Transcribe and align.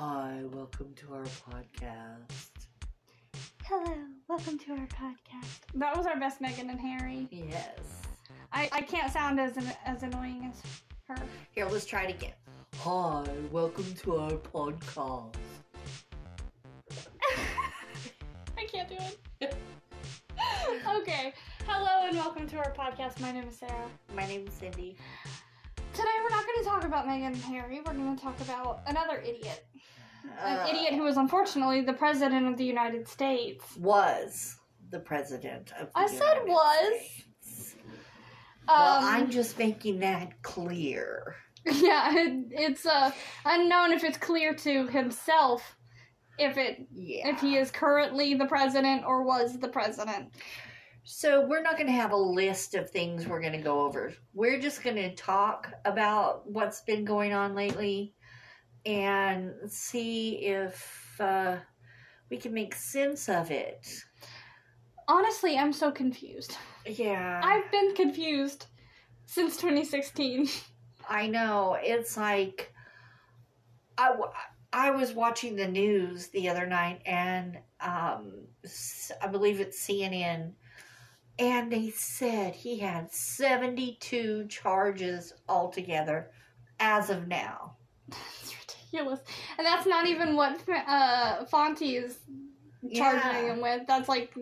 Hi, 0.00 0.42
welcome 0.52 0.94
to 0.94 1.12
our 1.12 1.24
podcast. 1.24 2.68
Hello, 3.64 3.96
welcome 4.28 4.56
to 4.56 4.70
our 4.70 4.86
podcast. 4.86 5.58
That 5.74 5.96
was 5.96 6.06
our 6.06 6.20
best 6.20 6.40
Meghan 6.40 6.70
and 6.70 6.78
Harry. 6.78 7.26
Yes. 7.32 7.80
I, 8.52 8.68
I 8.70 8.82
can't 8.82 9.12
sound 9.12 9.40
as 9.40 9.58
as 9.84 10.04
annoying 10.04 10.48
as 10.48 10.62
her. 11.08 11.20
Here, 11.50 11.66
let's 11.66 11.84
try 11.84 12.04
it 12.04 12.14
again. 12.14 12.34
Hi, 12.76 13.24
welcome 13.50 13.92
to 14.04 14.18
our 14.18 14.30
podcast. 14.30 15.34
I 18.56 18.66
can't 18.70 18.88
do 18.88 18.98
it. 19.40 19.56
okay. 20.96 21.34
Hello 21.66 22.06
and 22.06 22.16
welcome 22.16 22.46
to 22.46 22.56
our 22.58 22.72
podcast. 22.72 23.18
My 23.18 23.32
name 23.32 23.48
is 23.48 23.56
Sarah. 23.56 23.90
My 24.14 24.24
name's 24.28 24.52
Cindy. 24.52 24.96
Today 25.92 26.08
we're 26.22 26.30
not 26.30 26.46
going 26.46 26.58
to 26.62 26.64
talk 26.64 26.84
about 26.84 27.08
Meghan 27.08 27.32
and 27.32 27.36
Harry. 27.38 27.80
We're 27.84 27.92
going 27.92 28.14
to 28.14 28.22
talk 28.22 28.40
about 28.42 28.82
another 28.86 29.20
idiot. 29.20 29.66
An 30.40 30.58
Uh, 30.58 30.66
idiot 30.68 30.94
who 30.94 31.02
was 31.02 31.16
unfortunately 31.16 31.80
the 31.82 31.92
president 31.92 32.46
of 32.46 32.56
the 32.56 32.64
United 32.64 33.08
States. 33.08 33.76
was 33.76 34.56
the 34.90 35.00
president 35.00 35.72
of 35.78 35.88
the 35.92 35.98
I 35.98 36.06
said 36.06 36.42
was. 36.46 37.00
States. 37.40 37.76
Well, 38.66 38.98
Um, 38.98 39.04
I'm 39.04 39.30
just 39.30 39.58
making 39.58 40.00
that 40.00 40.42
clear. 40.42 41.36
Yeah, 41.70 42.14
it, 42.16 42.46
it's 42.50 42.86
uh, 42.86 43.10
unknown 43.44 43.92
if 43.92 44.02
it's 44.02 44.16
clear 44.16 44.54
to 44.54 44.86
himself 44.86 45.76
if 46.38 46.56
it 46.56 46.86
Yeah. 46.92 47.28
if 47.30 47.40
he 47.40 47.56
is 47.58 47.70
currently 47.70 48.34
the 48.34 48.46
president 48.46 49.04
or 49.04 49.22
was 49.24 49.58
the 49.58 49.68
president. 49.68 50.32
So 51.02 51.46
we're 51.46 51.62
not 51.62 51.74
going 51.76 51.86
to 51.88 51.92
have 51.92 52.12
a 52.12 52.16
list 52.16 52.74
of 52.74 52.88
things 52.90 53.26
we're 53.26 53.40
going 53.40 53.52
to 53.54 53.58
go 53.62 53.80
over. 53.80 54.12
We're 54.34 54.60
just 54.60 54.82
going 54.82 54.96
to 54.96 55.14
talk 55.14 55.70
about 55.84 56.48
what's 56.48 56.80
been 56.82 57.04
going 57.04 57.32
on 57.34 57.54
lately 57.54 58.14
and 58.88 59.52
see 59.70 60.46
if 60.46 61.20
uh, 61.20 61.56
we 62.30 62.38
can 62.38 62.54
make 62.54 62.74
sense 62.74 63.28
of 63.28 63.50
it. 63.50 63.86
Honestly, 65.06 65.58
I'm 65.58 65.74
so 65.74 65.90
confused. 65.90 66.56
Yeah, 66.86 67.40
I've 67.44 67.70
been 67.70 67.94
confused 67.94 68.66
since 69.26 69.56
2016. 69.58 70.48
I 71.08 71.26
know. 71.26 71.76
It's 71.80 72.16
like 72.16 72.72
I, 73.98 74.14
I 74.72 74.90
was 74.90 75.12
watching 75.12 75.56
the 75.56 75.68
news 75.68 76.28
the 76.28 76.48
other 76.48 76.66
night, 76.66 77.02
and 77.04 77.58
um, 77.80 78.46
I 79.22 79.26
believe 79.26 79.60
it's 79.60 79.86
CNN, 79.86 80.52
and 81.38 81.70
they 81.70 81.90
said 81.90 82.54
he 82.54 82.78
had 82.78 83.12
72 83.12 84.46
charges 84.48 85.34
altogether 85.46 86.30
as 86.80 87.10
of 87.10 87.28
now. 87.28 87.76
Ridiculous, 88.92 89.20
and 89.58 89.66
that's 89.66 89.86
not 89.86 90.06
even 90.06 90.36
what 90.36 90.60
uh, 90.68 91.44
Fonty 91.46 92.02
is 92.02 92.18
charging 92.94 93.20
Yeah. 93.46 93.52
him 93.54 93.60
with. 93.60 93.82
That's 93.86 94.08
like, 94.08 94.34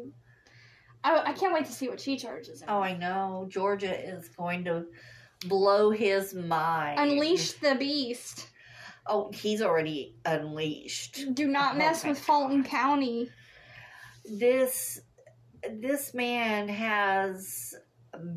I, 1.05 1.31
I 1.31 1.33
can't 1.33 1.53
wait 1.55 1.67
to 1.67 1.73
see 1.73 1.89
what 1.89 2.01
she 2.01 2.17
charges 2.17 2.63
him. 2.63 2.69
Oh, 2.71 2.81
I 2.81 2.97
know. 2.97 3.47
Georgia 3.49 3.93
is 3.95 4.29
going 4.29 4.65
to 4.65 4.87
blow 5.47 5.91
his 5.91 6.35
mind. 6.35 6.99
Unleash 7.01 7.53
the 7.53 7.75
beast. 7.75 8.49
Oh, 9.07 9.31
he's 9.33 9.63
already 9.63 10.17
unleashed. 10.25 11.35
Do 11.35 11.47
not 11.47 11.75
Oh 11.75 11.79
mess 11.79 12.05
with 12.05 12.19
Fulton. 12.19 12.65
County. 12.65 13.31
this 14.25 15.01
this 15.71 16.13
man 16.15 16.69
has 16.69 17.75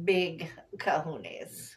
big 0.03 0.49
kahunas. 0.77 1.71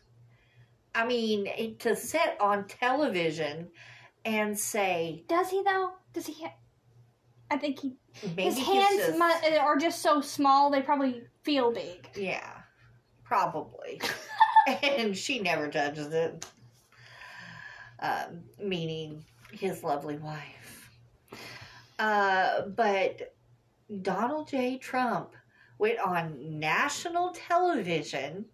I 0.94 1.06
mean, 1.06 1.77
to 1.78 1.96
sit 1.96 2.39
on 2.41 2.67
television 2.69 3.70
and 4.25 4.59
say 4.59 5.25
Does 5.28 5.51
he 5.51 5.62
though? 5.62 5.92
Does 6.12 6.27
he? 6.27 6.45
Ha- 6.45 6.55
I 7.51 7.56
think 7.59 7.81
he. 7.81 7.97
his 8.12 8.59
hands 8.59 8.97
just- 8.97 9.19
mu- 9.19 9.56
are 9.59 9.77
just 9.77 10.03
so 10.03 10.20
small; 10.20 10.70
they 10.70 10.83
probably 10.83 11.23
feel 11.42 11.70
big. 11.73 12.08
yeah, 12.14 12.63
probably. 13.24 14.01
and 14.83 15.17
she 15.17 15.41
never 15.41 15.69
judges 15.69 16.13
it. 16.13 16.46
Um, 18.01 18.42
meaning 18.63 19.24
his 19.52 19.83
lovely 19.85 20.17
wife. 20.17 20.91
Uh, 21.98 22.63
but 22.63 23.35
Donald 24.02 24.48
J. 24.48 24.79
Trump 24.79 25.35
went 25.79 25.98
on 26.01 26.58
national 26.58 27.33
television 27.33 28.45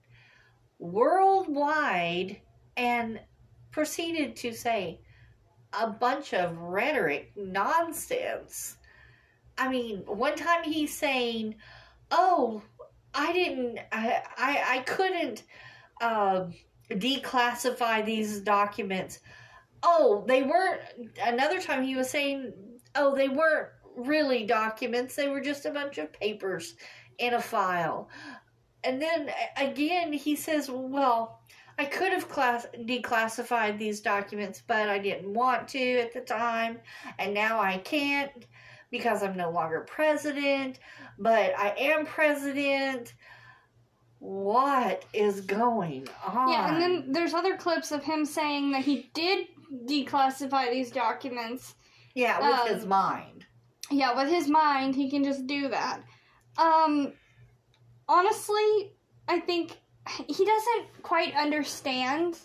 worldwide 0.78 2.40
and 2.76 3.20
proceeded 3.70 4.36
to 4.36 4.52
say 4.52 5.00
a 5.72 5.88
bunch 5.88 6.32
of 6.34 6.58
rhetoric 6.58 7.32
nonsense. 7.36 8.76
I 9.56 9.68
mean, 9.68 9.98
one 10.06 10.36
time 10.36 10.62
he's 10.64 10.96
saying, 10.96 11.56
"Oh, 12.10 12.62
I 13.14 13.32
didn't, 13.32 13.80
I, 13.92 14.22
I, 14.36 14.64
I 14.76 14.78
couldn't 14.80 15.42
um, 16.00 16.54
declassify 16.90 18.04
these 18.04 18.40
documents." 18.40 19.20
Oh, 19.82 20.24
they 20.26 20.42
weren't. 20.42 20.80
Another 21.22 21.60
time 21.60 21.82
he 21.82 21.96
was 21.96 22.10
saying, 22.10 22.52
"Oh, 22.94 23.14
they 23.14 23.28
weren't 23.28 23.68
really 23.96 24.46
documents; 24.46 25.16
they 25.16 25.28
were 25.28 25.40
just 25.40 25.66
a 25.66 25.70
bunch 25.70 25.98
of 25.98 26.12
papers 26.12 26.74
in 27.18 27.34
a 27.34 27.40
file." 27.42 28.08
And 28.84 29.02
then 29.02 29.30
again, 29.56 30.12
he 30.12 30.36
says, 30.36 30.70
"Well." 30.70 31.37
I 31.78 31.84
could 31.84 32.12
have 32.12 32.28
class- 32.28 32.66
declassified 32.74 33.78
these 33.78 34.00
documents, 34.00 34.62
but 34.66 34.88
I 34.88 34.98
didn't 34.98 35.32
want 35.32 35.68
to 35.68 36.00
at 36.00 36.12
the 36.12 36.20
time, 36.20 36.80
and 37.18 37.32
now 37.32 37.60
I 37.60 37.78
can't 37.78 38.46
because 38.90 39.22
I'm 39.22 39.36
no 39.36 39.50
longer 39.50 39.80
president, 39.80 40.80
but 41.18 41.56
I 41.58 41.74
am 41.78 42.06
president. 42.06 43.14
What 44.18 45.04
is 45.12 45.42
going 45.42 46.08
on? 46.26 46.50
Yeah, 46.50 46.72
and 46.72 46.82
then 46.82 47.12
there's 47.12 47.34
other 47.34 47.56
clips 47.56 47.92
of 47.92 48.02
him 48.02 48.24
saying 48.24 48.72
that 48.72 48.84
he 48.84 49.10
did 49.14 49.46
declassify 49.86 50.70
these 50.72 50.90
documents. 50.90 51.74
yeah, 52.14 52.40
with 52.40 52.60
um, 52.60 52.74
his 52.74 52.86
mind. 52.86 53.46
Yeah, 53.90 54.16
with 54.16 54.28
his 54.28 54.48
mind, 54.48 54.96
he 54.96 55.08
can 55.08 55.22
just 55.22 55.46
do 55.46 55.68
that. 55.68 56.02
Um, 56.56 57.12
honestly, 58.08 58.92
I 59.28 59.38
think 59.38 59.78
he 60.26 60.44
doesn't 60.44 61.02
quite 61.02 61.34
understand, 61.34 62.38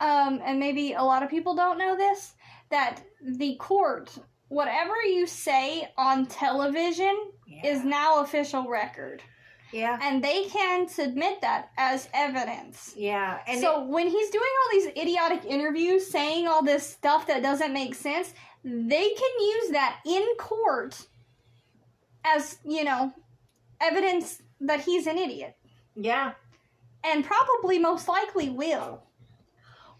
um, 0.00 0.40
and 0.44 0.58
maybe 0.58 0.92
a 0.94 1.02
lot 1.02 1.22
of 1.22 1.30
people 1.30 1.54
don't 1.54 1.78
know 1.78 1.96
this, 1.96 2.34
that 2.70 3.02
the 3.22 3.54
court, 3.56 4.16
whatever 4.48 4.96
you 5.02 5.26
say 5.26 5.88
on 5.96 6.26
television, 6.26 7.14
Yeah. 7.46 7.66
is 7.66 7.84
now 7.84 8.20
official 8.22 8.66
record. 8.68 9.22
yeah, 9.72 9.98
And 10.02 10.22
they 10.22 10.44
can 10.44 10.86
submit 10.88 11.40
that 11.40 11.70
as 11.78 12.08
evidence. 12.12 12.92
yeah, 12.96 13.38
and 13.46 13.58
so 13.60 13.84
when 13.84 14.06
he's 14.06 14.30
doing 14.30 14.44
all 14.64 14.70
these 14.72 14.86
idiotic 15.02 15.44
interviews 15.46 16.06
saying 16.06 16.46
all 16.46 16.62
this 16.62 16.86
stuff 16.86 17.26
that 17.28 17.42
doesn't 17.42 17.72
make 17.72 17.94
sense 17.94 18.34
they 18.64 19.08
can 19.08 19.32
use 19.40 19.70
that 19.70 19.98
in 20.06 20.22
court 20.38 21.06
as 22.24 22.58
you 22.64 22.84
know 22.84 23.12
evidence 23.80 24.40
that 24.60 24.80
he's 24.82 25.06
an 25.06 25.18
idiot 25.18 25.56
yeah. 25.96 26.32
And 27.04 27.24
probably 27.24 27.78
most 27.78 28.08
likely 28.08 28.50
will 28.50 29.02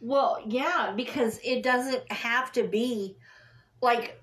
Well, 0.01 0.43
yeah, 0.47 0.93
because 0.97 1.39
it 1.45 1.63
doesn't 1.63 2.11
have 2.11 2.53
to 2.53 2.65
be 2.65 3.17
like 3.81 4.21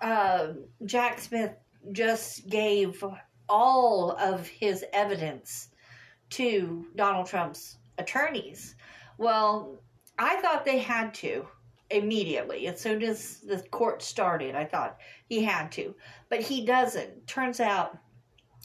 uh, 0.00 0.52
Jack 0.84 1.20
Smith 1.20 1.52
just 1.92 2.48
gave 2.48 3.02
all 3.48 4.12
of 4.12 4.46
his 4.46 4.84
evidence 4.92 5.68
to 6.30 6.86
Donald 6.96 7.26
Trump's 7.26 7.78
attorneys. 7.98 8.74
Well, 9.18 9.82
I 10.18 10.36
thought 10.40 10.64
they 10.64 10.78
had 10.78 11.14
to 11.14 11.46
immediately 11.90 12.66
as 12.66 12.80
soon 12.80 13.02
as 13.02 13.40
the 13.40 13.62
court 13.70 14.02
started. 14.02 14.54
I 14.54 14.64
thought 14.64 14.98
he 15.28 15.42
had 15.42 15.70
to, 15.72 15.94
but 16.28 16.40
he 16.40 16.64
doesn't. 16.64 17.26
Turns 17.26 17.60
out 17.60 17.98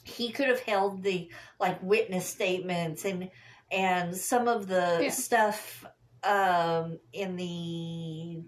he 0.09 0.31
could 0.31 0.47
have 0.47 0.61
held 0.61 1.03
the 1.03 1.29
like 1.59 1.81
witness 1.81 2.25
statements 2.25 3.05
and 3.05 3.29
and 3.71 4.15
some 4.15 4.47
of 4.47 4.67
the 4.67 4.99
Yeah. 5.01 5.09
stuff 5.09 5.85
um 6.23 6.99
in 7.13 7.35
the 7.35 8.43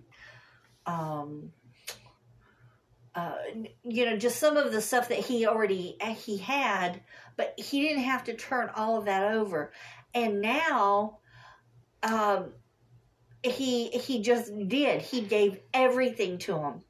um 0.85 1.51
uh, 3.13 3.35
you 3.83 4.05
know, 4.05 4.15
just 4.15 4.39
some 4.39 4.55
of 4.55 4.71
the 4.71 4.81
stuff 4.81 5.09
that 5.09 5.17
he 5.17 5.45
already 5.45 5.97
he 6.15 6.37
had, 6.37 7.01
but 7.35 7.53
he 7.59 7.81
didn't 7.81 8.03
have 8.03 8.23
to 8.23 8.33
turn 8.33 8.69
all 8.73 8.97
of 8.97 9.03
that 9.05 9.33
over. 9.33 9.73
And 10.13 10.39
now, 10.39 11.19
um, 12.03 12.53
he 13.43 13.89
he 13.89 14.21
just 14.21 14.49
did. 14.69 15.01
He 15.01 15.21
gave 15.21 15.59
everything 15.73 16.37
to 16.39 16.57
him. 16.57 16.81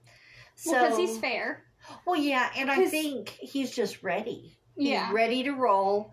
So, 0.56 0.74
because 0.74 0.98
he's 0.98 1.18
fair 1.18 1.64
well, 2.06 2.20
yeah, 2.20 2.50
and 2.56 2.70
i 2.72 2.86
think 2.86 3.30
he's 3.30 3.72
just 3.72 4.04
ready. 4.04 4.58
Yeah 4.78 5.06
He's 5.08 5.14
ready 5.16 5.44
to 5.44 5.52
roll. 5.52 6.12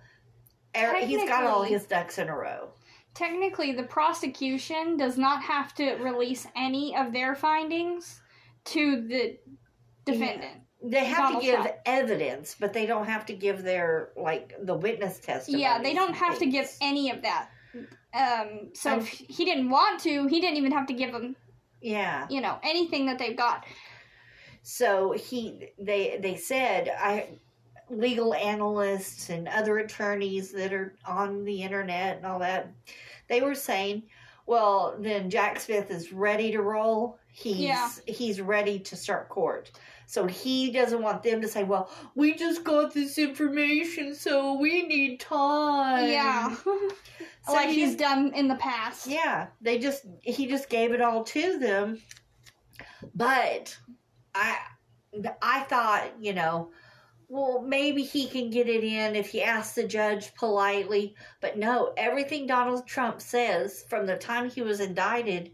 Er- 0.77 0.97
He's 1.05 1.29
got 1.29 1.45
all 1.45 1.63
his 1.63 1.87
ducks 1.87 2.19
in 2.19 2.29
a 2.29 2.37
row. 2.37 2.71
technically 3.15 3.73
the 3.73 3.83
prosecution 3.85 4.97
does 4.97 5.17
not 5.19 5.43
have 5.43 5.75
to 5.75 5.95
release 5.97 6.47
any 6.55 6.95
of 6.97 7.13
their 7.13 7.35
findings 7.35 8.21
to 8.67 9.07
the 9.09 9.39
defendant. 10.05 10.63
They 10.83 11.05
have 11.07 11.19
Donald 11.19 11.43
to 11.43 11.47
give 11.51 11.61
Trump. 11.61 11.73
evidence, 11.87 12.55
but 12.61 12.73
they 12.73 12.87
don't 12.87 13.07
have 13.07 13.27
to 13.27 13.33
give 13.33 13.63
their 13.65 14.11
like 14.17 14.55
the 14.63 14.75
witness 14.75 15.19
testimony. 15.19 15.63
Yeah, 15.63 15.83
they 15.83 15.95
don't 15.95 16.15
have 16.15 16.39
to 16.39 16.47
give 16.47 16.71
any 16.81 17.11
of 17.11 17.23
that. 17.23 17.49
Um, 18.15 18.71
so 18.75 18.99
if 18.99 19.09
he 19.09 19.45
didn't 19.45 19.71
want 19.71 20.01
to, 20.03 20.27
he 20.29 20.41
didn't 20.41 20.57
even 20.57 20.73
have 20.73 20.87
to 20.87 20.95
give 20.95 21.13
them, 21.13 21.35
Yeah. 21.83 22.27
you 22.31 22.41
know, 22.41 22.59
anything 22.63 23.07
that 23.07 23.19
they've 23.19 23.37
got. 23.37 23.65
So 24.63 25.13
he 25.13 25.69
they 25.79 26.19
they 26.23 26.37
said 26.37 26.91
I 26.97 27.29
legal 27.91 28.35
analysts 28.35 29.31
and 29.31 29.49
other 29.49 29.79
attorneys 29.79 30.53
that 30.53 30.73
are 30.73 30.95
on 31.07 31.45
the 31.45 31.63
internet 31.63 32.17
and 32.19 32.27
all 32.27 32.39
that 32.39 32.71
they 33.29 33.41
were 33.41 33.55
saying 33.55 34.03
well 34.47 34.97
then 35.01 35.29
Jack 35.31 35.61
Smith 35.61 35.91
is 35.91 36.13
ready 36.13 36.51
to 36.53 36.61
roll 36.63 37.19
he's 37.33 37.59
Yeah. 37.59 37.89
he's 38.07 38.41
ready 38.41 38.79
to 38.81 38.97
start 38.97 39.29
court 39.29 39.71
so 40.07 40.27
he 40.27 40.71
doesn't 40.71 41.03
want 41.03 41.23
them 41.23 41.41
to 41.43 41.49
say 41.49 41.65
well 41.65 41.91
we 42.15 42.35
just 42.35 42.65
got 42.65 42.93
this 42.95 43.19
information 43.19 44.15
so 44.15 44.55
we 44.55 44.87
need 44.87 45.21
time 45.21 46.09
yeah, 46.09 46.55
So 47.47 47.55
like 47.55 47.69
he- 47.71 47.87
he's 47.87 47.97
done 47.97 48.33
in 48.35 48.49
the 48.49 48.57
past. 48.57 49.07
yeah, 49.07 49.47
they 49.63 49.79
just 49.79 50.05
he 50.23 50.47
just 50.47 50.69
gave 50.69 50.93
it 50.93 51.01
all 51.01 51.25
to 51.25 51.59
them. 51.59 51.99
But 53.15 53.75
I 54.35 54.59
I 55.41 55.61
thought, 55.61 56.11
you 56.21 56.35
know, 56.35 56.71
well 57.29 57.61
maybe 57.61 58.03
he 58.03 58.27
can 58.27 58.51
get 58.51 58.69
it 58.69 58.83
in 58.83 59.15
if 59.15 59.29
he 59.29 59.43
asks 59.43 59.75
the 59.75 59.87
judge 59.87 60.35
politely, 60.35 61.15
but 61.41 61.59
no, 61.59 61.93
everything 61.97 62.47
Donald 62.47 62.87
Trump 62.87 63.21
says 63.21 63.85
from 63.89 64.07
the 64.07 64.17
time 64.17 64.49
he 64.49 64.63
was 64.63 64.81
indicted 64.81 65.53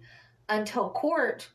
until 0.48 0.90
court, 0.90 1.48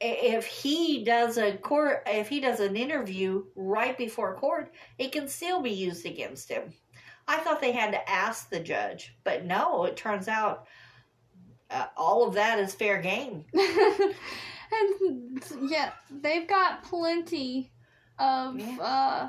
if 0.00 0.46
he 0.46 1.04
does 1.04 1.38
a 1.38 1.56
court 1.58 2.02
if 2.06 2.28
he 2.28 2.40
does 2.40 2.60
an 2.60 2.76
interview 2.76 3.44
right 3.54 3.96
before 3.96 4.36
court, 4.36 4.72
it 4.98 5.12
can 5.12 5.28
still 5.28 5.60
be 5.60 5.70
used 5.70 6.06
against 6.06 6.48
him. 6.48 6.72
I 7.28 7.38
thought 7.38 7.60
they 7.60 7.72
had 7.72 7.92
to 7.92 8.10
ask 8.10 8.50
the 8.50 8.60
judge, 8.60 9.14
but 9.24 9.44
no, 9.44 9.84
it 9.84 9.96
turns 9.96 10.26
out 10.26 10.66
uh, 11.70 11.86
all 11.96 12.26
of 12.26 12.34
that 12.34 12.58
is 12.58 12.74
fair 12.74 13.00
game. 13.00 13.44
and 13.54 15.42
yeah, 15.70 15.92
they've 16.10 16.48
got 16.48 16.82
plenty 16.82 17.72
of 18.18 18.58
Yeah. 18.58 18.76
uh, 18.80 19.28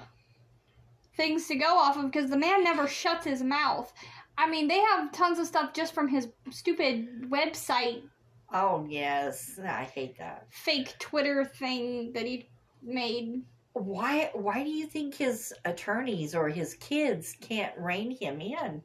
things 1.15 1.47
to 1.47 1.55
go 1.55 1.77
off 1.77 1.97
of 1.97 2.05
because 2.11 2.29
the 2.29 2.37
man 2.37 2.63
never 2.63 2.87
shuts 2.87 3.25
his 3.25 3.43
mouth. 3.43 3.91
I 4.37 4.49
mean, 4.49 4.67
they 4.67 4.79
have 4.79 5.11
tons 5.11 5.37
of 5.39 5.45
stuff 5.45 5.73
just 5.73 5.93
from 5.93 6.07
his 6.07 6.27
stupid 6.49 7.29
website, 7.29 8.03
Oh 8.51 8.85
yes, 8.87 9.59
I 9.63 9.83
hate 9.83 10.17
that. 10.19 10.45
fake 10.51 10.93
Twitter 10.99 11.43
thing 11.43 12.13
that 12.13 12.25
he 12.25 12.49
made. 12.83 13.41
Why? 13.73 14.29
Why 14.33 14.63
do 14.63 14.69
you 14.69 14.85
think 14.85 15.15
his 15.15 15.51
attorneys 15.65 16.35
or 16.35 16.49
his 16.49 16.75
kids 16.75 17.35
can't 17.41 17.75
rein 17.79 18.11
him 18.11 18.39
in? 18.41 18.83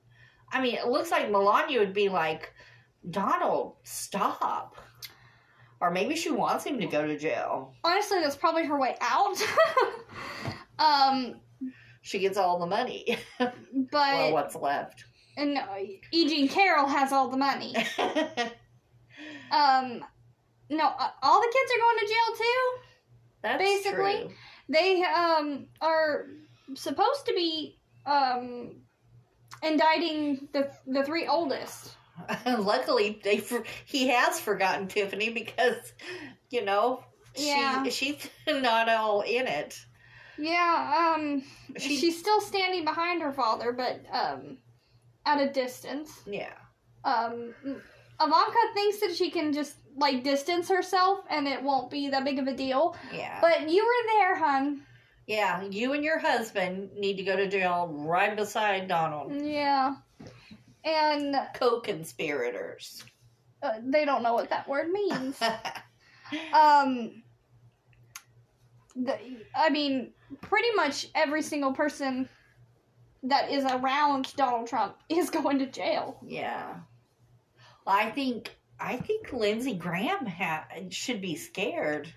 I 0.50 0.62
mean, 0.62 0.74
it 0.76 0.86
looks 0.88 1.10
like 1.10 1.30
Melania 1.30 1.80
would 1.80 1.92
be 1.92 2.08
like, 2.08 2.54
Donald, 3.10 3.76
stop. 3.82 4.76
Or 5.80 5.90
maybe 5.90 6.16
she 6.16 6.30
wants 6.30 6.64
him 6.64 6.80
to 6.80 6.86
go 6.86 7.06
to 7.06 7.16
jail. 7.16 7.72
Honestly, 7.84 8.20
that's 8.20 8.36
probably 8.36 8.64
her 8.66 8.78
way 8.78 8.96
out. 9.00 9.36
um, 10.78 11.40
She 12.02 12.19
gets 12.19 12.36
all 12.36 12.58
the 12.58 12.66
money. 12.66 13.16
but 13.38 13.52
well, 13.92 14.32
what's 14.32 14.54
left? 14.56 15.04
and 15.36 15.56
uh, 15.56 15.62
E. 16.10 16.28
Jean 16.28 16.48
Carroll 16.48 16.88
has 16.88 17.12
all 17.12 17.28
the 17.28 17.36
money. 17.36 17.75
Um, 19.50 20.04
no, 20.70 20.86
uh, 20.86 21.10
all 21.22 21.40
the 21.40 21.52
kids 21.52 21.72
are 21.72 21.81
going 21.81 21.98
to 21.98 22.06
jail 22.06 22.36
too. 22.36 22.78
That's 23.42 23.62
Basically, 23.62 24.20
true. 24.26 24.34
They 24.69 25.02
um 25.02 25.66
are 25.81 26.26
supposed 26.74 27.24
to 27.26 27.32
be 27.34 27.78
um 28.04 28.76
indicting 29.62 30.48
the 30.52 30.70
the 30.86 31.04
three 31.04 31.26
oldest. 31.26 31.96
Luckily, 32.47 33.20
they 33.23 33.38
for, 33.38 33.65
he 33.87 34.09
has 34.09 34.38
forgotten 34.41 34.88
Tiffany 34.88 35.31
because, 35.31 35.93
you 36.50 36.65
know, 36.65 37.03
Yeah. 37.37 37.82
she 37.85 37.91
she's 37.91 38.29
not 38.49 38.88
all 38.88 39.20
in 39.23 39.47
it. 39.47 39.79
Yeah, 40.41 41.15
um, 41.17 41.43
She- 41.79 41.97
she's 41.97 42.19
still 42.19 42.41
standing 42.41 42.85
behind 42.85 43.23
her 43.23 43.32
father, 43.32 43.73
but 43.73 44.00
um, 44.12 44.59
at 45.26 45.41
a 45.41 45.53
distance. 45.53 46.11
Yeah, 46.26 46.53
Um, 47.05 47.55
Ivanka 48.20 48.59
thinks 48.75 49.00
that 49.00 49.15
she 49.17 49.31
can 49.31 49.53
just 49.53 49.75
like 49.97 50.23
distance 50.23 50.69
herself, 50.69 51.20
and 51.29 51.49
it 51.49 51.62
won't 51.62 51.91
be 51.91 52.09
that 52.11 52.25
big 52.25 52.38
of 52.38 52.47
a 52.47 52.55
deal. 52.55 52.97
yeah, 53.12 53.38
But 53.41 53.69
you 53.69 53.85
were 53.85 54.12
there, 54.12 54.37
hun. 54.37 54.82
yeah. 55.26 55.62
You 55.65 55.93
and 55.93 56.05
your 56.05 56.19
husband 56.20 56.91
need 56.94 57.17
to 57.17 57.25
go 57.25 57.35
to 57.37 57.49
jail 57.49 57.88
right 57.93 58.37
beside 58.37 58.87
Donald. 58.88 59.32
Yeah, 59.43 59.97
and 60.84 61.36
Co-conspirators. 61.54 63.04
uh, 63.62 63.72
they 63.84 64.04
don't 64.04 64.22
know 64.22 64.34
what 64.34 64.50
that 64.50 64.69
word 64.69 64.90
means. 64.90 65.40
um 66.52 67.22
the, 68.96 69.16
i 69.54 69.70
mean 69.70 70.12
pretty 70.42 70.69
much 70.75 71.06
every 71.14 71.40
single 71.40 71.72
person 71.72 72.28
that 73.22 73.50
is 73.50 73.64
around 73.64 74.34
donald 74.36 74.66
trump 74.66 74.96
is 75.08 75.30
going 75.30 75.58
to 75.58 75.66
jail 75.66 76.19
yeah. 76.26 76.75
Well, 77.86 77.96
I 77.96 78.10
think 78.10 78.54
I 78.78 78.96
think 78.96 79.32
Lindsey 79.32 79.74
Graham 79.74 80.26
ha- 80.26 80.66
should 80.90 81.20
be 81.22 81.34
scared. 81.36 82.12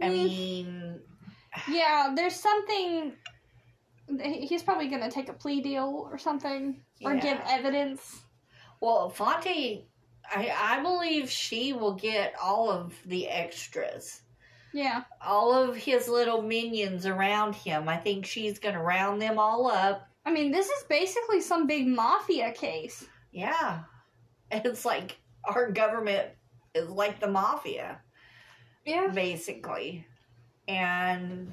I 0.00 0.06
Mm. 0.08 0.12
mean, 0.14 1.00
yeah 1.70 2.12
there's 2.16 2.34
something 2.36 3.12
he's 4.22 4.62
probably 4.62 4.88
going 4.88 5.02
to 5.02 5.10
take 5.10 5.28
a 5.28 5.32
plea 5.34 5.60
deal 5.60 6.08
or 6.10 6.16
something 6.16 6.80
or 7.02 7.14
give 7.16 7.38
evidence 7.48 8.22
Well, 8.80 9.08
Fonte, 9.10 9.84
I, 10.30 10.52
I 10.58 10.82
believe 10.82 11.30
she 11.30 11.72
will 11.72 11.94
get 11.94 12.34
all 12.42 12.70
of 12.70 12.94
the 13.06 13.28
extras. 13.28 14.22
yeah 14.72 15.04
All 15.24 15.52
of 15.54 15.76
his 15.76 16.08
little 16.08 16.42
minions 16.42 17.06
around 17.06 17.54
him. 17.54 17.88
I 17.88 17.96
think 17.96 18.26
she's 18.26 18.58
going 18.58 18.74
to 18.74 18.80
round 18.80 19.20
them 19.22 19.38
all 19.38 19.66
up. 19.70 20.08
i 20.24 20.32
mean 20.32 20.50
this 20.50 20.66
is 20.68 20.84
basically 20.88 21.40
some 21.40 21.66
big 21.66 21.86
mafia 21.86 22.52
case 22.52 23.04
Yeah. 23.32 23.80
It's 24.50 24.84
like 24.84 25.16
our 25.44 25.70
government 25.70 26.28
is 26.74 26.88
like 26.88 27.20
the 27.20 27.28
mafia, 27.28 28.00
yeah 28.84 29.08
basically. 29.08 30.06
And 30.68 31.52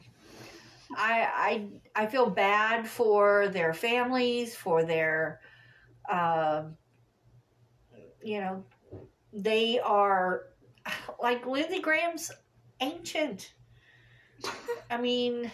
I 0.98 1.68
I 1.96 2.04
I 2.04 2.06
feel 2.08 2.30
bad 2.30 2.88
for 2.88 3.48
their 3.50 3.74
families, 3.74 4.56
for 4.56 4.84
their 4.84 5.40
um 6.10 6.78
you 8.24 8.40
know, 8.40 8.64
they 9.34 9.80
are 9.80 10.44
like 11.22 11.46
Lindsey 11.46 11.82
Graham's 11.82 12.32
ancient. 12.80 13.54
I 14.90 14.98
mean, 14.98 15.52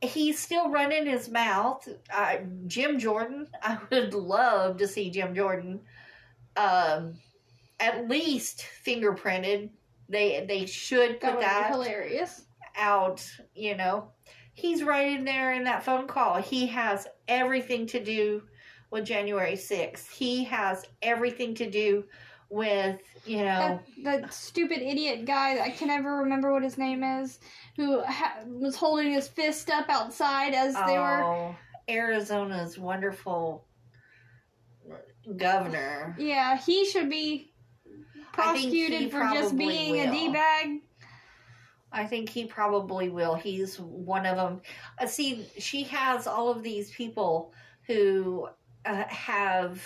he's 0.00 0.38
still 0.38 0.70
running 0.70 1.06
his 1.06 1.28
mouth. 1.28 1.88
Uh, 2.12 2.36
Jim 2.66 2.98
Jordan, 2.98 3.48
I 3.62 3.78
would 3.90 4.14
love 4.14 4.78
to 4.78 4.88
see 4.88 5.10
Jim 5.10 5.34
Jordan, 5.34 5.80
um, 6.56 7.14
at 7.80 8.08
least 8.08 8.64
fingerprinted. 8.84 9.70
They 10.08 10.44
they 10.48 10.66
should 10.66 11.20
that 11.20 11.32
put 11.32 11.40
be 11.40 11.44
that 11.44 11.70
hilarious 11.70 12.44
out. 12.78 13.26
You 13.54 13.76
know, 13.76 14.10
he's 14.54 14.82
right 14.82 15.18
in 15.18 15.24
there 15.24 15.52
in 15.52 15.64
that 15.64 15.84
phone 15.84 16.06
call. 16.06 16.40
He 16.40 16.66
has 16.68 17.06
everything 17.26 17.86
to 17.88 18.02
do 18.02 18.42
with 18.90 19.04
January 19.04 19.56
sixth. 19.56 20.10
He 20.10 20.44
has 20.44 20.84
everything 21.02 21.54
to 21.56 21.70
do 21.70 22.04
with 22.50 23.00
you 23.26 23.38
know. 23.38 23.44
that, 23.44 23.84
that 24.04 24.32
stupid 24.32 24.80
idiot 24.80 25.26
guy 25.26 25.58
I 25.60 25.70
can 25.70 25.88
never 25.88 26.18
remember 26.18 26.52
what 26.52 26.62
his 26.62 26.78
name 26.78 27.02
is, 27.04 27.38
who 27.76 28.02
ha- 28.02 28.38
was 28.46 28.74
holding 28.74 29.12
his 29.12 29.28
fist 29.28 29.70
up 29.70 29.88
outside 29.88 30.54
as 30.54 30.74
they 30.86 30.98
were. 30.98 31.24
Oh, 31.24 31.56
Arizona's 31.88 32.78
wonderful 32.78 33.66
governor. 35.36 36.16
Yeah, 36.18 36.58
he 36.58 36.86
should 36.86 37.10
be 37.10 37.52
I 38.36 38.52
think 38.54 38.72
he 38.72 38.86
prosecuted 38.88 39.10
for 39.10 39.20
just 39.34 39.56
being 39.56 40.00
a 40.00 40.06
will. 40.06 40.12
d 40.12 40.28
bag. 40.32 40.57
I 41.98 42.06
think 42.06 42.28
he 42.28 42.44
probably 42.44 43.08
will. 43.08 43.34
He's 43.34 43.78
one 43.80 44.24
of 44.26 44.36
them. 44.36 44.60
Uh, 45.00 45.06
see, 45.06 45.46
she 45.58 45.82
has 45.84 46.26
all 46.26 46.48
of 46.50 46.62
these 46.62 46.90
people 46.92 47.52
who 47.86 48.48
uh, 48.84 49.04
have 49.08 49.82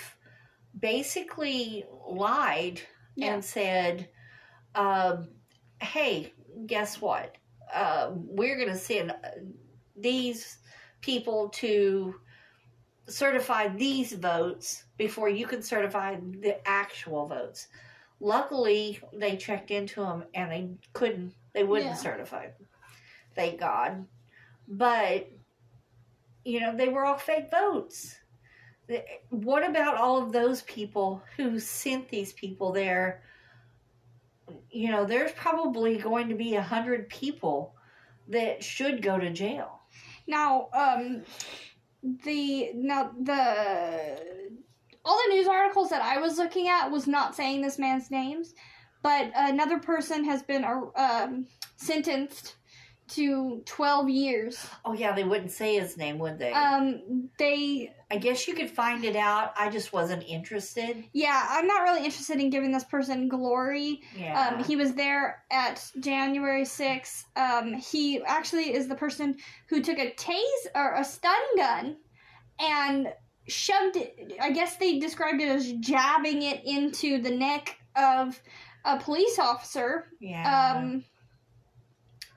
basically 0.78 1.84
lied 2.08 2.80
Yeah. 3.14 3.34
and 3.34 3.44
said, 3.44 4.08
um, 4.74 5.28
"Hey, 5.80 6.32
guess 6.66 7.00
what? 7.00 7.36
Uh, 7.72 8.10
we're 8.14 8.56
going 8.56 8.68
to 8.68 8.76
send 8.78 9.10
uh, 9.12 9.16
these 9.96 10.58
people 11.00 11.48
to 11.48 12.14
certify 13.08 13.68
these 13.68 14.12
votes 14.12 14.84
before 14.98 15.28
you 15.28 15.46
can 15.46 15.62
certify 15.62 16.16
the 16.16 16.56
actual 16.68 17.26
votes." 17.26 17.68
Luckily, 18.20 19.00
they 19.12 19.36
checked 19.36 19.70
into 19.70 20.00
them 20.00 20.24
and 20.34 20.50
they 20.52 20.68
couldn't, 20.92 21.34
they 21.52 21.64
wouldn't 21.64 21.90
Yeah. 21.90 21.96
certify. 21.96 22.48
Thank 23.34 23.60
God. 23.60 24.06
But, 24.68 25.28
you 26.44 26.60
know, 26.60 26.76
they 26.76 26.88
were 26.88 27.04
all 27.04 27.18
fake 27.18 27.50
votes. 27.50 28.16
What 29.30 29.64
about 29.68 29.96
all 29.96 30.22
of 30.22 30.32
those 30.32 30.62
people 30.62 31.22
who 31.36 31.58
sent 31.58 32.08
these 32.08 32.32
people 32.32 32.72
there? 32.72 33.22
You 34.70 34.90
know, 34.90 35.04
there's 35.04 35.32
probably 35.32 35.96
going 35.98 36.28
to 36.28 36.34
be 36.34 36.56
a 36.56 36.62
hundred 36.62 37.08
people 37.08 37.74
that 38.28 38.62
should 38.62 39.02
go 39.02 39.18
to 39.18 39.30
jail. 39.30 39.80
Now, 40.26 40.68
um, 40.72 41.22
the 42.24 42.72
now 42.74 43.12
the 43.20 44.50
all 45.04 45.20
the 45.26 45.34
news 45.34 45.48
articles 45.48 45.90
that 45.90 46.02
I 46.02 46.18
was 46.18 46.38
looking 46.38 46.68
at 46.68 46.90
was 46.90 47.06
not 47.06 47.34
saying 47.34 47.60
this 47.60 47.78
man's 47.78 48.10
names, 48.10 48.54
but 49.02 49.30
another 49.34 49.78
person 49.78 50.24
has 50.24 50.42
been 50.42 50.64
uh, 50.64 50.80
um, 50.96 51.46
sentenced 51.76 52.56
to 53.08 53.62
twelve 53.66 54.08
years. 54.08 54.66
Oh 54.84 54.94
yeah, 54.94 55.12
they 55.12 55.24
wouldn't 55.24 55.50
say 55.50 55.78
his 55.78 55.96
name, 55.96 56.18
would 56.18 56.38
they? 56.38 56.52
Um, 56.52 57.28
they 57.38 57.92
I 58.10 58.16
guess 58.16 58.46
you 58.46 58.54
could 58.54 58.70
find 58.70 59.04
it 59.04 59.16
out. 59.16 59.52
I 59.58 59.70
just 59.70 59.92
wasn't 59.92 60.22
interested. 60.28 61.04
yeah, 61.12 61.46
I'm 61.50 61.66
not 61.66 61.82
really 61.82 62.04
interested 62.04 62.40
in 62.40 62.50
giving 62.50 62.72
this 62.72 62.84
person 62.84 63.28
glory. 63.28 64.02
Yeah. 64.16 64.54
Um, 64.58 64.64
he 64.64 64.76
was 64.76 64.94
there 64.94 65.42
at 65.50 65.84
January 65.98 66.64
6th. 66.64 67.24
Um, 67.36 67.72
he 67.74 68.22
actually 68.24 68.74
is 68.74 68.86
the 68.86 68.94
person 68.94 69.36
who 69.68 69.82
took 69.82 69.98
a 69.98 70.12
tase 70.12 70.66
or 70.74 70.94
a 70.94 71.04
stun 71.04 71.40
gun 71.56 71.96
and 72.60 73.08
shoved 73.48 73.96
it. 73.96 74.34
I 74.40 74.52
guess 74.52 74.76
they 74.76 74.98
described 74.98 75.40
it 75.40 75.48
as 75.48 75.72
jabbing 75.72 76.42
it 76.42 76.62
into 76.64 77.20
the 77.20 77.30
neck 77.30 77.76
of 77.96 78.40
a 78.84 78.98
police 78.98 79.38
officer 79.38 80.06
yeah. 80.20 80.74
um, 80.76 81.04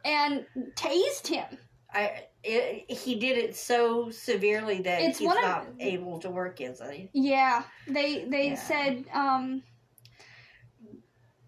and 0.03 0.45
tased 0.75 1.27
him. 1.27 1.57
I 1.93 2.25
it, 2.43 2.91
he 2.91 3.15
did 3.15 3.37
it 3.37 3.55
so 3.55 4.09
severely 4.11 4.81
that 4.83 5.01
It's 5.01 5.17
he's 5.19 5.27
one 5.27 5.37
of- 5.37 5.43
not 5.43 5.67
able 5.79 6.19
to 6.19 6.29
work, 6.29 6.61
is 6.61 6.79
he? 6.91 7.09
Yeah, 7.13 7.63
they 7.87 8.25
they 8.25 8.49
Yeah. 8.49 8.55
said 8.55 9.05
um, 9.13 9.63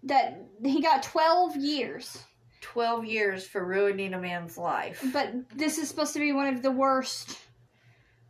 that 0.04 0.42
he 0.63 0.82
got 0.82 1.04
12 1.04 1.58
years. 1.58 2.24
Twelve 2.62 3.06
years 3.06 3.48
for 3.48 3.63
ruining 3.66 4.13
a 4.13 4.20
man's 4.20 4.58
life. 4.58 5.04
But 5.13 5.34
this 5.56 5.77
is 5.77 5.88
supposed 5.88 6.13
to 6.13 6.20
be 6.20 6.34
one 6.34 6.54
of 6.54 6.62
the 6.62 6.72
worst, 6.72 7.38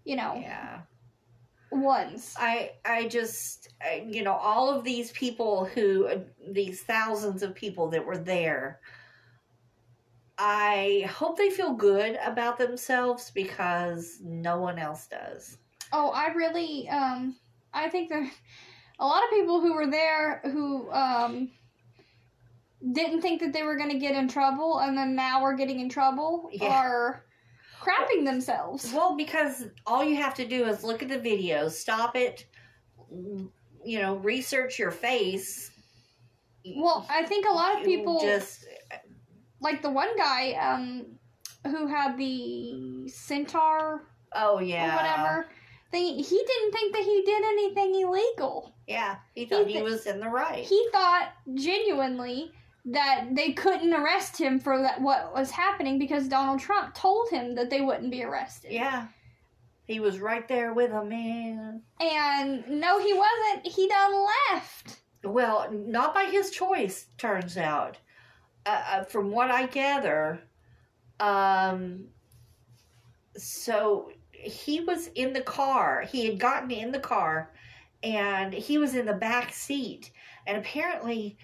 you 0.03 0.15
know, 0.15 0.35
yeah. 0.39 0.81
Ones. 1.71 2.33
I 2.37 2.71
I 2.85 3.07
just 3.07 3.69
I, 3.81 4.05
you 4.07 4.23
know 4.23 4.33
all 4.33 4.69
of 4.69 4.83
these 4.83 5.11
people 5.11 5.65
who 5.65 6.09
these 6.51 6.81
thousands 6.81 7.43
of 7.43 7.55
people 7.55 7.89
that 7.89 8.05
were 8.05 8.17
there. 8.17 8.79
I 10.39 11.09
hope 11.09 11.37
they 11.37 11.49
feel 11.49 11.73
good 11.73 12.19
about 12.23 12.59
themselves 12.59 13.31
because 13.31 14.19
no 14.21 14.59
one 14.59 14.77
else 14.77 15.07
does. 15.07 15.57
Oh, 15.91 16.09
I 16.11 16.27
really, 16.27 16.87
um, 16.89 17.35
I 17.73 17.89
think 17.89 18.09
there, 18.09 18.29
a 18.99 19.05
lot 19.05 19.23
of 19.23 19.31
people 19.31 19.61
who 19.61 19.73
were 19.73 19.89
there 19.89 20.41
who, 20.43 20.91
um, 20.91 21.49
didn't 22.91 23.21
think 23.21 23.41
that 23.41 23.51
they 23.51 23.63
were 23.63 23.77
going 23.77 23.89
to 23.89 23.97
get 23.97 24.15
in 24.15 24.27
trouble 24.27 24.77
and 24.79 24.95
then 24.95 25.15
now 25.15 25.41
we're 25.41 25.55
getting 25.55 25.79
in 25.79 25.89
trouble 25.89 26.49
Yeah. 26.53 26.67
are 26.67 27.23
crapping 27.87 28.25
themselves. 28.25 28.91
Well, 28.93 29.15
because 29.15 29.65
all 29.85 30.03
you 30.03 30.15
have 30.17 30.33
to 30.35 30.47
do 30.47 30.65
is 30.65 30.83
look 30.83 31.01
at 31.01 31.09
the 31.09 31.17
videos, 31.17 31.71
stop 31.71 32.15
it, 32.15 32.45
you 33.09 33.99
know, 33.99 34.15
research 34.17 34.77
your 34.77 34.91
face. 34.91 35.71
Well, 36.75 37.05
I 37.09 37.23
think 37.23 37.45
a 37.45 37.53
lot 37.53 37.77
of 37.77 37.85
people, 37.85 38.19
just 38.19 38.65
like 39.61 39.81
the 39.81 39.89
one 39.89 40.15
guy, 40.17 40.53
um, 40.53 41.05
who 41.63 41.87
had 41.87 42.17
the 42.17 43.07
centaur 43.09 44.03
oh 44.33 44.59
yeah, 44.59 44.91
or 44.91 44.95
whatever, 44.95 45.49
they, 45.91 46.13
he 46.13 46.43
didn't 46.45 46.71
think 46.71 46.93
that 46.93 47.03
he 47.03 47.21
did 47.25 47.43
anything 47.43 48.01
illegal. 48.01 48.75
Yeah, 48.87 49.15
he 49.35 49.45
thought 49.45 49.67
he, 49.67 49.75
thi- 49.75 49.81
was 49.81 50.05
in 50.05 50.19
the 50.19 50.29
right. 50.29 50.63
he 50.63 50.87
thought 50.91 51.29
genuinely 51.53 52.51
that 52.87 53.27
they 53.31 53.51
couldn't 53.51 53.93
arrest 53.93 54.39
him 54.39 54.59
for 54.59 54.81
that 54.81 55.01
what 55.01 55.33
was 55.33 55.51
happening 55.51 55.99
because 55.99 56.27
Donald 56.27 56.59
Trump 56.59 56.93
told 56.93 57.29
him 57.29 57.53
that 57.55 57.69
they 57.69 57.81
wouldn't 57.81 58.11
be 58.11 58.23
arrested. 58.23 58.71
yeah, 58.71 59.07
he 59.85 59.99
was 59.99 60.19
right 60.19 60.47
there 60.47 60.73
with 60.73 60.91
him, 60.91 61.09
man. 61.09 61.81
And 61.99 62.67
no, 62.67 62.99
he 62.99 63.13
wasn't. 63.13 63.67
He 63.67 63.87
done 63.87 64.25
left. 64.51 64.99
Well, 65.23 65.69
not 65.71 66.13
by 66.13 66.25
his 66.25 66.51
choice, 66.51 67.07
turns 67.17 67.57
out. 67.57 67.97
Uh, 68.65 68.83
uh, 68.91 69.03
from 69.03 69.31
what 69.31 69.49
I 69.49 69.65
gather, 69.65 70.41
um, 71.21 72.05
so 73.35 74.11
he 74.31 74.81
was 74.81 75.07
in 75.15 75.31
the 75.31 75.41
car. 75.41 76.01
He 76.01 76.25
had 76.25 76.39
gotten 76.39 76.71
in 76.71 76.91
the 76.91 76.99
car, 76.99 77.53
and 78.03 78.53
he 78.53 78.77
was 78.77 78.93
in 78.93 79.05
the 79.05 79.13
back 79.13 79.53
seat. 79.53 80.11
And 80.45 80.57
apparently, 80.57 81.37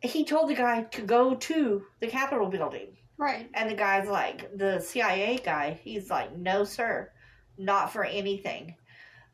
he 0.00 0.24
told 0.24 0.50
the 0.50 0.54
guy 0.54 0.82
to 0.82 1.02
go 1.02 1.34
to 1.34 1.82
the 2.00 2.06
Capitol 2.06 2.48
building. 2.48 2.96
Right. 3.18 3.48
And 3.54 3.70
the 3.70 3.74
guy's 3.74 4.08
like, 4.08 4.56
the 4.56 4.80
CIA 4.80 5.40
guy, 5.42 5.80
he's 5.82 6.10
like, 6.10 6.36
no, 6.36 6.64
sir, 6.64 7.10
not 7.56 7.92
for 7.92 8.04
anything. 8.04 8.74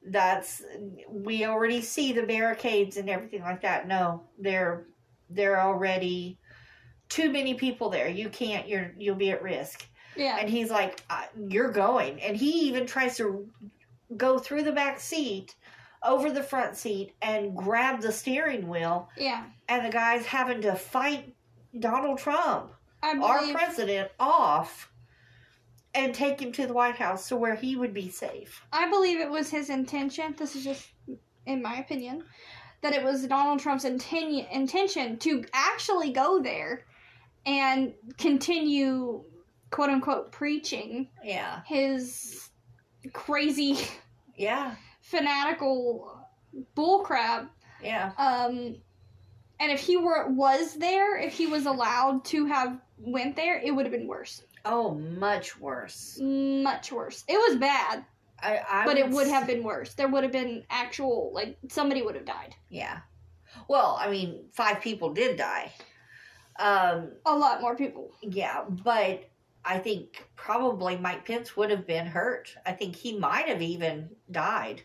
That's 0.04 0.62
we 1.09 1.45
already 1.45 1.81
see 1.81 2.12
the 2.12 2.25
barricades 2.25 2.97
and 2.97 3.09
everything 3.09 3.42
like 3.42 3.62
that. 3.62 3.87
No, 3.87 4.25
they're 4.38 4.87
they're 5.31 5.61
already 5.61 6.38
too 7.09 7.31
many 7.31 7.54
people 7.54 7.88
there. 7.88 8.09
You 8.09 8.28
can't. 8.28 8.69
You're 8.69 8.92
you'll 8.99 9.14
be 9.14 9.31
at 9.31 9.42
risk. 9.42 9.87
Yeah. 10.16 10.38
And 10.38 10.50
he's 10.50 10.71
like, 10.71 11.00
uh, 11.09 11.25
you're 11.49 11.71
going. 11.71 12.21
And 12.21 12.37
he 12.37 12.66
even 12.69 12.85
tries 12.87 13.16
to 13.19 13.49
go 14.16 14.38
through 14.38 14.64
the 14.64 14.73
back 14.73 15.00
seat, 15.00 15.54
over 16.05 16.31
the 16.31 16.43
front 16.43 16.77
seat, 16.77 17.15
and 17.23 17.57
grab 17.57 18.01
the 18.01 18.13
steering 18.13 18.69
wheel. 18.69 19.09
Yeah. 19.17 19.45
And 19.69 19.85
the 19.85 19.91
guy's 19.91 20.27
having 20.27 20.63
to 20.63 20.75
fight 20.75 21.35
Donald 21.79 22.19
Trump 22.19 22.73
our 23.03 23.41
president 23.53 24.11
off 24.21 24.91
and 25.95 26.15
take 26.15 26.41
him 26.41 26.53
to 26.53 26.67
the 26.67 26.73
White 26.73 26.97
House 26.97 27.27
so 27.27 27.37
where 27.37 27.55
he 27.55 27.77
would 27.77 27.93
be 27.93 28.09
safe. 28.09 28.65
I 28.73 28.89
believe 28.89 29.21
it 29.21 29.31
was 29.31 29.51
his 29.51 29.71
intention. 29.71 30.35
This 30.39 30.57
is 30.57 30.65
just 30.65 30.89
in 31.47 31.61
my 31.63 31.77
opinion. 31.77 32.25
That 32.81 32.95
it 32.95 33.03
was 33.05 33.25
Donald 33.27 33.61
Trump's 33.61 33.85
inten- 33.85 34.51
intention 34.51 35.17
to 35.19 35.45
actually 35.53 36.13
go 36.13 36.43
there 36.43 36.85
and 37.47 37.93
continue, 38.19 39.23
quote 39.71 39.91
unquote, 39.91 40.33
preaching 40.33 41.09
Yeah. 41.25 41.61
his 41.67 42.51
crazy 43.13 43.79
Yeah. 44.37 44.75
Fanatical 45.03 46.19
bullcrap. 46.77 47.49
Yeah. 47.83 48.13
Um, 48.17 48.77
and 49.61 49.71
if 49.71 49.81
he 49.81 49.97
were 49.97 50.29
was 50.31 50.75
there, 50.75 51.19
if 51.19 51.35
he 51.35 51.47
was 51.47 51.67
allowed 51.67 52.25
to 52.27 52.47
have 52.47 52.79
went 52.99 53.37
there, 53.37 53.59
it 53.61 53.71
would 53.73 53.85
have 53.85 53.93
been 53.93 54.07
worse, 54.07 54.43
Oh, 54.65 54.95
much 54.95 55.59
worse. 55.59 56.19
much 56.21 56.91
worse. 56.93 57.25
It 57.29 57.35
was 57.37 57.59
bad, 57.59 58.05
I, 58.41 58.61
I 58.69 58.85
but 58.87 58.97
it 58.97 59.09
would 59.11 59.27
have 59.29 59.47
been 59.47 59.63
worse. 59.63 59.95
There 59.95 60.09
would 60.09 60.23
have 60.23 60.33
been 60.33 60.65
actual 60.71 61.31
like 61.35 61.59
somebody 61.69 62.03
would 62.03 62.15
have 62.15 62.25
died. 62.25 62.55
Yeah. 62.71 62.99
Well, 63.69 63.97
I 64.01 64.11
mean, 64.11 64.45
five 64.53 64.81
people 64.81 65.13
did 65.13 65.37
die. 65.37 65.73
Um, 66.59 67.13
A 67.27 67.37
lot 67.37 67.61
more 67.61 67.77
people. 67.77 68.13
yeah, 68.23 68.65
but 68.69 69.29
I 69.65 69.79
think 69.79 70.25
probably 70.37 70.97
Mike 70.97 71.25
Pence 71.27 71.57
would 71.57 71.71
have 71.71 71.87
been 71.87 72.07
hurt. 72.07 72.55
I 72.67 72.73
think 72.73 72.97
he 72.97 73.17
might 73.19 73.49
have 73.49 73.63
even 73.63 74.11
died 74.31 74.83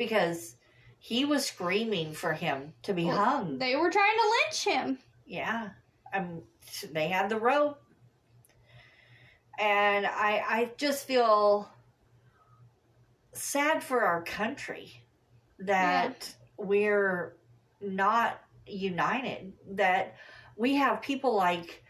because 0.00 0.56
he 0.98 1.26
was 1.26 1.44
screaming 1.44 2.14
for 2.14 2.32
him 2.32 2.72
to 2.84 2.94
be 2.94 3.04
Well, 3.04 3.22
hung. 3.22 3.58
They 3.58 3.76
were 3.76 3.90
trying 3.90 4.16
to 4.16 4.30
lynch 4.30 4.64
him. 4.64 4.98
Yeah. 5.26 5.68
Um, 6.14 6.40
they 6.90 7.08
had 7.08 7.28
the 7.28 7.38
rope. 7.38 7.82
And 9.58 10.06
I, 10.06 10.42
I 10.48 10.70
just 10.78 11.06
feel 11.06 11.70
sad 13.34 13.84
for 13.84 14.00
our 14.00 14.22
country 14.22 15.04
that 15.58 16.34
we're 16.56 17.36
not 17.82 18.40
united, 18.66 19.52
that 19.72 20.14
we 20.56 20.76
have 20.76 21.02
people 21.02 21.36
like 21.36 21.84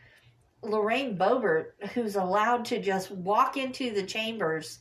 Lorraine 0.63 1.17
Boebert 1.17 1.91
who's 1.95 2.17
allowed 2.17 2.65
to 2.67 2.83
just 2.83 3.13
walk 3.13 3.57
into 3.57 3.93
the 3.93 4.03
chambers 4.03 4.81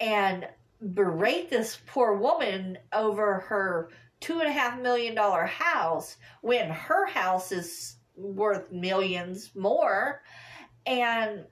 and 0.00 0.48
berate 0.80 1.50
this 1.50 1.78
poor 1.86 2.14
woman 2.14 2.78
over 2.92 3.40
her 3.40 3.90
two 4.20 4.40
and 4.40 4.48
a 4.48 4.52
half 4.52 4.80
million 4.80 5.14
dollar 5.14 5.44
house 5.44 6.16
when 6.40 6.68
her 6.70 7.06
house 7.06 7.52
is 7.52 7.96
worth 8.16 8.72
millions 8.72 9.50
more 9.54 10.22
and 10.86 11.44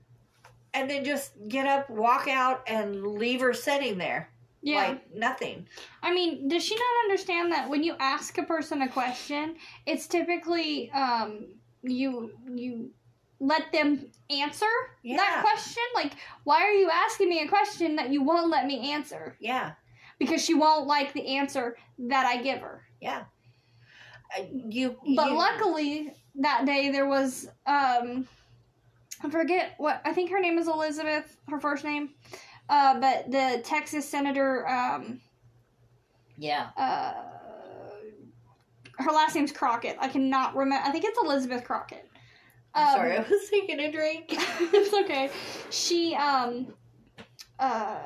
and 0.73 0.89
then 0.89 1.03
just 1.03 1.31
get 1.47 1.65
up 1.65 1.89
walk 1.89 2.27
out 2.27 2.61
and 2.67 3.05
leave 3.07 3.41
her 3.41 3.53
sitting 3.53 3.97
there 3.97 4.29
Yeah. 4.61 4.87
Like 4.89 5.15
nothing. 5.15 5.67
I 6.01 6.13
mean, 6.13 6.47
does 6.47 6.63
she 6.63 6.75
not 6.75 7.05
understand 7.05 7.51
that 7.51 7.69
when 7.69 7.83
you 7.83 7.95
ask 7.99 8.37
a 8.37 8.43
person 8.43 8.81
a 8.81 8.89
question, 8.89 9.55
it's 9.85 10.07
typically 10.07 10.91
um 10.91 11.47
you 11.83 12.31
you 12.49 12.91
let 13.39 13.71
them 13.71 14.05
answer 14.29 14.65
that 15.03 15.39
question? 15.41 15.83
Like, 15.95 16.13
why 16.43 16.63
are 16.63 16.71
you 16.73 16.89
asking 16.91 17.29
me 17.29 17.41
a 17.41 17.47
question 17.47 17.95
that 17.97 18.09
you 18.09 18.23
won't 18.23 18.49
let 18.49 18.65
me 18.65 18.91
answer? 18.91 19.35
Yeah. 19.39 19.73
Because 20.19 20.43
she 20.43 20.53
won't 20.55 20.87
like 20.87 21.13
the 21.13 21.37
answer 21.37 21.77
that 21.99 22.25
I 22.25 22.41
give 22.41 22.59
her. 22.59 22.83
Yeah. 22.99 23.23
Uh, 24.37 24.43
You. 24.51 24.97
But 25.15 25.29
you- 25.31 25.37
luckily 25.37 26.13
that 26.39 26.65
day 26.65 26.89
there 26.89 27.07
was 27.07 27.47
um 27.65 28.27
I 29.23 29.29
forget 29.31 29.73
what 29.77 30.01
I 30.05 30.13
think 30.13 30.29
her 30.31 30.39
name 30.39 30.57
is 30.57 30.67
Elizabeth, 30.67 31.37
her 31.49 31.59
first 31.59 31.83
name. 31.83 32.09
Uh, 32.69 32.99
but 32.99 33.31
the 33.31 33.61
Texas 33.63 34.07
Senator 34.09 34.67
um 34.67 35.21
Yeah. 36.37 36.69
uh, 36.77 37.13
her 38.99 39.11
last 39.11 39.35
name's 39.35 39.51
Crockett. 39.51 39.95
I 39.99 40.07
cannot 40.07 40.55
remember. 40.55 40.83
I 40.87 40.91
think 40.91 41.05
it's 41.05 41.19
Elizabeth 41.21 41.63
Crockett. 41.63 42.06
I'm 42.77 42.87
Um, 42.87 42.93
sorry, 42.93 43.17
I 43.17 43.21
was 43.21 43.49
taking 43.51 43.79
a 43.79 43.91
drink. 43.91 44.25
it's 44.29 44.93
okay. 44.93 45.29
She 45.71 46.15
um 46.15 46.73
uh 47.59 47.97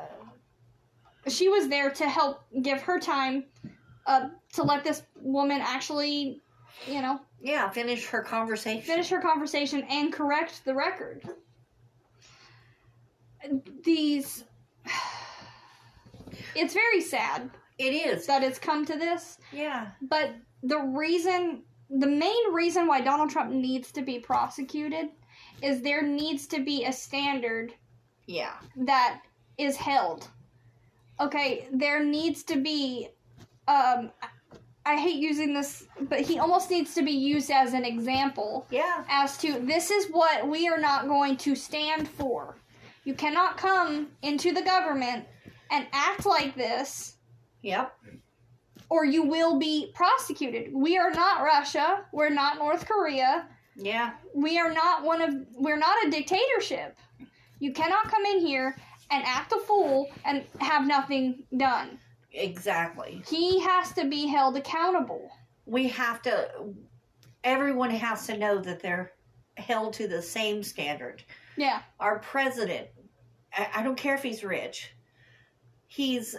she 1.27 1.49
was 1.49 1.67
there 1.67 1.91
to 1.91 2.09
help 2.09 2.41
give 2.61 2.81
her 2.81 2.99
time 2.99 3.43
uh 4.07 4.29
to 4.53 4.63
let 4.63 4.83
this 4.83 5.03
woman 5.21 5.61
actually, 5.61 6.39
you 6.87 7.01
know, 7.01 7.19
Yeah, 7.41 7.69
finish 7.69 8.07
her 8.07 8.23
conversation. 8.23 8.81
finish 8.81 9.09
her 9.09 9.21
conversation 9.21 9.83
and 9.89 10.11
correct 10.13 10.63
the 10.65 10.73
record. 10.73 11.23
These 13.83 14.43
it's 16.55 16.73
very 16.73 17.01
sad 17.01 17.49
It 17.77 17.93
is. 17.93 18.25
that 18.27 18.43
it's 18.43 18.59
come 18.59 18.85
to 18.85 18.95
this. 18.97 19.37
Yeah. 19.51 19.89
But 20.01 20.35
the 20.63 20.77
reason, 20.79 21.63
the 21.99 22.07
main 22.07 22.53
reason 22.53 22.87
why 22.87 23.01
Donald 23.01 23.29
Trump 23.29 23.51
needs 23.51 23.91
to 23.91 24.01
be 24.01 24.19
prosecuted 24.19 25.09
is 25.61 25.81
there 25.81 26.01
needs 26.01 26.47
to 26.47 26.63
be 26.63 26.85
a 26.85 26.93
standard 26.93 27.73
Yeah. 28.27 28.53
that 28.77 29.21
is 29.57 29.75
held. 29.75 30.27
Okay, 31.19 31.67
there 31.71 32.03
needs 32.03 32.43
to 32.43 32.55
be, 32.59 33.09
um, 33.67 34.11
I 34.85 34.95
hate 34.97 35.17
using 35.17 35.53
this, 35.53 35.85
but 36.01 36.21
he 36.21 36.39
almost 36.39 36.71
needs 36.71 36.95
to 36.95 37.03
be 37.03 37.11
used 37.11 37.51
as 37.51 37.73
an 37.73 37.85
example 37.85 38.65
Yeah. 38.71 39.03
as 39.09 39.37
to 39.39 39.59
this 39.59 39.91
is 39.91 40.07
what 40.11 40.47
we 40.47 40.67
are 40.67 40.79
not 40.79 41.07
going 41.07 41.37
to 41.37 41.55
stand 41.55 42.07
for. 42.07 42.57
You 43.03 43.13
cannot 43.13 43.57
come 43.57 44.11
into 44.21 44.51
the 44.53 44.61
government 44.61 45.25
and 45.69 45.87
act 45.91 46.25
like 46.25 46.55
this 46.55 47.17
Yep. 47.63 47.95
Or 48.91 49.05
you 49.05 49.23
will 49.23 49.57
be 49.57 49.89
prosecuted. 49.95 50.73
We 50.73 50.97
are 50.97 51.11
not 51.11 51.43
Russia. 51.43 52.03
We're 52.11 52.29
not 52.29 52.57
North 52.57 52.85
Korea. 52.85 53.47
Yeah. 53.77 54.11
We 54.35 54.59
are 54.59 54.73
not 54.73 55.05
one 55.05 55.21
of 55.21 55.33
we're 55.55 55.77
not 55.77 56.05
a 56.05 56.11
dictatorship. 56.11 56.97
You 57.59 57.71
cannot 57.71 58.11
come 58.11 58.25
in 58.25 58.45
here 58.45 58.75
and 59.09 59.23
act 59.25 59.53
a 59.53 59.59
fool 59.59 60.09
and 60.25 60.43
have 60.59 60.85
nothing 60.85 61.43
done. 61.55 61.99
Exactly. 62.33 63.23
He 63.25 63.61
has 63.61 63.93
to 63.93 64.09
be 64.09 64.27
held 64.27 64.57
accountable. 64.57 65.31
We 65.65 65.87
have 65.87 66.21
to. 66.23 66.51
Everyone 67.45 67.91
has 67.91 68.27
to 68.27 68.37
know 68.37 68.59
that 68.59 68.81
they're 68.81 69.13
held 69.55 69.93
to 69.93 70.07
the 70.09 70.21
same 70.21 70.63
standard. 70.63 71.23
Yeah. 71.55 71.81
Our 72.01 72.19
president. 72.19 72.89
I 73.53 73.69
I 73.75 73.83
don't 73.83 73.95
care 73.95 74.15
if 74.15 74.23
he's 74.23 74.43
rich. 74.43 74.93
He's 75.87 76.35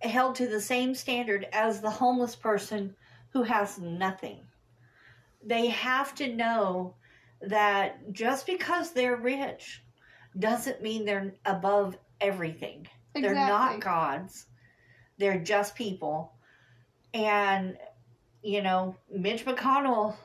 held 0.00 0.36
to 0.36 0.46
the 0.46 0.60
same 0.60 0.94
standard 0.94 1.46
as 1.52 1.80
the 1.80 1.90
homeless 1.90 2.36
person 2.36 2.94
who 3.30 3.42
has 3.42 3.78
nothing. 3.78 4.38
They 5.44 5.68
have 5.68 6.14
to 6.16 6.34
know 6.34 6.94
that 7.40 8.12
just 8.12 8.46
because 8.46 8.92
they're 8.92 9.16
rich 9.16 9.82
doesn't 10.38 10.82
mean 10.82 11.04
they're 11.04 11.34
above 11.44 11.96
everything. 12.20 12.86
They're 13.14 13.34
not 13.34 13.80
gods. 13.80 14.46
They're 15.18 15.40
just 15.40 15.74
people. 15.74 16.32
And, 17.14 17.76
you 18.42 18.62
know, 18.62 18.96
Mitch 19.10 19.44
McConnell 19.44 20.16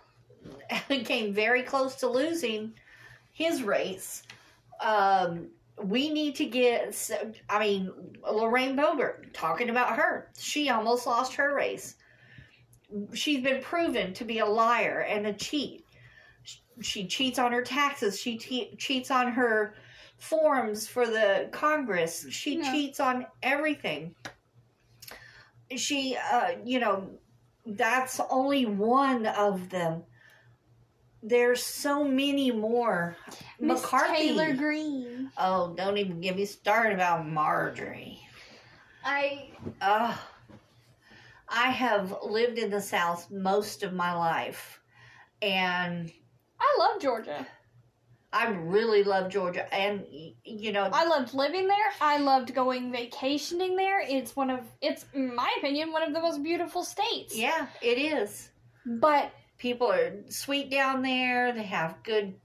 came 0.90 1.34
very 1.34 1.64
close 1.64 1.96
to 1.96 2.08
losing 2.08 2.74
his 3.32 3.64
race. 3.64 4.24
Um, 4.82 5.50
we 5.84 6.10
need 6.10 6.36
to 6.36 6.46
get, 6.46 6.96
I 7.50 7.60
mean, 7.60 7.92
Lorraine 8.22 8.76
Boebert, 8.76 9.34
talking 9.34 9.70
about 9.70 9.98
her, 9.98 10.32
she 10.38 10.70
almost 10.70 11.06
lost 11.06 11.34
her 11.36 11.54
race. 11.54 11.96
She's 13.14 13.44
been 13.44 13.62
proven 13.62 14.14
to 14.14 14.24
be 14.24 14.40
a 14.40 14.46
liar 14.46 15.02
and 15.02 15.28
a 15.28 15.34
cheat. 15.34 15.86
She 16.82 17.06
cheats 17.08 17.38
on 17.40 17.52
her 17.52 17.62
taxes. 17.62 18.20
She 18.20 18.38
te- 18.38 18.76
cheats 18.78 19.12
on 19.12 19.32
her 19.32 19.76
forms 20.18 20.88
for 20.88 21.06
the 21.06 21.50
Congress. 21.52 22.26
She 22.30 22.58
Yeah. 22.58 22.72
cheats 22.72 23.00
on 23.00 23.28
everything. 23.42 24.16
She, 25.76 26.16
uh, 26.32 26.54
you 26.64 26.80
know, 26.80 27.10
that's 27.66 28.20
only 28.30 28.66
one 28.66 29.26
of 29.26 29.70
them. 29.70 30.04
There's 31.24 31.64
so 31.64 32.04
many 32.04 32.52
more. 32.52 33.16
Miss 33.60 33.82
McCarthy. 33.82 34.30
Taylor 34.30 34.54
Greene. 34.54 35.32
Oh, 35.38 35.74
don't 35.76 35.98
even 35.98 36.20
get 36.20 36.36
me 36.36 36.46
started 36.46 36.94
about 36.94 37.28
Marjorie. 37.28 38.20
I 39.06 39.50
Ugh. 39.82 40.18
I 41.48 41.70
have 41.70 42.16
lived 42.24 42.58
in 42.58 42.70
the 42.70 42.82
South 42.82 43.30
most 43.32 43.84
of 43.84 43.94
my 43.94 44.14
life, 44.14 44.82
and 45.42 46.12
I 46.60 46.76
love 46.80 47.02
Georgia. 47.02 47.46
I 48.34 48.50
really 48.50 49.04
love 49.04 49.30
Georgia. 49.30 49.72
And 49.74 50.04
you 50.44 50.72
know, 50.72 50.90
I 50.92 51.06
loved 51.06 51.34
living 51.36 51.68
there. 51.68 51.92
I 52.02 52.18
loved 52.18 52.56
going 52.56 52.92
vacationing 52.92 53.76
there. 53.76 54.02
It's 54.02 54.36
one 54.36 54.50
of 54.50 54.62
it's 54.82 55.06
in 55.14 55.36
my 55.36 55.54
opinion 55.60 55.92
one 55.92 56.02
of 56.02 56.14
the 56.14 56.20
most 56.20 56.42
beautiful 56.42 56.84
states. 56.84 57.38
yeah, 57.38 57.68
it 57.82 58.00
is. 58.00 58.50
But 58.86 59.32
People 59.58 59.92
are 59.92 60.14
sweet 60.30 60.70
down 60.70 61.02
there. 61.02 61.52
They 61.54 61.64
have 61.64 62.02
good. 62.04 62.36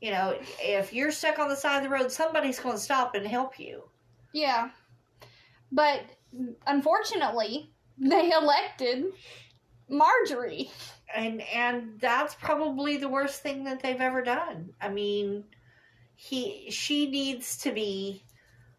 You 0.00 0.10
know, 0.10 0.36
if 0.60 0.92
you're 0.92 1.12
stuck 1.12 1.38
on 1.38 1.48
the 1.48 1.56
side 1.56 1.76
of 1.78 1.82
the 1.84 1.88
road, 1.88 2.10
somebody's 2.10 2.58
going 2.58 2.74
to 2.76 2.80
stop 2.82 3.14
and 3.14 3.26
help 3.26 3.58
you. 3.58 3.84
Yeah. 4.32 4.70
But 5.70 6.02
unfortunately, 6.66 7.70
they 7.98 8.30
elected 8.32 9.04
Marjorie. 9.88 10.70
and 11.14 11.40
and 11.54 11.98
that's 12.00 12.34
probably 12.34 12.96
the 12.96 13.08
worst 13.08 13.42
thing 13.42 13.64
that 13.64 13.80
they've 13.82 14.00
ever 14.00 14.22
done. 14.22 14.70
I 14.80 14.88
mean, 14.88 15.44
he 16.16 16.70
she 16.70 17.08
needs 17.10 17.58
to 17.58 17.72
be 17.72 18.24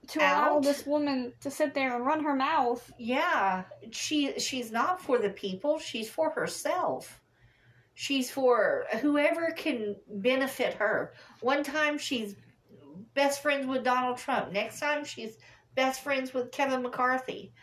To 0.10 0.20
allow 0.20 0.60
this 0.60 0.86
woman 0.86 1.34
to 1.42 1.50
sit 1.50 1.74
there 1.74 1.96
and 1.96 2.06
run 2.06 2.24
her 2.24 2.36
mouth. 2.36 2.92
yeah, 2.98 3.64
she 3.92 4.38
she's 4.40 4.72
not 4.72 5.02
for 5.02 5.18
the 5.20 5.30
people, 5.30 5.80
she's 5.80 6.10
for 6.10 6.32
herself. 6.32 7.22
She's 7.96 8.32
for 8.32 8.86
whoever 9.02 9.52
can 9.52 9.96
benefit 10.10 10.74
her. 10.76 11.14
One 11.42 11.64
time 11.64 11.98
she's 11.98 12.36
best 13.14 13.42
friends 13.42 13.68
with 13.68 13.84
Donald 13.84 14.18
Trump. 14.18 14.52
Next 14.52 14.80
time 14.80 15.06
she's 15.06 15.38
best 15.76 16.02
friends 16.04 16.34
with 16.34 16.52
Kevin 16.52 16.82
McCarthy. 16.82 17.54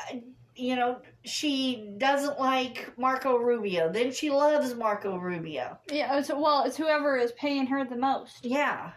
Uh, 0.00 0.16
You 0.54 0.74
know, 0.74 1.00
she 1.24 1.92
doesn't 1.98 2.40
like 2.40 2.92
Marco 2.98 3.36
Rubio. 3.36 3.92
Then 3.92 4.10
she 4.10 4.30
loves 4.30 4.74
Marco 4.74 5.16
Rubio. 5.18 5.78
Yeah, 5.92 6.18
it's, 6.18 6.30
well, 6.30 6.64
it's 6.64 6.76
whoever 6.78 7.16
is 7.18 7.32
paying 7.32 7.66
her 7.66 7.84
the 7.84 7.96
most. 7.96 8.44
Yeah. 8.44 8.92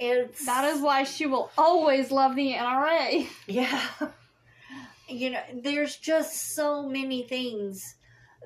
It's 0.00 0.46
That 0.46 0.64
is 0.64 0.80
why 0.80 1.04
she 1.04 1.26
will 1.26 1.50
always 1.58 2.10
love 2.10 2.34
the 2.34 2.54
NRA. 2.54 3.26
Yeah. 3.46 3.88
You 5.08 5.30
know, 5.30 5.42
there's 5.62 5.96
just 5.96 6.54
so 6.54 6.88
many 6.88 7.24
things 7.24 7.96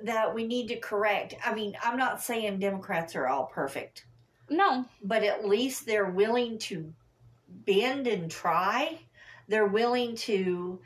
that 0.05 0.35
we 0.35 0.47
need 0.47 0.69
to 0.69 0.77
correct. 0.77 1.35
I 1.45 1.55
mean, 1.55 1.77
I'm 1.83 1.97
not 1.97 2.23
saying 2.23 2.59
Democrats 2.59 3.17
are 3.17 3.27
all 3.27 3.47
perfect, 3.47 4.05
No. 4.51 4.85
but 5.03 5.23
at 5.23 5.47
least 5.47 5.87
they're 5.87 6.11
willing 6.11 6.59
to 6.61 6.93
bend 7.49 8.07
and 8.07 8.31
try. 8.31 8.99
They're 9.49 9.67
willing 9.67 10.17
to, 10.17 10.81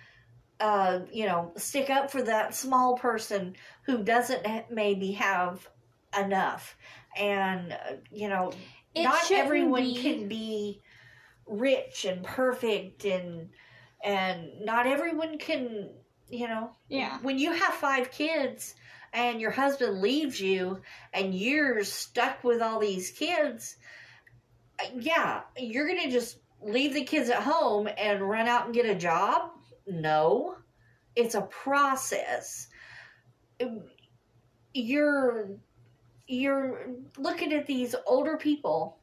uh, 0.61 1.01
you 1.11 1.27
know, 1.27 1.53
stick 1.57 1.91
up 1.91 2.11
for 2.11 2.23
that 2.23 2.55
small 2.55 2.97
person 2.97 3.57
who 3.83 4.03
doesn't 4.05 4.71
maybe 4.71 5.13
have 5.13 5.69
enough. 6.19 6.77
And, 7.17 7.73
uh, 7.73 7.97
you 8.11 8.29
know, 8.29 8.53
It 8.95 9.05
not 9.05 9.31
everyone 9.31 9.83
be- 9.83 10.03
can 10.03 10.29
be 10.29 10.81
rich 11.47 12.05
and 12.05 12.23
perfect 12.25 13.05
and 13.05 13.51
and 14.05 14.61
not 14.65 14.87
everyone 14.87 15.37
can 15.37 15.91
you 16.29 16.47
know 16.47 16.71
Yeah. 16.89 17.19
when 17.23 17.39
you 17.39 17.53
have 17.53 17.75
five 17.75 18.11
kids 18.13 18.77
and 19.13 19.41
your 19.41 19.51
husband 19.51 20.01
leaves 20.01 20.41
you 20.41 20.81
and 21.13 21.35
you're 21.35 21.83
stuck 21.85 22.45
with 22.45 22.63
all 22.63 22.79
these 22.79 23.11
kids 23.11 23.77
uh, 24.81 24.87
yeah 24.99 25.41
you're 25.57 25.89
gonna 25.89 26.11
just 26.11 26.39
leave 26.63 26.95
the 26.95 27.05
kids 27.05 27.31
at 27.31 27.43
home 27.43 27.89
and 27.99 28.21
run 28.21 28.47
out 28.47 28.67
and 28.67 28.75
get 28.75 28.87
a 28.87 28.95
job 28.95 29.51
No, 29.87 30.57
it's 31.17 31.35
a 31.35 31.43
process. 31.43 32.69
You're 34.73 35.49
you're 36.27 36.87
looking 37.19 37.53
at 37.53 37.67
these 37.67 37.95
older 38.07 38.37
people. 38.37 38.99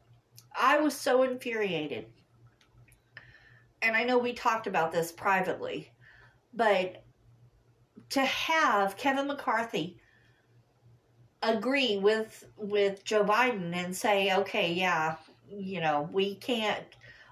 I 0.59 0.79
was 0.79 0.95
so 0.95 1.23
infuriated. 1.23 2.05
And 3.81 3.95
I 3.95 4.03
know 4.05 4.17
we 4.17 4.33
talked 4.33 4.65
about 4.65 4.91
this 4.91 5.11
privately, 5.11 5.91
but 6.53 7.03
to 8.09 8.21
have 8.21 8.97
Kevin 8.97 9.27
McCarthy 9.27 9.97
agree 11.43 11.97
with 11.97 12.45
with 12.57 13.03
Joe 13.03 13.23
Biden 13.23 13.75
and 13.75 13.95
say, 13.95 14.33
okay, 14.35 14.73
yeah, 14.73 15.15
you 15.49 15.79
know, 15.81 16.09
we 16.11 16.35
can't, 16.35 16.83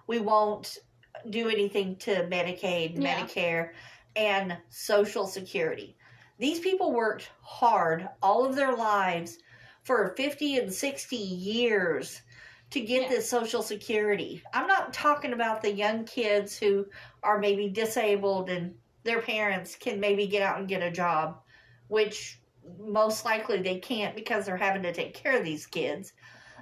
we 0.08 0.20
won't 0.20 0.78
do 1.30 1.50
anything 1.50 1.96
to 1.98 2.28
Medicaid, 2.28 3.02
Yeah. 3.02 3.20
Medicare, 3.22 3.72
and 4.16 4.58
Social 4.70 5.26
Security. 5.28 5.96
These 6.38 6.60
people 6.60 6.92
worked 6.92 7.30
hard 7.42 8.08
all 8.22 8.46
of 8.46 8.56
their 8.56 8.76
lives 8.76 9.40
for 9.84 10.14
50 10.18 10.58
and 10.58 10.74
60 10.74 11.16
years 11.16 12.22
to 12.72 12.82
get 12.82 13.04
Yeah. 13.04 13.10
this 13.10 13.30
Social 13.30 13.62
Security. 13.64 14.42
I'm 14.54 14.68
not 14.68 14.94
talking 14.94 15.34
about 15.34 15.62
the 15.62 15.72
young 15.72 16.06
kids 16.06 16.58
who 16.58 16.86
are 17.24 17.40
maybe 17.40 17.70
disabled 17.70 18.50
and 18.50 18.76
their 19.06 19.22
parents 19.22 19.76
can 19.76 20.00
maybe 20.00 20.28
get 20.28 20.42
out 20.42 20.60
and 20.60 20.68
get 20.68 20.82
a 20.82 20.92
job, 20.92 21.38
which 21.88 22.40
most 22.80 23.24
likely 23.24 23.62
they 23.62 23.78
can't 23.80 24.16
because 24.16 24.46
they're 24.46 24.58
having 24.58 24.82
to 24.84 24.92
take 24.92 25.14
care 25.14 25.38
of 25.38 25.46
these 25.46 25.66
kids. 25.68 26.12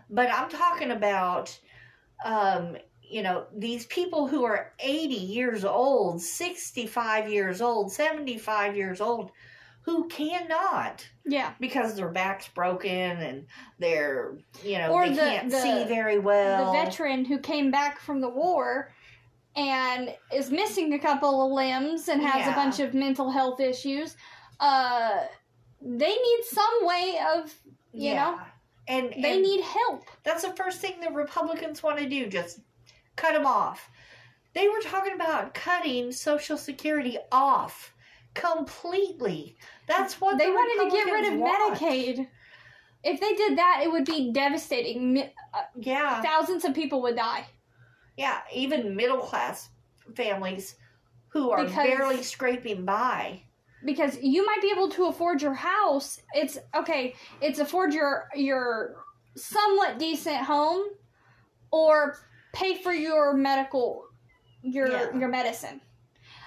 But 0.09 0.29
I'm 0.31 0.49
talking 0.49 0.91
about, 0.91 1.57
um, 2.25 2.75
you 3.01 3.23
know, 3.23 3.45
these 3.55 3.85
people 3.85 4.27
who 4.27 4.43
are 4.43 4.73
80 4.79 5.15
years 5.15 5.63
old, 5.63 6.21
65 6.21 7.29
years 7.31 7.61
old, 7.61 7.91
75 7.93 8.75
years 8.75 8.99
old, 8.99 9.31
who 9.83 10.07
cannot 10.09 11.05
Yeah. 11.25 11.53
because 11.59 11.95
their 11.95 12.09
back's 12.09 12.47
broken 12.49 12.91
and 12.91 13.45
they're, 13.79 14.35
you 14.63 14.77
know, 14.77 14.91
Or 14.91 15.07
they 15.07 15.15
the- 15.15 15.21
can't 15.21 15.49
the- 15.49 15.59
see 15.61 15.83
very 15.85 16.19
well. 16.19 16.71
the 16.73 16.83
veteran 16.83 17.23
who 17.25 17.37
came 17.39 17.71
back 17.71 17.99
from 17.99 18.19
the 18.21 18.29
war 18.29 18.91
and 19.55 20.13
is 20.33 20.49
missing 20.49 20.93
a 20.93 20.99
couple 20.99 21.45
of 21.45 21.51
limbs 21.51 22.07
and 22.09 22.21
has 22.21 22.47
a 22.47 22.51
bunch 22.51 22.79
of 22.79 22.93
mental 22.93 23.29
health 23.29 23.59
issues 23.59 24.15
uh 24.59 25.21
they 25.81 26.15
need 26.15 26.39
some 26.43 26.87
way 26.87 27.17
of 27.35 27.53
you 27.93 28.15
know 28.15 28.39
and 28.87 29.13
they 29.21 29.33
and 29.33 29.41
need 29.41 29.61
help. 29.61 30.05
that's 30.23 30.43
the 30.43 30.53
first 30.53 30.79
thing 30.79 30.99
the 30.99 31.11
Republicans 31.11 31.81
want 31.81 31.99
to 31.99 32.09
do, 32.09 32.27
just 32.27 32.59
cut 33.15 33.33
them 33.33 33.45
off. 33.45 33.89
They 34.53 34.67
were 34.67 34.81
talking 34.81 35.13
about 35.13 35.53
cutting 35.53 36.11
Social 36.11 36.57
Security 36.57 37.17
off 37.31 37.93
completely. 38.33 39.55
That's 39.87 40.19
what 40.19 40.37
they 40.37 40.47
the 40.47 40.51
wanted 40.51 40.89
to 40.89 40.95
get 40.95 41.11
rid 41.11 41.33
of 41.33 41.39
want. 41.39 41.79
medicaid. 41.79 42.27
If 43.03 43.19
they 43.19 43.33
did 43.33 43.57
that 43.57 43.81
it 43.83 43.91
would 43.91 44.05
be 44.05 44.31
devastating. 44.31 45.29
Yeah, 45.75 46.21
thousands 46.21 46.65
of 46.65 46.73
people 46.73 47.01
would 47.03 47.15
die 47.15 47.45
yeah, 48.17 48.41
even 48.53 48.95
middle 48.95 49.17
class 49.19 49.69
families 50.15 50.75
who 51.29 51.51
are 51.51 51.63
Because- 51.65 51.87
barely 51.87 52.23
scraping 52.23 52.85
by. 52.85 53.43
because 53.85 54.17
you 54.21 54.45
might 54.45 54.61
be 54.61 54.71
able 54.71 54.87
to 54.89 55.07
afford 55.07 55.41
your 55.41 55.53
house. 55.53 56.17
It's 56.33 56.57
okay 56.73 57.15
it's 57.41 57.59
afford 57.59 57.93
your 57.93 58.29
your 58.33 58.95
somewhat 59.35 59.99
decent 59.99 60.37
home 60.37 60.83
or 61.71 62.17
pay 62.53 62.75
for 62.81 62.93
your 62.93 63.33
medical 63.33 64.05
your 64.61 64.87
Yeah. 64.89 65.17
your 65.17 65.27
medicine. 65.27 65.81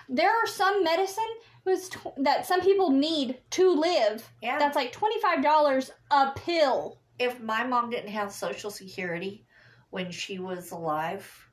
There 0.09 0.31
are 0.31 0.47
some 0.47 0.83
medicine 0.85 1.25
was 1.65 1.89
tw- 1.91 2.15
that 2.19 2.47
some 2.47 2.61
people 2.63 2.91
need 2.91 3.43
to 3.51 3.71
live. 3.71 4.27
Yeah, 4.41 4.59
that's 4.59 4.77
like 4.77 4.93
$25 4.93 5.91
a 6.13 6.33
pill. 6.37 7.01
If 7.19 7.41
my 7.41 7.65
mom 7.65 7.91
didn't 7.91 8.13
have 8.13 8.33
social 8.33 8.71
security 8.71 9.45
when 9.91 10.11
she 10.11 10.39
was 10.39 10.71
alive 10.71 11.46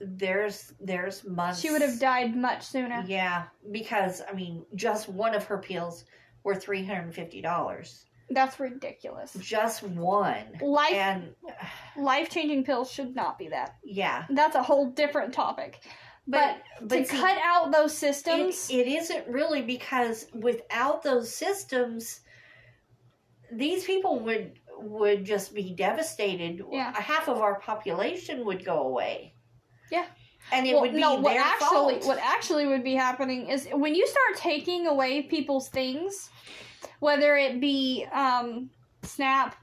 there's 0.00 0.74
there's 0.80 1.24
months. 1.24 1.60
She 1.60 1.70
would 1.70 1.82
have 1.82 1.98
died 1.98 2.36
much 2.36 2.64
sooner. 2.66 3.04
Yeah 3.06 3.44
because 3.72 4.22
i 4.30 4.32
mean 4.32 4.64
just 4.74 5.08
one 5.08 5.34
of 5.34 5.44
her 5.44 5.58
pills 5.58 6.04
were 6.44 6.54
$350 6.54 8.04
that's 8.28 8.58
ridiculous. 8.58 9.36
Just 9.38 9.84
one. 9.84 10.44
Life 10.60 10.92
and 10.92 11.34
life 11.96 12.28
changing 12.28 12.64
pills 12.64 12.90
should 12.90 13.14
not 13.14 13.38
be 13.38 13.46
that. 13.48 13.76
Yeah. 13.84 14.24
That's 14.28 14.56
a 14.56 14.62
whole 14.64 14.90
different 14.90 15.32
topic. 15.32 15.78
But 16.26 16.56
but, 16.80 16.88
but 16.88 16.96
to 16.96 17.04
see, 17.04 17.16
cut 17.16 17.38
out 17.40 17.70
those 17.70 17.92
it, 17.92 17.96
systems 17.98 18.68
it 18.68 18.88
isn't 18.88 19.28
really 19.28 19.62
because 19.62 20.26
without 20.34 21.04
those 21.04 21.32
systems 21.32 22.22
these 23.52 23.84
people 23.84 24.18
would 24.18 24.58
would 24.78 25.24
just 25.24 25.54
be 25.54 25.72
devastated. 25.72 26.64
Yeah. 26.72 27.00
half 27.00 27.28
of 27.28 27.40
our 27.40 27.60
population 27.60 28.44
would 28.44 28.64
go 28.64 28.88
away 28.88 29.34
Yeah. 29.90 30.06
and 30.52 30.66
it 30.66 30.72
well, 30.72 30.82
would 30.82 30.92
be 30.92 31.00
no, 31.00 31.14
what 31.16 31.32
their 31.34 31.42
actually 31.42 31.94
fault. 31.94 32.06
what 32.06 32.18
actually 32.18 32.66
would 32.66 32.84
be 32.84 32.94
happening 32.94 33.48
is 33.48 33.68
when 33.72 33.94
you 33.94 34.06
start 34.06 34.36
taking 34.36 34.86
away 34.86 35.22
people's 35.22 35.68
things, 35.68 36.30
whether 37.00 37.36
it 37.36 37.60
be 37.60 38.06
um, 38.12 38.70
SNAP 39.02 39.56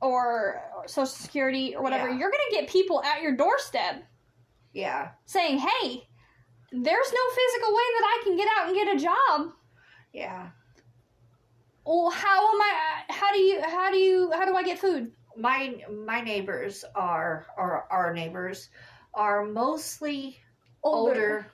or, 0.00 0.62
Social 0.86 1.06
Security 1.06 1.74
or 1.76 1.82
whatever, 1.82 2.08
Yeah. 2.08 2.18
you're 2.18 2.30
gonna 2.30 2.60
get 2.62 2.68
people 2.70 3.02
at 3.02 3.20
your 3.22 3.34
doorstep 3.36 4.04
yeah 4.72 5.10
saying, 5.26 5.58
"Hey, 5.58 6.08
there's 6.70 7.12
no 7.12 7.24
physical 7.34 7.74
way 7.74 7.82
that 7.96 8.04
I 8.04 8.20
can 8.24 8.36
get 8.36 8.48
out 8.56 8.66
and 8.68 8.74
get 8.74 8.96
a 8.96 8.98
job. 8.98 9.52
yeah 10.12 10.50
Well, 11.84 12.10
how 12.10 12.54
am 12.54 12.60
I? 12.60 13.02
How 13.08 13.32
do 13.32 13.38
you? 13.40 13.62
How 13.62 13.90
do 13.90 13.96
you? 13.96 14.30
How 14.32 14.44
do 14.44 14.54
I 14.54 14.62
get 14.62 14.78
food? 14.78 15.12
my 15.36 15.76
my 16.04 16.20
neighbors 16.20 16.84
are 16.96 17.46
or 17.56 17.86
our 17.92 18.12
neighbors 18.12 18.70
are 19.14 19.44
mostly 19.44 20.38
older. 20.82 21.46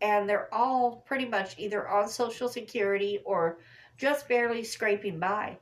and 0.00 0.28
they're 0.28 0.52
all 0.52 1.02
pretty 1.06 1.24
much 1.24 1.54
either 1.58 1.88
on 1.88 2.08
social 2.08 2.48
security 2.48 3.20
or 3.24 3.58
just 3.96 4.28
barely 4.28 4.64
scraping 4.64 5.18
by 5.20 5.56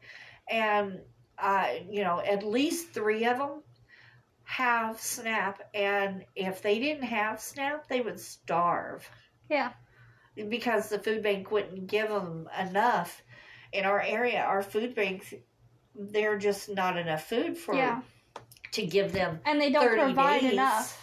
and 0.51 0.99
uh, 1.39 1.69
you 1.89 2.03
know 2.03 2.21
at 2.21 2.43
least 2.43 2.91
three 2.95 3.25
of 3.27 3.39
them 3.39 3.63
have 4.45 5.01
snap 5.01 5.61
and 5.75 6.25
if 6.35 6.63
they 6.63 6.79
didn't 6.79 7.05
have 7.05 7.41
snap 7.41 7.87
they 7.89 8.01
would 8.01 8.19
starve 8.19 9.09
Yeah. 9.51 9.73
because 10.49 10.89
the 10.89 10.99
food 10.99 11.23
bank 11.23 11.51
wouldn't 11.51 11.87
give 11.87 12.09
them 12.09 12.49
enough 12.59 13.23
in 13.73 13.85
our 13.85 14.01
area 14.01 14.41
our 14.43 14.63
food 14.63 14.95
banks 14.95 15.33
they're 15.95 16.39
just 16.39 16.69
not 16.71 16.97
enough 16.97 17.29
food 17.29 17.57
for 17.57 17.75
Yeah. 17.75 18.01
to 18.73 18.87
give 18.87 19.13
them 19.13 19.41
And 19.45 19.61
they 19.61 19.71
don't 19.71 19.89
provide 19.97 20.41
days. 20.41 20.53
enough. 20.55 21.02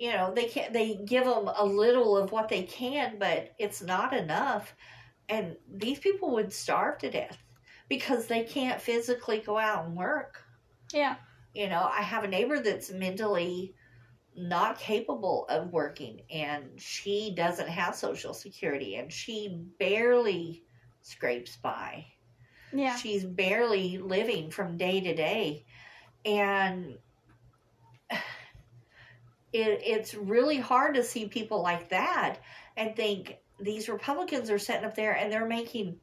You 0.00 0.10
know 0.10 0.32
they 0.34 0.46
can 0.46 0.72
they 0.72 0.94
give 1.04 1.24
them 1.24 1.48
a 1.56 1.64
little 1.64 2.16
of 2.16 2.32
what 2.32 2.48
they 2.48 2.62
can 2.62 3.18
but 3.18 3.52
it's 3.58 3.82
not 3.82 4.14
enough 4.14 4.74
and 5.28 5.56
these 5.72 6.00
people 6.00 6.32
would 6.32 6.52
starve 6.52 6.98
to 6.98 7.10
death 7.10 7.38
because 7.88 8.26
they 8.26 8.42
can't 8.42 8.80
physically 8.80 9.40
go 9.40 9.58
out 9.58 9.84
and 9.84 9.94
work 9.94 10.42
Yeah. 10.92 11.16
you 11.54 11.68
know 11.68 11.88
i 11.92 12.00
have 12.02 12.24
a 12.24 12.28
neighbor 12.28 12.58
that's 12.60 12.90
mentally 12.90 13.74
not 14.34 14.78
capable 14.78 15.44
of 15.50 15.70
working 15.72 16.22
and 16.30 16.80
she 16.80 17.34
doesn't 17.36 17.68
have 17.68 17.94
social 17.94 18.32
security 18.32 18.96
and 18.96 19.12
she 19.12 19.60
barely 19.78 20.64
scrapes 21.02 21.58
by 21.58 22.06
Yeah. 22.72 22.96
she's 22.96 23.24
barely 23.24 23.98
living 23.98 24.50
from 24.50 24.78
day 24.78 25.00
to 25.02 25.14
day 25.14 25.66
and 26.24 26.96
it, 29.52 29.80
it's 29.84 30.14
really 30.14 30.58
hard 30.58 30.94
to 30.94 31.02
see 31.02 31.26
people 31.26 31.60
like 31.62 31.88
that 31.88 32.36
and 32.76 32.94
think 32.96 33.38
these 33.60 33.88
republicans 33.88 34.50
are 34.50 34.58
sitting 34.58 34.84
up 34.84 34.94
there 34.94 35.12
and 35.12 35.32
they're 35.32 35.46
making 35.46 35.96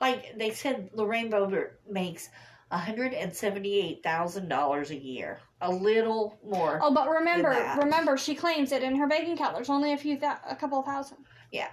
like 0.00 0.36
they 0.38 0.50
said 0.50 0.88
lorraine 0.94 1.30
boebert 1.30 1.72
makes 1.88 2.28
$178000 2.72 4.90
a 4.90 4.96
year 4.96 5.38
a 5.60 5.70
little 5.70 6.38
more 6.44 6.80
Oh, 6.82 6.92
but 6.92 7.08
remember, 7.08 7.50
remember, 7.78 8.16
she 8.16 8.34
claims 8.34 8.72
it 8.72 8.82
in 8.82 8.96
her 8.96 9.06
bank 9.06 9.28
account. 9.28 9.54
There's 9.54 9.70
only 9.70 9.92
a 9.92 9.96
few, 9.96 10.18
thou- 10.18 10.40
a 10.48 10.56
couple 10.56 10.80
of 10.80 10.84
thousand. 10.84 11.18
Yeah. 11.52 11.68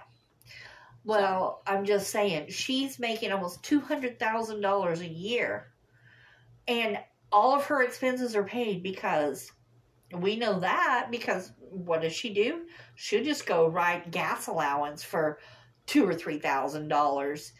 Well, 1.04 1.62
I'm 1.66 1.84
just 1.84 2.10
saying, 2.10 2.50
she's 2.50 3.00
making 3.00 3.32
almost 3.32 3.64
two 3.64 3.80
hundred 3.80 4.20
thousand 4.20 4.60
dollars 4.60 5.00
a 5.00 5.08
year, 5.08 5.72
and 6.68 6.98
all 7.32 7.56
of 7.56 7.64
her 7.66 7.82
expenses 7.82 8.36
are 8.36 8.44
paid 8.44 8.84
because 8.84 9.50
we 10.14 10.36
know 10.36 10.60
that. 10.60 11.08
Because 11.10 11.52
what 11.58 12.02
does 12.02 12.12
she 12.12 12.32
do? 12.32 12.62
She'll 12.96 13.24
just 13.24 13.46
go 13.46 13.66
write 13.68 14.10
gas 14.10 14.46
allowance 14.46 15.02
for 15.02 15.38
two 15.86 16.06
or 16.08 16.14
three 16.14 16.38
thousand 16.38 16.88
dollars, 16.88 17.52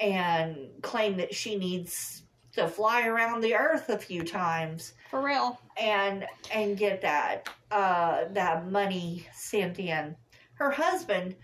and 0.00 0.56
claim 0.82 1.16
that 1.18 1.34
she 1.34 1.56
needs 1.56 2.22
to 2.52 2.66
fly 2.68 3.06
around 3.06 3.42
the 3.42 3.54
earth 3.54 3.88
a 3.90 3.98
few 3.98 4.22
times 4.24 4.94
For 5.10 5.22
real. 5.22 5.60
and 5.78 6.24
and 6.54 6.76
get 6.78 7.02
that 7.02 7.48
uh 7.70 8.24
that 8.32 8.70
money 8.70 9.26
sent 9.34 9.78
in. 9.78 10.16
Her 10.54 10.70
husband 10.70 11.36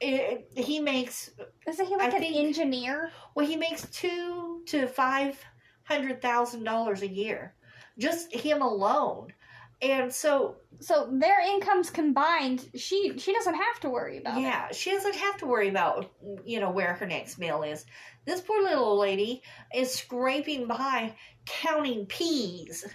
it, 0.00 0.50
he 0.56 0.80
makes 0.80 1.30
Isn't 1.68 1.86
he 1.86 1.94
like 1.94 2.14
I 2.14 2.16
an 2.16 2.22
think- 2.22 2.36
engineer? 2.36 3.10
well, 3.34 3.46
he 3.46 3.54
makes 3.56 3.86
two 3.90 4.62
to 4.66 4.86
five 4.88 5.38
hundred 5.84 6.20
thousand 6.22 6.64
dollars 6.64 7.02
a 7.02 7.08
year, 7.08 7.54
just 7.98 8.32
him 8.34 8.62
alone, 8.62 9.32
and 9.82 10.12
so 10.12 10.56
So 10.80 11.08
their 11.12 11.40
incomes 11.40 11.90
combined, 11.90 12.68
she 12.74 13.18
she 13.18 13.32
doesn't 13.32 13.54
have 13.54 13.80
to 13.80 13.90
worry 13.90 14.18
about 14.18 14.38
it. 14.38 14.42
yeah, 14.42 14.72
she 14.72 14.90
doesn't 14.90 15.16
have 15.16 15.36
to 15.38 15.46
worry 15.46 15.68
about 15.68 16.10
you 16.44 16.60
know 16.60 16.70
where 16.70 16.94
her 16.94 17.06
next 17.06 17.38
meal 17.38 17.62
is. 17.62 17.84
This 18.26 18.40
poor 18.40 18.62
little 18.62 18.98
lady 18.98 19.42
is 19.74 19.92
scraping 19.94 20.66
by, 20.66 21.14
counting 21.46 22.06
peas. 22.06 22.86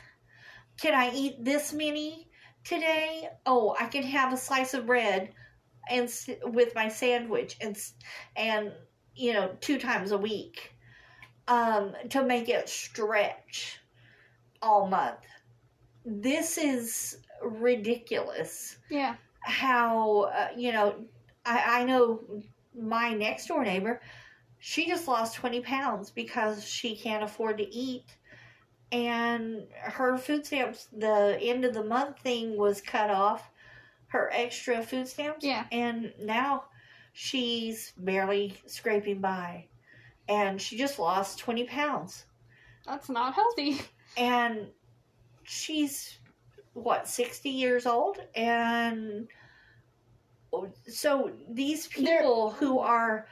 Can 0.81 0.93
I 0.93 1.11
eat 1.13 1.43
this 1.43 1.73
many 1.73 2.29
today? 2.63 3.29
Oh, 3.45 3.75
I 3.79 3.85
can 3.87 4.03
have 4.03 4.33
a 4.33 4.37
slice 4.37 4.73
of 4.73 4.85
bread 4.85 5.33
and 5.89 6.09
with 6.45 6.73
my 6.75 6.89
sandwich 6.89 7.57
and 7.61 7.77
and 8.35 8.71
you 9.15 9.33
know 9.33 9.55
two 9.61 9.77
times 9.79 10.11
a 10.11 10.17
week 10.17 10.71
um 11.47 11.93
to 12.09 12.23
make 12.23 12.49
it 12.49 12.67
stretch 12.69 13.79
all 14.61 14.87
month. 14.87 15.19
This 16.05 16.57
is 16.57 17.17
ridiculous 17.41 18.77
Yeah. 18.89 19.15
how 19.41 20.21
uh, 20.21 20.49
you 20.55 20.71
know 20.71 20.95
I, 21.45 21.81
I 21.81 21.83
know 21.83 22.21
my 22.77 23.13
next 23.13 23.47
door 23.47 23.63
neighbor 23.63 24.01
she 24.57 24.87
just 24.87 25.07
lost 25.07 25.35
20 25.35 25.61
pounds 25.61 26.11
because 26.11 26.65
she 26.65 26.95
can't 26.95 27.23
afford 27.23 27.57
to 27.59 27.75
eat 27.75 28.17
and 28.91 29.67
her 29.83 30.17
food 30.17 30.45
stamps 30.45 30.87
the 30.97 31.37
end 31.41 31.65
of 31.65 31.73
the 31.73 31.83
month 31.83 32.19
thing 32.19 32.57
was 32.57 32.81
cut 32.81 33.09
off 33.09 33.49
her 34.07 34.29
extra 34.33 34.81
food 34.81 35.07
stamps 35.07 35.43
Yeah. 35.43 35.65
and 35.71 36.13
now 36.19 36.65
she's 37.13 37.93
barely 37.97 38.55
scraping 38.65 39.19
by 39.21 39.67
and 40.27 40.61
she 40.61 40.77
just 40.77 40.97
lost 40.99 41.37
20 41.39 41.65
pounds 41.65 42.25
That's 42.85 43.09
not 43.09 43.33
healthy. 43.33 43.79
and 44.17 44.67
she's 45.45 46.17
what 46.73 47.07
60 47.07 47.49
years 47.49 47.85
old? 47.85 48.17
And 48.35 49.27
so 50.87 51.31
these 51.49 51.87
They're- 51.87 52.19
people 52.19 52.51
who 52.51 52.79
are 52.79 53.27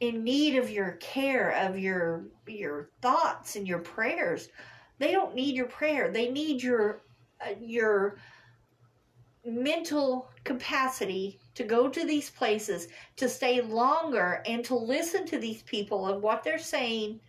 in 0.00 0.24
need 0.24 0.56
of 0.56 0.70
your 0.70 0.92
care 0.92 1.50
of 1.50 1.78
your 1.78 2.26
your 2.46 2.90
thoughts 3.00 3.56
and 3.56 3.66
your 3.66 3.78
prayers 3.78 4.48
they 4.98 5.12
don't 5.12 5.34
need 5.34 5.56
your 5.56 5.66
prayer. 5.66 6.10
They 6.10 6.30
need 6.30 6.62
your 6.62 7.02
uh, 7.40 7.54
your 7.60 8.18
mental 9.44 10.30
capacity 10.44 11.38
to 11.54 11.64
go 11.64 11.88
to 11.88 12.06
these 12.06 12.30
places 12.30 12.88
to 13.16 13.28
stay 13.28 13.60
longer 13.60 14.42
and 14.46 14.64
to 14.64 14.74
listen 14.74 15.26
to 15.26 15.38
these 15.38 15.62
people 15.62 16.08
and 16.08 16.22
what 16.22 16.42
they're 16.42 16.58
saying 16.58 17.20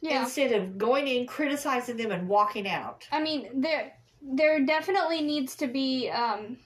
Yeah. 0.00 0.22
instead 0.22 0.52
of 0.52 0.78
going 0.78 1.08
in 1.08 1.26
criticizing 1.26 1.96
them 1.96 2.12
and 2.12 2.28
walking 2.28 2.68
out 2.68 3.06
I 3.10 3.20
mean, 3.20 3.48
there 3.60 3.92
there 4.22 4.64
definitely 4.64 5.22
needs 5.22 5.56
to 5.56 5.66
be 5.66 6.08
um, 6.10 6.58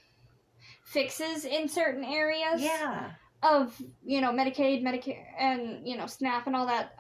fixes 0.85 1.45
in 1.45 1.69
certain 1.69 2.05
areas 2.05 2.61
yeah 2.61 3.13
of 3.43 3.75
you 4.05 4.21
know 4.21 4.33
Medicaid, 4.33 4.83
Medicare, 4.83 5.25
and 5.39 5.87
you 5.87 5.97
know 5.97 6.07
SNAP 6.07 6.47
and 6.47 6.57
all 6.57 6.67
that. 6.67 6.93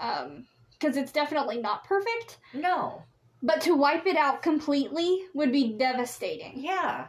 Because 0.73 0.97
it's 0.97 1.12
definitely 1.12 1.61
not 1.61 1.85
perfect, 1.85 2.38
no 2.55 3.03
but 3.42 3.61
to 3.62 3.75
wipe 3.75 4.07
it 4.07 4.16
out 4.16 4.42
completely 4.42 5.23
would 5.35 5.53
be 5.53 5.73
devastating. 5.73 6.53
yeah 6.57 7.09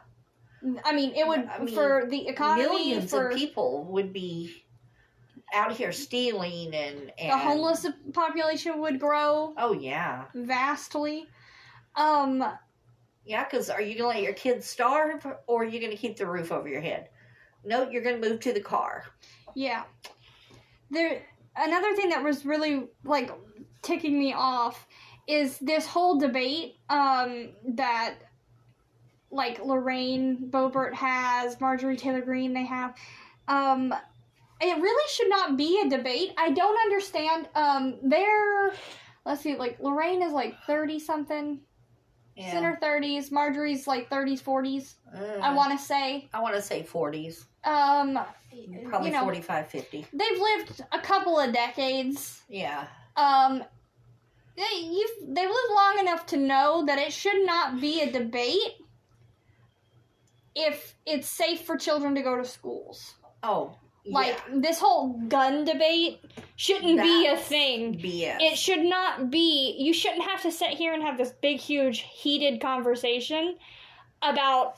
I 0.85 0.95
mean, 0.95 1.13
it 1.13 1.27
would 1.27 1.45
I 1.45 1.63
mean, 1.63 1.75
for 1.75 2.05
the 2.09 2.27
economy, 2.27 2.63
millions 2.63 3.11
for 3.11 3.27
of 3.27 3.35
people 3.35 3.83
would 3.89 4.13
be 4.13 4.62
out 5.53 5.71
here 5.71 5.91
stealing 5.91 6.73
and, 6.73 7.11
and 7.17 7.31
the 7.31 7.37
homeless 7.37 7.85
population 8.13 8.79
would 8.79 8.99
grow 8.99 9.53
oh 9.57 9.73
yeah 9.73 10.25
vastly. 10.33 11.27
Um, 11.95 12.43
yeah 13.25 13.43
because 13.43 13.69
are 13.69 13.81
you 13.81 13.95
gonna 13.95 14.09
let 14.09 14.23
your 14.23 14.33
kids 14.33 14.65
starve 14.65 15.25
or 15.47 15.61
are 15.61 15.65
you 15.65 15.79
gonna 15.79 15.95
keep 15.95 16.17
the 16.17 16.25
roof 16.25 16.51
over 16.51 16.67
your 16.67 16.81
head 16.81 17.09
no 17.63 17.89
you're 17.89 18.01
gonna 18.03 18.17
move 18.17 18.39
to 18.41 18.53
the 18.53 18.59
car 18.59 19.05
Yeah. 19.55 19.83
There 20.89 21.21
another 21.55 21.95
thing 21.95 22.09
that 22.09 22.23
was 22.23 22.45
really 22.45 22.87
like 23.03 23.31
ticking 23.81 24.17
me 24.17 24.33
off 24.33 24.87
is 25.27 25.57
this 25.59 25.85
whole 25.85 26.17
debate 26.19 26.75
um 26.89 27.49
that 27.75 28.15
like 29.31 29.63
Lorraine 29.65 30.49
Boebert 30.51 30.93
has, 30.93 31.59
Marjorie 31.59 31.97
Taylor 31.97 32.21
Greene 32.21 32.53
they 32.53 32.65
have. 32.65 32.95
Um 33.47 33.93
it 34.63 34.81
really 34.81 35.09
should 35.09 35.29
not 35.29 35.57
be 35.57 35.81
a 35.85 35.89
debate. 35.89 36.33
I 36.37 36.51
don't 36.51 36.77
understand 36.85 37.47
um 37.55 37.97
they're 38.03 38.73
let's 39.25 39.41
see 39.41 39.55
like 39.55 39.77
Lorraine 39.79 40.21
is 40.21 40.33
like 40.33 40.55
30 40.67 40.99
something, 40.99 41.59
yeah. 42.35 42.57
in 42.57 42.63
her 42.63 42.77
30s, 42.81 43.31
Marjorie's 43.31 43.87
like 43.87 44.09
30s, 44.09 44.41
40s, 44.41 44.95
Mm. 45.15 45.41
I 45.41 45.53
want 45.53 45.77
to 45.77 45.85
say. 45.85 46.27
i 46.33 46.39
want 46.41 46.55
to 46.55 46.61
say 46.61 46.81
40s 46.81 47.45
Um 47.65 48.17
probably 48.89 49.09
you 49.09 49.13
know, 49.15 49.21
45 49.21 49.67
50 49.67 50.07
they've 50.11 50.39
lived 50.39 50.81
a 50.91 50.99
couple 50.99 51.39
of 51.39 51.53
decades 51.53 52.41
yeah 52.49 52.87
um 53.15 53.63
they, 54.55 54.63
you've, 54.81 55.35
they've 55.35 55.49
lived 55.49 55.73
long 55.75 55.99
enough 55.99 56.25
to 56.27 56.37
know 56.37 56.83
that 56.87 56.97
it 56.97 57.13
should 57.13 57.45
not 57.45 57.79
be 57.79 58.01
a 58.01 58.11
debate 58.11 58.75
if 60.55 60.95
it's 61.05 61.27
safe 61.27 61.61
for 61.61 61.75
children 61.77 62.13
to 62.15 62.21
go 62.21 62.35
to 62.37 62.45
schools. 62.45 63.15
oh 63.43 63.75
Like 64.05 64.37
this 64.53 64.79
whole 64.79 65.13
gun 65.29 65.63
debate 65.63 66.19
shouldn't 66.57 67.01
be 67.01 67.27
a 67.27 67.37
thing. 67.37 67.93
yeah. 67.99 68.37
BS. 68.37 68.51
It 68.51 68.57
should 68.57 68.83
not 68.83 69.29
be. 69.31 69.75
You 69.79 69.93
shouldn't 69.93 70.23
have 70.23 70.41
to 70.41 70.51
sit 70.51 70.69
here 70.71 70.93
and 70.93 71.01
have 71.01 71.17
this 71.17 71.31
big, 71.41 71.57
huge, 71.59 71.99
heated 71.99 72.59
conversation 72.61 73.55
about 74.21 74.75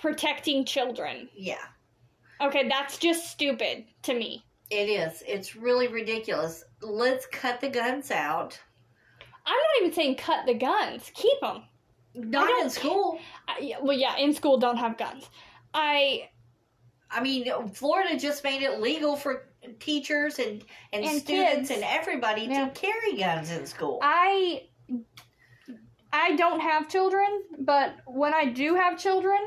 protecting 0.00 0.64
children. 0.64 1.28
yeah 1.36 1.64
Okay, 2.40 2.68
that's 2.68 2.98
just 2.98 3.30
stupid 3.30 3.84
to 4.02 4.14
me. 4.14 4.44
it 4.70 4.88
is 4.88 5.22
it's 5.28 5.54
really 5.54 5.86
ridiculous 5.88 6.64
let's 6.80 7.26
cut 7.26 7.60
the 7.60 7.68
guns 7.68 8.10
out 8.10 8.58
I'm 9.46 9.52
not 9.54 9.80
even 9.82 9.92
saying 9.92 10.16
cut 10.16 10.46
the 10.46 10.54
guns. 10.54 11.10
Keep 11.14 11.40
them. 11.40 11.62
not 12.14 12.50
in 12.62 12.70
school 12.70 13.18
I, 13.48 13.76
well, 13.82 13.96
yeah, 13.96 14.16
in 14.16 14.32
school 14.34 14.58
don't 14.58 14.76
have 14.78 14.96
guns. 14.98 15.28
I 15.74 16.28
I 17.12 17.20
mean, 17.22 17.50
Florida 17.74 18.18
just 18.18 18.42
made 18.42 18.62
it 18.62 18.80
legal 18.80 19.16
for 19.16 19.48
teachers 19.78 20.38
and 20.38 20.64
and, 20.92 21.04
And 21.04 21.20
students 21.20 21.68
kids. 21.68 21.70
and 21.70 21.84
everybody 21.84 22.42
Yeah. 22.42 22.68
to 22.68 22.70
carry 22.80 23.16
guns 23.16 23.50
in 23.50 23.66
school. 23.66 23.98
I 24.02 24.64
I 26.12 26.36
don't 26.36 26.60
have 26.60 26.88
children, 26.88 27.44
but 27.60 27.96
when 28.06 28.34
I 28.34 28.46
do 28.46 28.74
have 28.74 28.98
children, 28.98 29.38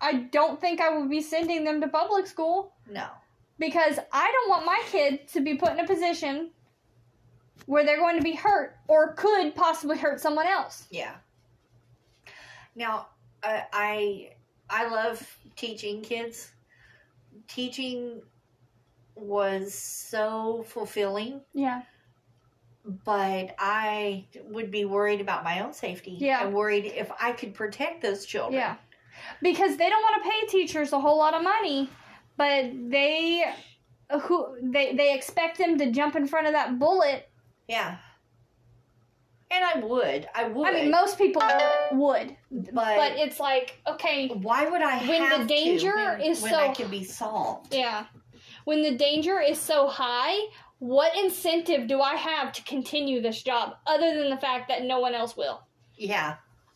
I 0.00 0.12
don't 0.30 0.60
think 0.60 0.80
I 0.80 0.96
would 0.96 1.10
be 1.10 1.20
sending 1.20 1.64
them 1.64 1.80
to 1.80 1.88
public 1.88 2.26
school 2.26 2.74
no. 2.88 3.06
because 3.58 3.98
I 4.12 4.30
don't 4.30 4.48
want 4.48 4.64
my 4.66 4.80
kid 4.86 5.26
to 5.28 5.40
be 5.40 5.54
put 5.56 5.72
in 5.72 5.80
a 5.80 5.86
position 5.86 6.50
where 7.64 7.84
they're 7.84 7.98
going 7.98 8.16
to 8.18 8.22
be 8.22 8.34
hurt 8.36 8.76
or 8.86 9.14
could 9.14 9.54
possibly 9.56 9.96
hurt 9.98 10.20
someone 10.20 10.46
else. 10.46 10.86
Yeah. 10.90 11.14
Now, 12.76 13.08
I 13.42 13.64
I, 13.72 14.30
I 14.70 14.88
love 14.88 15.38
teaching 15.56 16.02
kids. 16.02 16.52
Teaching 17.48 18.22
was 19.14 19.72
so 19.74 20.64
fulfilling, 20.68 21.40
Yeah. 21.54 21.82
but 22.84 23.54
I 23.58 24.26
would 24.44 24.70
be 24.70 24.84
worried 24.84 25.20
about 25.20 25.42
my 25.44 25.60
own 25.60 25.72
safety. 25.72 26.16
Yeah. 26.20 26.44
and 26.44 26.54
worried 26.54 26.84
if 26.84 27.10
I 27.20 27.32
could 27.32 27.54
protect 27.54 28.02
those 28.02 28.26
children. 28.26 28.60
Yeah. 28.60 28.76
Because 29.42 29.76
they 29.76 29.88
don't 29.88 30.02
want 30.02 30.22
to 30.22 30.30
pay 30.30 30.46
teachers 30.48 30.92
a 30.92 31.00
whole 31.00 31.16
lot 31.18 31.34
of 31.34 31.42
money, 31.42 31.88
but 32.36 32.66
they 32.90 33.44
who 34.22 34.56
they 34.62 34.94
they 34.94 35.14
expect 35.14 35.56
them 35.58 35.78
to 35.78 35.90
jump 35.90 36.14
in 36.16 36.26
front 36.28 36.46
of 36.46 36.52
that 36.52 36.78
bullet. 36.78 37.28
Yeah. 37.66 37.96
And 39.56 39.64
I 39.64 39.86
would. 39.86 40.28
I 40.34 40.48
would. 40.48 40.68
I 40.68 40.72
mean, 40.72 40.90
most 40.90 41.16
people 41.16 41.42
would, 41.92 42.36
but, 42.50 42.74
but 42.74 43.12
it's 43.16 43.40
like, 43.40 43.80
okay, 43.86 44.28
why 44.28 44.68
would 44.68 44.82
I 44.82 44.98
when 45.08 45.40
the 45.40 45.46
danger 45.46 45.94
when, 45.96 46.20
is 46.20 46.42
when 46.42 46.52
so- 46.52 46.58
I 46.58 46.74
can 46.74 46.90
be 46.90 47.02
solved? 47.02 47.74
yeah. 47.74 48.04
When 48.64 48.82
the 48.82 48.96
danger 48.96 49.40
is 49.40 49.58
so 49.58 49.86
high, 49.88 50.36
what 50.78 51.16
incentive 51.16 51.86
do 51.86 52.02
I 52.02 52.16
have 52.16 52.52
to 52.52 52.62
continue 52.64 53.22
this 53.22 53.42
job 53.42 53.76
other 53.86 54.14
than 54.18 54.28
the 54.28 54.36
fact 54.36 54.68
that 54.68 54.84
no 54.84 55.00
one 55.00 55.14
else 55.14 55.36
will? 55.36 55.62
Yeah. 55.96 56.34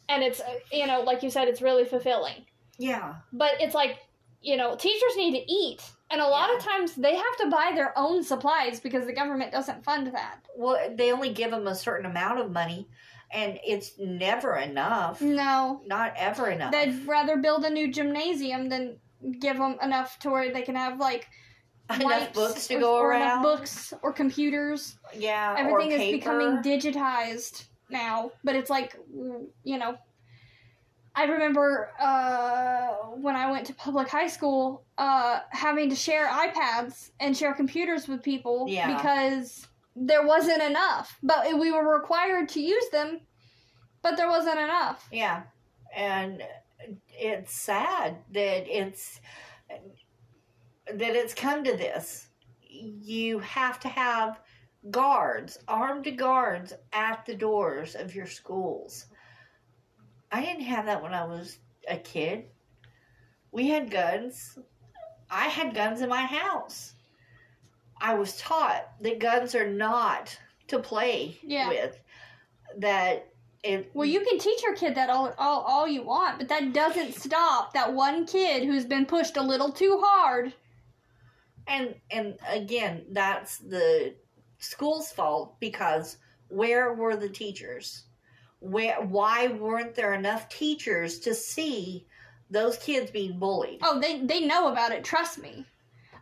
And 0.09 0.23
it's, 0.23 0.41
uh, 0.41 0.55
you 0.73 0.87
know, 0.87 1.03
like 1.03 1.23
you 1.23 1.31
said, 1.31 1.49
it's 1.49 1.61
really 1.61 1.85
fulfilling. 1.85 2.47
Yeah. 2.79 3.17
But 3.33 3.61
it's 3.61 3.75
like, 3.75 3.99
you 4.41 4.57
know, 4.57 4.75
teachers 4.77 5.17
need 5.17 5.33
to 5.33 5.53
eat. 5.53 5.83
And 6.11 6.21
a 6.21 6.27
lot 6.27 6.55
of 6.55 6.63
times 6.63 6.95
they 6.95 7.15
have 7.15 7.37
to 7.39 7.49
buy 7.51 7.73
their 7.75 7.97
own 7.97 8.23
supplies 8.23 8.81
because 8.81 9.07
the 9.07 9.13
government 9.13 9.53
doesn't 9.53 9.85
fund 9.85 10.09
that. 10.15 10.41
Well, 10.57 10.79
they 10.97 11.13
only 11.13 11.33
give 11.33 11.51
them 11.53 11.67
a 11.67 11.75
certain 11.75 12.07
amount 12.07 12.41
of 12.41 12.51
money, 12.51 12.89
and 13.31 13.59
it's 13.65 13.93
never 13.99 14.57
enough. 14.57 15.21
No. 15.21 15.83
Not 15.87 16.15
ever 16.17 16.49
enough. 16.51 16.73
They'd 16.73 17.07
rather 17.07 17.37
build 17.37 17.65
a 17.65 17.71
new 17.71 17.93
gymnasium 17.93 18.69
than 18.69 18.97
give 19.39 19.57
them 19.59 19.77
enough 19.83 20.19
to 20.21 20.31
where 20.31 20.53
they 20.53 20.63
can 20.63 20.75
have, 20.75 20.99
like, 20.99 21.29
Enough 21.91 22.33
books 22.35 22.69
to 22.69 22.77
or, 22.77 22.81
go 22.81 22.97
or 22.99 23.11
around. 23.11 23.43
books 23.43 23.93
or 24.03 24.13
computers. 24.13 24.97
Yeah, 25.13 25.57
Everything 25.59 25.91
is 25.91 26.13
becoming 26.13 26.63
digitized 26.63 27.65
now, 27.91 28.31
but 28.45 28.55
it's 28.55 28.71
like 28.71 28.97
you 29.65 29.77
know. 29.79 29.97
I 31.15 31.25
remember 31.25 31.91
uh, 32.01 32.89
when 33.17 33.35
I 33.37 33.51
went 33.51 33.67
to 33.67 33.75
public 33.75 34.09
high 34.09 34.29
school, 34.29 34.85
uh, 34.97 35.41
having 35.51 35.91
to 35.91 35.97
share 35.97 36.29
iPads 36.29 37.11
and 37.19 37.37
share 37.37 37.53
computers 37.53 38.07
with 38.09 38.23
people 38.23 38.67
Yeah. 38.69 38.97
because 38.97 39.67
there 39.97 40.25
wasn't 40.25 40.63
enough. 40.63 41.19
But 41.23 41.59
we 41.59 41.73
were 41.73 41.99
required 41.99 42.49
to 42.51 42.61
use 42.61 42.89
them, 42.91 43.21
but 44.03 44.17
there 44.17 44.29
wasn't 44.29 44.61
enough. 44.61 45.09
Yeah, 45.13 45.43
and 45.95 46.43
it's 47.09 47.53
sad 47.53 48.17
that 48.33 48.69
it's 48.69 49.21
that 50.87 51.17
it's 51.17 51.35
come 51.35 51.65
to 51.65 51.77
this. 51.77 52.29
You 52.69 53.41
have 53.41 53.81
to 53.81 53.89
have 53.89 54.41
guards, 54.91 55.59
armed 55.69 56.17
guards 56.17 56.73
at 56.93 57.27
the 57.27 57.35
doors 57.35 57.95
of 57.95 58.15
your 58.15 58.27
schools. 58.27 59.07
I 60.33 60.41
didn't 60.43 60.63
have 60.65 60.87
that 60.87 61.03
when 61.03 61.13
I 61.15 61.25
was 61.25 61.59
a 61.89 61.97
kid. 61.97 62.45
We 63.53 63.69
had 63.69 63.91
guns. 63.91 64.59
I 65.31 65.47
had 65.49 65.75
guns 65.75 66.01
in 66.01 66.09
my 66.09 66.23
house. 66.23 66.95
I 68.01 68.15
was 68.15 68.37
taught 68.39 68.89
that 69.03 69.19
guns 69.19 69.55
are 69.55 69.69
not 69.69 70.37
to 70.69 70.79
play 70.79 71.39
Yeah. 71.43 71.69
with. 71.69 71.99
That 72.79 73.27
it 73.63 73.91
Well, 73.93 74.07
you 74.09 74.21
can 74.21 74.39
teach 74.39 74.63
your 74.63 74.75
kid 74.75 74.95
that 74.95 75.11
all, 75.11 75.35
all, 75.37 75.61
all 75.63 75.87
you 75.89 76.03
want, 76.03 76.39
but 76.39 76.49
that 76.49 76.73
doesn't 76.73 77.15
stop 77.15 77.75
that 77.75 77.93
one 77.93 78.25
kid 78.27 78.65
who's 78.65 78.87
been 78.87 79.05
pushed 79.05 79.37
a 79.37 79.43
little 79.43 79.71
too 79.73 80.01
hard. 80.03 80.55
and 81.67 81.95
and 82.11 82.39
again 82.49 83.05
that's 83.13 83.59
the 83.59 84.15
school's 84.59 85.13
fault 85.13 85.61
because 85.61 86.17
where 86.49 86.95
were 86.95 87.17
the 87.17 87.29
teachers 87.29 88.05
where 88.61 89.01
why 89.01 89.49
weren't 89.49 89.95
there 89.95 90.15
enough 90.15 90.49
teachers 90.49 91.19
to 91.21 91.35
see 91.35 92.07
those 92.51 92.77
kids 92.79 93.11
being 93.11 93.39
bullied 93.39 93.79
Oh, 93.83 93.99
they 94.01 94.21
they 94.25 94.47
know 94.47 94.69
about 94.69 94.93
it. 94.93 95.03
Trust 95.05 95.39
me. 95.43 95.67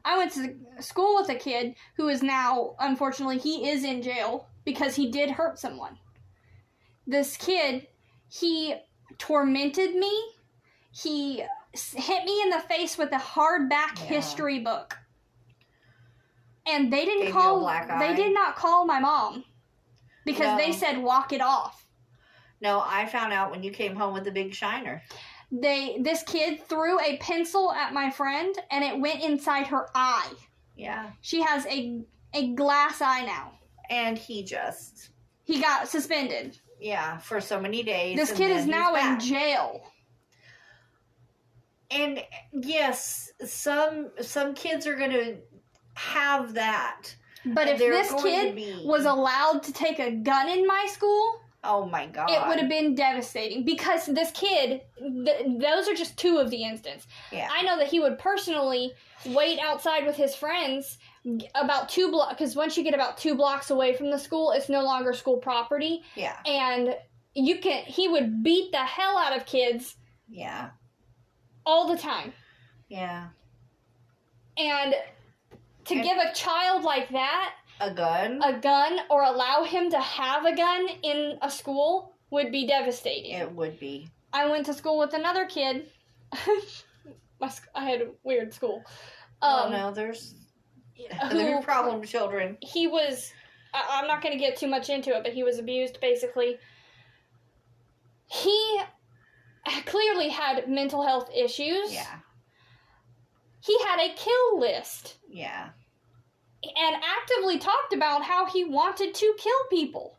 I 0.05 0.17
went 0.17 0.33
to 0.35 0.55
school 0.83 1.17
with 1.17 1.29
a 1.29 1.35
kid 1.35 1.75
who 1.97 2.09
is 2.09 2.23
now, 2.23 2.77
unfortunately, 2.79 3.39
he 3.39 3.69
is 3.69 3.85
in 3.85 4.01
jail 4.03 4.49
because 4.65 4.95
he 4.95 5.11
did 5.11 5.31
hurt 5.31 5.59
someone. 5.59 5.99
This 7.07 7.37
kid, 7.37 7.89
he 8.31 8.75
tormented 9.19 9.95
me. 9.95 10.31
He 10.93 11.43
hit 11.73 12.25
me 12.25 12.43
in 12.43 12.51
the 12.51 12.61
face 12.69 12.97
with 12.97 13.13
a 13.13 13.17
hardback 13.17 13.99
Yeah. 13.99 14.07
history 14.07 14.61
book. 14.61 14.97
And 16.67 16.93
they 16.93 17.05
didn't 17.05 17.25
Gave 17.27 17.33
call. 17.35 17.67
They 17.99 18.15
did 18.15 18.33
not 18.33 18.57
call 18.57 18.85
my 18.85 19.01
mom 19.01 19.45
because 20.25 20.57
they 20.59 20.73
said 20.73 21.03
walk 21.03 21.33
it 21.33 21.41
off. 21.41 21.87
No 22.61 22.83
i 22.85 23.07
found 23.07 23.33
out 23.33 23.51
when 23.51 23.63
you 23.63 23.71
came 23.71 23.95
home 23.97 24.13
with 24.15 24.27
a 24.27 24.33
big 24.33 24.55
shiner 24.55 25.03
They 25.51 25.99
this 26.01 26.23
kid 26.25 26.67
threw 26.69 27.01
a 27.01 27.17
pencil 27.19 27.73
at 27.73 27.93
my 27.95 28.11
friend 28.11 28.55
and 28.71 28.85
it 28.85 29.01
went 29.01 29.23
inside 29.23 29.67
her 29.69 29.87
eye. 29.95 30.33
yeah 30.77 31.11
She 31.21 31.41
has 31.43 31.65
a 31.67 32.03
a 32.35 32.49
glass 32.55 33.01
eye 33.01 33.25
now. 33.25 33.53
and 33.91 34.19
he 34.19 34.43
just 34.45 35.11
He 35.45 35.61
got 35.63 35.89
suspended. 35.89 36.59
yeah 36.81 37.17
for 37.19 37.41
so 37.41 37.59
many 37.61 37.83
days 37.83 38.17
This 38.19 38.33
kid 38.33 38.51
is 38.51 38.67
now 38.67 38.95
in 38.95 39.19
jail. 39.21 39.83
and 41.91 42.21
yes 42.53 43.31
some 43.45 44.11
some 44.21 44.55
kids 44.55 44.87
are 44.87 44.95
gonna 44.97 45.37
have 45.95 46.55
that 46.55 47.03
But 47.47 47.69
if 47.69 47.79
this 47.79 48.13
kid 48.23 48.55
be- 48.55 48.83
was 48.85 49.05
allowed 49.07 49.63
to 49.65 49.73
take 49.73 49.99
a 49.99 50.11
gun 50.13 50.49
in 50.49 50.67
my 50.67 50.87
school, 50.91 51.41
oh 51.65 51.85
my 51.87 52.07
god 52.07 52.31
it 52.31 52.47
would 52.47 52.59
have 52.59 52.69
been 52.69 52.95
devastating 52.95 53.65
because 53.65 54.07
this 54.07 54.31
kid 54.31 54.81
th- 54.99 55.47
those 55.59 55.89
are 55.89 55.95
just 55.95 56.17
two 56.17 56.39
of 56.39 56.51
the 56.51 56.63
instances. 56.63 57.07
yeah. 57.33 57.49
I 57.53 57.63
know 57.63 57.77
that 57.79 57.89
he 57.89 57.99
would 58.01 58.19
personally 58.19 58.93
wait 59.27 59.59
outside 59.59 60.07
with 60.07 60.15
his 60.17 60.35
friends 60.37 60.99
about 61.57 61.89
two 61.89 62.11
blocks 62.13 62.35
because 62.35 62.55
once 62.57 62.77
you 62.77 62.85
get 62.85 62.95
about 62.95 63.19
two 63.19 63.35
blocks 63.35 63.71
away 63.71 63.93
from 63.95 64.11
the 64.11 64.19
school, 64.19 64.53
it's 64.53 64.69
no 64.69 64.83
longer 64.85 65.13
school 65.13 65.37
property, 65.39 66.03
yeah. 66.15 66.37
And 66.47 66.95
you 67.35 67.59
can 67.59 67.83
he 67.85 68.07
would 68.09 68.43
beat 68.43 68.71
the 68.71 68.79
hell 68.79 69.19
out 69.19 69.37
of 69.37 69.45
kids 69.45 69.97
yeah. 70.29 70.71
all 71.67 71.89
the 71.89 71.99
time. 71.99 72.33
yeah. 72.89 73.29
And 74.57 74.95
to 75.87 75.95
And- 75.95 76.03
give 76.05 76.19
a 76.19 76.33
child 76.35 76.83
like 76.85 77.09
that 77.11 77.55
a 77.81 77.93
gun 77.93 78.41
a 78.43 78.59
gun 78.59 78.99
or 79.11 79.23
allow 79.23 79.65
him 79.65 79.91
to 79.91 80.01
have 80.01 80.45
a 80.45 80.55
gun 80.57 80.89
in 81.03 81.39
a 81.43 81.51
school 81.51 82.15
would 82.31 82.53
be 82.53 82.67
devastating. 82.67 83.33
It 83.33 83.53
would 83.53 83.79
be. 83.79 84.09
I 84.33 84.49
went 84.49 84.67
to 84.67 84.75
school 84.75 84.99
with 84.99 85.15
another 85.15 85.47
kid. 85.47 85.91
My 87.41 87.51
I 87.75 87.85
had 87.85 88.03
a 88.03 88.09
weird 88.25 88.53
school. 88.53 88.83
oh 89.43 89.67
Um, 89.67 89.73
no, 89.73 89.93
there's 89.93 90.35
there's 91.31 91.65
problem 91.65 92.03
children. 92.05 92.59
He 92.61 92.87
was. 92.87 93.33
I, 93.73 94.01
I'm 94.01 94.09
not 94.09 94.23
going 94.23 94.33
to 94.37 94.39
get 94.39 94.57
too 94.57 94.67
much 94.67 94.91
into 94.91 95.17
it, 95.17 95.23
but 95.23 95.33
he 95.33 95.43
was 95.43 95.59
abused 95.59 96.01
basically. 96.01 96.59
He 98.31 98.81
clearly 99.87 100.29
had 100.29 100.69
mental 100.69 101.07
health 101.07 101.31
issues. 101.35 101.93
Yeah, 101.93 102.19
He 103.61 103.79
had 103.85 104.01
a 104.01 104.15
kill 104.15 104.61
list 104.61 105.19
yeah, 105.31 105.71
and 106.63 106.97
actively 106.97 107.59
talked 107.59 107.93
about 107.93 108.23
how 108.23 108.47
he 108.47 108.65
wanted 108.65 109.15
to 109.15 109.35
kill 109.39 109.65
people. 109.71 110.17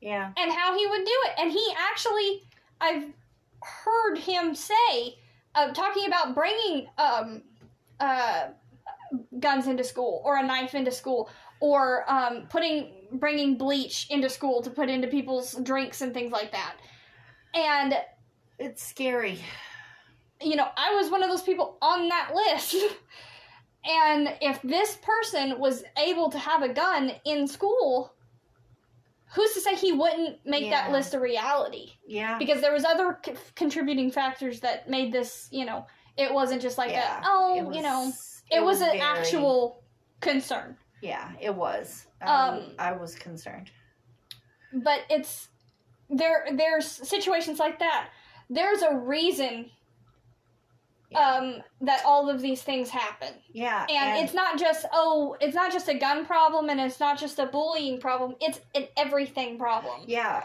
yeah, 0.00 0.32
and 0.36 0.52
how 0.52 0.76
he 0.76 0.86
would 0.86 1.04
do 1.04 1.18
it. 1.26 1.32
And 1.38 1.50
he 1.50 1.66
actually, 1.78 2.42
I've 2.80 3.04
heard 3.62 4.18
him 4.18 4.54
say, 4.54 5.18
uh, 5.54 5.72
talking 5.72 6.06
about 6.06 6.34
bringing 6.34 6.86
um, 6.98 7.42
uh, 8.00 8.48
guns 9.40 9.66
into 9.66 9.84
school 9.84 10.22
or 10.24 10.36
a 10.36 10.46
knife 10.46 10.74
into 10.74 10.90
school 10.90 11.30
or 11.60 12.04
um, 12.10 12.46
putting 12.50 12.90
bringing 13.12 13.56
bleach 13.56 14.08
into 14.10 14.28
school 14.28 14.60
to 14.62 14.70
put 14.70 14.88
into 14.88 15.08
people's 15.08 15.54
drinks 15.62 16.00
and 16.02 16.12
things 16.12 16.32
like 16.32 16.52
that. 16.52 16.74
And 17.54 17.96
it's 18.58 18.84
scary. 18.84 19.38
you 20.42 20.56
know, 20.56 20.68
I 20.76 20.94
was 20.94 21.10
one 21.10 21.22
of 21.22 21.30
those 21.30 21.42
people 21.42 21.78
on 21.80 22.08
that 22.08 22.32
list. 22.34 22.74
and 23.84 24.34
if 24.40 24.60
this 24.62 24.96
person 24.96 25.58
was 25.58 25.84
able 25.98 26.30
to 26.30 26.38
have 26.38 26.62
a 26.62 26.68
gun 26.68 27.12
in 27.24 27.46
school, 27.46 28.14
who's 29.34 29.52
to 29.54 29.60
say 29.60 29.74
he 29.74 29.92
wouldn't 29.92 30.38
make 30.46 30.70
that 30.70 30.90
list 30.92 31.14
a 31.14 31.20
reality? 31.20 31.90
Yeah, 32.06 32.38
Because 32.38 32.60
there 32.60 32.72
was 32.72 32.84
other 32.84 33.18
c- 33.24 33.34
contributing 33.54 34.10
factors 34.10 34.60
that 34.60 34.88
made 34.88 35.12
this, 35.12 35.48
you 35.50 35.64
know, 35.64 35.86
it 36.16 36.32
wasn't 36.32 36.62
just 36.62 36.78
like 36.78 36.90
yeah. 36.92 37.18
a, 37.20 37.22
oh, 37.26 37.70
It 37.70 37.76
you 37.76 37.82
know, 37.82 38.00
was- 38.06 38.42
it, 38.50 38.62
was, 38.62 38.80
an 38.80 38.88
very- 38.88 39.00
actual 39.00 39.82
concern. 40.20 40.76
Yeah, 41.02 41.32
it 41.40 41.54
was. 41.54 42.06
Um, 42.22 42.28
Um, 42.30 42.62
I 42.78 42.92
was 42.92 43.14
concerned. 43.14 43.70
But 44.72 45.00
it's 45.10 45.48
there. 46.08 46.46
There's 46.52 46.86
situations 46.86 47.58
like 47.58 47.78
that. 47.80 48.08
There's 48.48 48.82
a 48.82 48.94
reason 48.96 49.54
Yeah. 49.54 49.70
Um, 51.16 51.62
that 51.80 52.02
all 52.04 52.28
of 52.28 52.40
these 52.40 52.62
things 52.62 52.90
happen. 52.90 53.34
Yeah, 53.52 53.86
and, 53.88 54.24
it's 54.24 54.34
not 54.34 54.58
just 54.58 54.86
oh 54.92 55.36
it's 55.40 55.54
not 55.54 55.72
just 55.72 55.88
a 55.88 55.94
gun 55.94 56.24
problem 56.26 56.70
and 56.70 56.80
it's 56.80 57.00
not 57.00 57.18
just 57.18 57.38
a 57.38 57.46
bullying 57.46 58.00
problem 58.00 58.34
it's 58.40 58.60
an 58.74 58.86
everything 58.96 59.58
problem 59.58 60.02
yeah. 60.06 60.44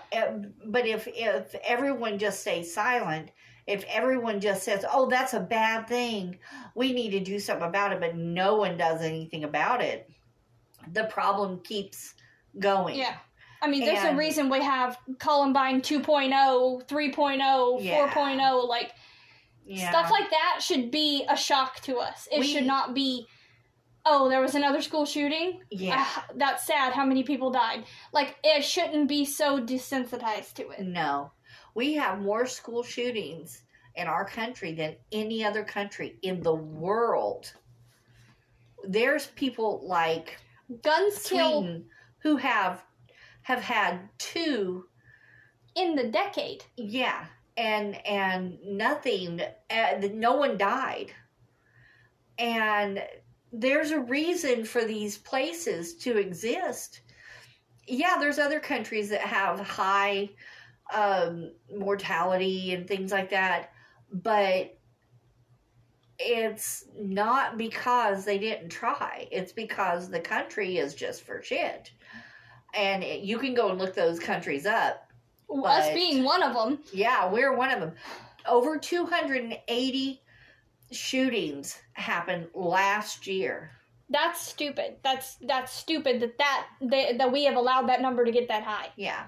But 0.66 0.88
if 0.88 1.08
if 1.08 1.56
everyone 1.64 2.18
just 2.18 2.42
stays 2.42 2.74
silent, 2.74 3.32
if 3.68 3.84
everyone 3.90 4.40
just 4.40 4.64
says, 4.64 4.86
"Oh, 4.92 5.10
that's 5.10 5.34
a 5.34 5.40
bad 5.40 5.88
thing," 5.88 6.40
we 6.76 6.94
need 6.94 7.12
to 7.12 7.20
do 7.20 7.40
something 7.40 7.68
about 7.68 7.94
it, 7.94 8.00
but 8.00 8.16
no 8.16 8.56
one 8.56 8.78
does 8.78 9.02
anything 9.02 9.44
about 9.44 9.82
it, 9.82 10.10
the 10.92 11.06
problem 11.06 11.60
keeps 11.60 12.16
going. 12.58 12.96
yeah 12.98 13.16
i 13.62 13.68
mean 13.68 13.86
there's 13.86 14.04
a 14.04 14.16
reason 14.16 14.50
we 14.50 14.62
have 14.62 14.98
columbine 15.20 15.76
oh, 15.76 15.80
2.0 15.80 16.88
3.0 16.88 17.84
Yeah. 17.84 18.10
4.0 18.10 18.68
like 18.68 18.94
Yeah. 19.70 19.90
stuff 19.92 20.10
like 20.12 20.30
that 20.32 20.60
should 20.62 20.90
be 20.92 21.26
a 21.30 21.38
shock 21.38 21.80
to 21.82 21.98
us 21.98 22.28
it 22.32 22.40
We- 22.40 22.48
should 22.48 22.66
not 22.66 22.94
be 22.96 23.28
oh 24.06 24.30
there 24.30 24.42
was 24.42 24.56
another 24.56 24.82
school 24.82 25.06
shooting 25.06 25.62
yeah. 25.70 25.96
Ah, 26.00 26.26
that's 26.36 26.66
sad 26.66 26.94
how 26.94 27.06
many 27.06 27.24
people 27.24 27.52
died 27.52 27.86
like 28.12 28.38
it 28.44 28.64
shouldn't 28.64 29.08
be 29.08 29.26
so 29.26 29.60
desensitized 29.60 30.54
to 30.56 30.70
it 30.70 30.82
No. 30.82 31.32
We 31.76 31.94
have 31.94 32.20
more 32.20 32.46
school 32.48 32.82
shootings 32.84 33.62
in 33.96 34.08
our 34.08 34.26
country 34.26 34.74
than 34.74 34.96
any 35.12 35.46
other 35.46 35.64
country 35.64 36.18
in 36.24 36.42
the 36.42 36.54
world. 36.56 37.54
There's 38.88 39.28
people 39.28 39.82
like 39.84 40.38
guns 40.84 41.16
Sweden 41.22 41.86
who 42.24 42.38
have 42.38 42.84
have 43.44 43.60
had 43.62 44.10
two 44.18 44.86
in 45.76 45.96
the 45.96 46.08
decade 46.10 46.64
yeah 46.76 47.26
and 47.60 48.08
and 48.08 48.58
nothing 48.66 49.42
uh, 49.70 50.08
no 50.14 50.36
one 50.36 50.58
died 50.58 51.12
and 52.40 53.04
there's 53.52 53.92
a 53.92 54.00
reason 54.00 54.64
for 54.64 54.86
these 54.86 55.18
places 55.18 55.96
to 55.96 56.18
exist. 56.18 57.02
Yeah, 57.88 58.18
there's 58.20 58.40
other 58.40 58.60
countries 58.60 59.10
that 59.10 59.22
have 59.22 59.60
high 59.60 60.30
um, 60.94 61.52
mortality 61.76 62.74
and 62.74 62.88
things 62.88 63.12
like 63.12 63.32
that, 63.32 63.72
but 64.12 64.78
it's 66.20 66.86
not 66.98 67.58
because 67.58 68.26
they 68.26 68.38
didn't 68.38 68.70
try. 68.70 69.28
It's 69.32 69.52
because 69.52 70.10
the 70.10 70.20
country 70.20 70.78
is 70.78 70.94
just 70.94 71.24
for 71.24 71.42
shit. 71.42 71.92
And 72.74 73.04
it, 73.04 73.22
you 73.22 73.40
can 73.40 73.54
go 73.54 73.70
and 73.70 73.80
look 73.80 73.96
those 73.96 74.20
countries 74.20 74.66
up. 74.66 75.09
Us 75.50 75.94
being 75.94 76.24
one 76.24 76.44
of 76.44 76.54
them. 76.54 76.80
Yeah, 76.94 77.32
we're 77.32 77.56
one 77.56 77.72
of 77.72 77.80
them. 77.80 77.94
Over 78.48 78.78
280 78.78 80.22
shootings 80.92 81.80
happened 81.94 82.48
last 82.54 83.28
year. 83.28 83.72
That's 84.10 84.42
stupid. 84.42 84.96
That's 85.04 85.36
that's 85.36 85.72
stupid 85.72 86.20
that 86.22 86.38
that 86.40 86.68
they, 86.82 87.14
that 87.18 87.32
we 87.32 87.44
have 87.46 87.56
allowed 87.56 87.88
that 87.90 88.02
number 88.02 88.26
to 88.26 88.32
get 88.32 88.48
that 88.48 88.64
high. 88.64 88.88
Yeah. 88.96 89.26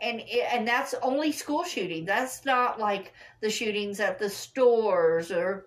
And 0.00 0.20
it, 0.20 0.46
and 0.52 0.66
that's 0.66 0.94
only 1.02 1.32
school 1.32 1.62
shooting. 1.62 2.04
That's 2.04 2.44
not 2.44 2.80
like 2.80 3.12
the 3.40 3.50
shootings 3.50 4.00
at 4.00 4.18
the 4.18 4.28
stores 4.28 5.30
or 5.30 5.66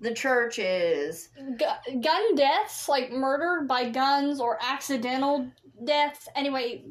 the 0.00 0.14
churches. 0.14 1.28
Gu- 1.36 2.00
gun 2.00 2.34
deaths, 2.34 2.88
like 2.88 3.10
murder 3.10 3.64
by 3.66 3.90
guns 3.90 4.40
or 4.40 4.58
accidental 4.62 5.46
deaths, 5.84 6.28
anyway, 6.34 6.84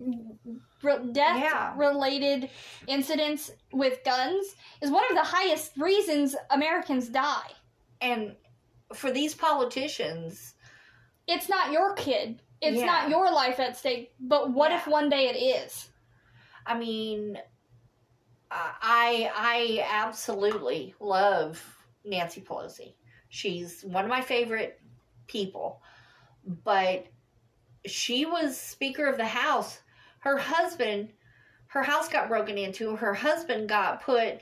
re- 0.83 1.11
death 1.11 1.37
Yeah. 1.39 1.73
related 1.75 2.49
incidents 2.87 3.51
with 3.71 4.03
guns 4.03 4.55
is 4.81 4.89
one 4.91 5.03
of 5.09 5.15
the 5.15 5.23
highest 5.23 5.75
reasons 5.77 6.35
Americans 6.49 7.09
die. 7.09 7.51
And 8.01 8.35
for 8.93 9.11
these 9.11 9.35
politicians, 9.35 10.53
It's 11.27 11.49
not 11.49 11.73
your 11.73 11.93
kid. 11.95 12.41
It's 12.61 12.77
Yeah. 12.79 12.85
not 12.85 13.09
your 13.09 13.29
life 13.31 13.59
at 13.59 13.75
stake, 13.75 14.13
but 14.17 14.51
what 14.51 14.71
if 14.71 14.87
one 14.87 15.09
day 15.09 15.27
it 15.27 15.35
is? 15.35 15.89
I 16.65 16.77
mean, 16.77 17.35
uh, 18.49 18.71
I 18.81 19.29
I 19.35 19.85
absolutely 19.91 20.95
love 21.01 21.61
Nancy 22.05 22.39
Pelosi. 22.41 22.95
She's 23.29 23.83
one 23.83 24.05
of 24.05 24.09
my 24.09 24.21
favorite 24.21 24.79
people, 25.27 25.81
but 26.63 27.07
she 27.87 28.25
was 28.25 28.59
Speaker 28.59 29.07
of 29.07 29.17
the 29.17 29.25
House. 29.25 29.79
Her 30.19 30.37
husband, 30.37 31.09
her 31.67 31.83
house 31.83 32.07
got 32.09 32.29
broken 32.29 32.57
into. 32.57 32.95
Her 32.95 33.13
husband 33.13 33.69
got 33.69 34.01
put 34.01 34.41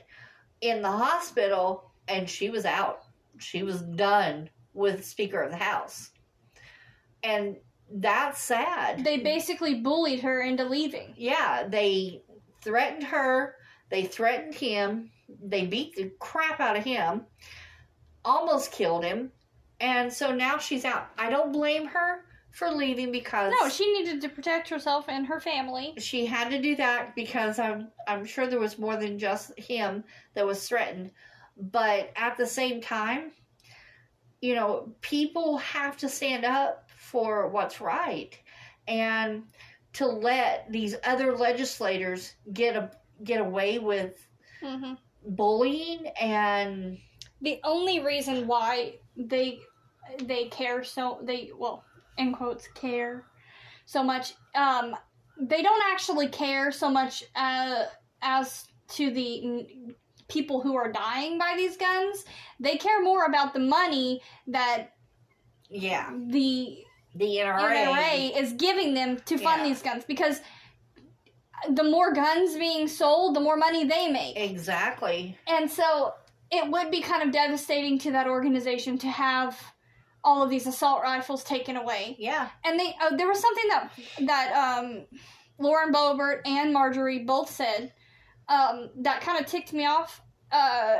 in 0.60 0.82
the 0.82 0.90
hospital, 0.90 1.90
and 2.08 2.28
she 2.28 2.50
was 2.50 2.64
out. 2.64 3.02
She 3.38 3.62
was 3.62 3.82
done 3.82 4.50
with 4.74 5.04
Speaker 5.04 5.42
of 5.42 5.50
the 5.50 5.56
House, 5.56 6.10
and 7.22 7.56
that's 7.90 8.40
sad 8.40 9.04
They 9.04 9.18
basically 9.18 9.74
bullied 9.76 10.20
her 10.20 10.42
into 10.42 10.64
leaving. 10.64 11.14
yeah, 11.16 11.66
they 11.68 12.22
threatened 12.62 13.04
her, 13.04 13.54
they 13.90 14.04
threatened 14.04 14.54
him, 14.54 15.10
they 15.42 15.66
beat 15.66 15.94
the 15.94 16.10
crap 16.18 16.60
out 16.60 16.76
of 16.76 16.84
him, 16.84 17.22
almost 18.24 18.72
killed 18.72 19.04
him, 19.04 19.30
and 19.80 20.12
so 20.12 20.34
now 20.34 20.58
she's 20.58 20.84
out. 20.84 21.08
I 21.16 21.30
don't 21.30 21.52
blame 21.52 21.86
her 21.86 22.25
for 22.56 22.70
leaving 22.70 23.12
because 23.12 23.52
No, 23.60 23.68
she 23.68 23.92
needed 23.92 24.20
to 24.22 24.28
protect 24.28 24.68
herself 24.68 25.04
and 25.08 25.26
her 25.26 25.40
family. 25.40 25.94
she 25.98 26.26
had 26.26 26.50
to 26.50 26.60
do 26.60 26.74
that 26.76 27.14
because 27.14 27.58
I'm 27.58 27.88
I'm 28.08 28.24
sure 28.24 28.46
there 28.46 28.58
was 28.60 28.78
more 28.78 28.96
than 28.96 29.18
just 29.18 29.58
him 29.58 30.04
that 30.34 30.46
was 30.46 30.66
threatened. 30.66 31.10
But 31.58 32.12
at 32.16 32.36
the 32.36 32.46
same 32.46 32.80
time, 32.80 33.32
you 34.40 34.54
know, 34.54 34.94
people 35.00 35.58
have 35.58 35.96
to 35.98 36.08
stand 36.08 36.44
up 36.44 36.90
for 36.96 37.48
what's 37.48 37.80
right 37.80 38.38
and 38.88 39.44
to 39.94 40.06
let 40.06 40.70
these 40.70 40.94
other 41.04 41.36
legislators 41.36 42.34
get 42.52 42.76
a 42.76 42.90
get 43.24 43.40
away 43.40 43.78
with 43.78 44.28
hmm 44.62 44.94
bullying 45.28 46.06
and 46.20 46.98
the 47.40 47.58
only 47.64 48.00
reason 48.00 48.46
why 48.46 48.94
they 49.16 49.58
they 50.24 50.44
care 50.46 50.84
so 50.84 51.18
they 51.22 51.50
well 51.58 51.84
in 52.18 52.32
quotes 52.32 52.68
care 52.68 53.24
so 53.84 54.02
much. 54.02 54.34
Um 54.54 54.94
they 55.38 55.62
don't 55.62 55.82
actually 55.92 56.28
care 56.28 56.72
so 56.72 56.90
much 56.90 57.22
uh, 57.34 57.84
as 58.22 58.64
to 58.88 59.10
the 59.10 59.44
n- 59.44 59.94
people 60.28 60.62
who 60.62 60.74
are 60.74 60.90
dying 60.90 61.38
by 61.38 61.52
these 61.58 61.76
guns. 61.76 62.24
They 62.58 62.76
care 62.76 63.02
more 63.02 63.24
about 63.26 63.52
the 63.52 63.60
money 63.60 64.22
that 64.46 64.92
yeah, 65.68 66.10
the 66.28 66.78
the 67.14 67.36
NRA, 67.36 67.86
NRA 67.86 68.36
is 68.40 68.52
giving 68.54 68.94
them 68.94 69.18
to 69.26 69.36
fund 69.36 69.62
Yeah. 69.62 69.68
these 69.68 69.82
guns 69.82 70.04
because 70.04 70.40
the 71.70 71.84
more 71.84 72.12
guns 72.12 72.54
being 72.56 72.86
sold 72.88 73.34
the 73.36 73.40
more 73.40 73.56
money 73.56 73.84
they 73.84 74.08
make. 74.08 74.36
Exactly. 74.38 75.36
and 75.46 75.70
so 75.70 76.14
it 76.50 76.70
would 76.70 76.90
be 76.90 77.00
kind 77.00 77.22
of 77.24 77.32
devastating 77.32 77.98
to 77.98 78.12
that 78.12 78.26
organization 78.28 78.96
to 78.98 79.08
have 79.08 79.58
all 80.26 80.42
of 80.42 80.50
these 80.50 80.66
assault 80.66 81.02
rifles 81.02 81.44
taken 81.44 81.76
away. 81.76 82.16
Yeah, 82.18 82.48
And 82.64 82.78
they 82.78 82.94
uh, 83.00 83.16
there 83.16 83.28
was 83.28 83.40
something 83.40 83.68
that 83.68 83.90
that 84.22 84.52
um, 84.52 85.06
Lauren 85.58 85.92
Boebert 85.94 86.40
and 86.44 86.74
Marjorie 86.74 87.20
both 87.20 87.48
said 87.48 87.92
um, 88.48 88.90
that 88.96 89.20
kind 89.22 89.40
of 89.40 89.46
ticked 89.46 89.72
me 89.72 89.86
off. 89.86 90.20
Uh, 90.50 90.98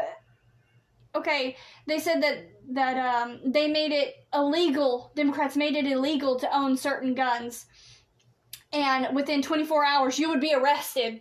okay, 1.16 1.56
they 1.86 1.98
said 1.98 2.22
that 2.22 2.48
that 2.72 2.96
um, 2.96 3.40
they 3.44 3.66
made 3.68 3.92
it 3.92 4.14
illegal. 4.32 5.12
Democrats 5.16 5.56
made 5.56 5.74
it 5.74 5.86
illegal 5.86 6.38
to 6.38 6.56
own 6.56 6.76
certain 6.76 7.12
guns, 7.14 7.66
and 8.72 9.14
within 9.14 9.42
24 9.42 9.84
hours 9.84 10.18
you 10.20 10.28
would 10.28 10.40
be 10.40 10.54
arrested 10.54 11.20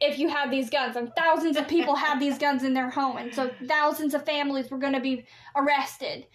if 0.00 0.18
you 0.18 0.28
had 0.28 0.50
these 0.50 0.68
guns. 0.68 0.96
And 0.96 1.12
thousands 1.16 1.56
of 1.56 1.66
people 1.66 1.94
have 1.94 2.20
these 2.20 2.36
guns 2.36 2.62
in 2.62 2.74
their 2.74 2.90
home, 2.90 3.16
and 3.16 3.34
so 3.34 3.50
thousands 3.66 4.12
of 4.12 4.26
families 4.26 4.70
were 4.70 4.78
going 4.78 4.92
to 4.92 5.00
be 5.00 5.24
arrested. 5.56 6.26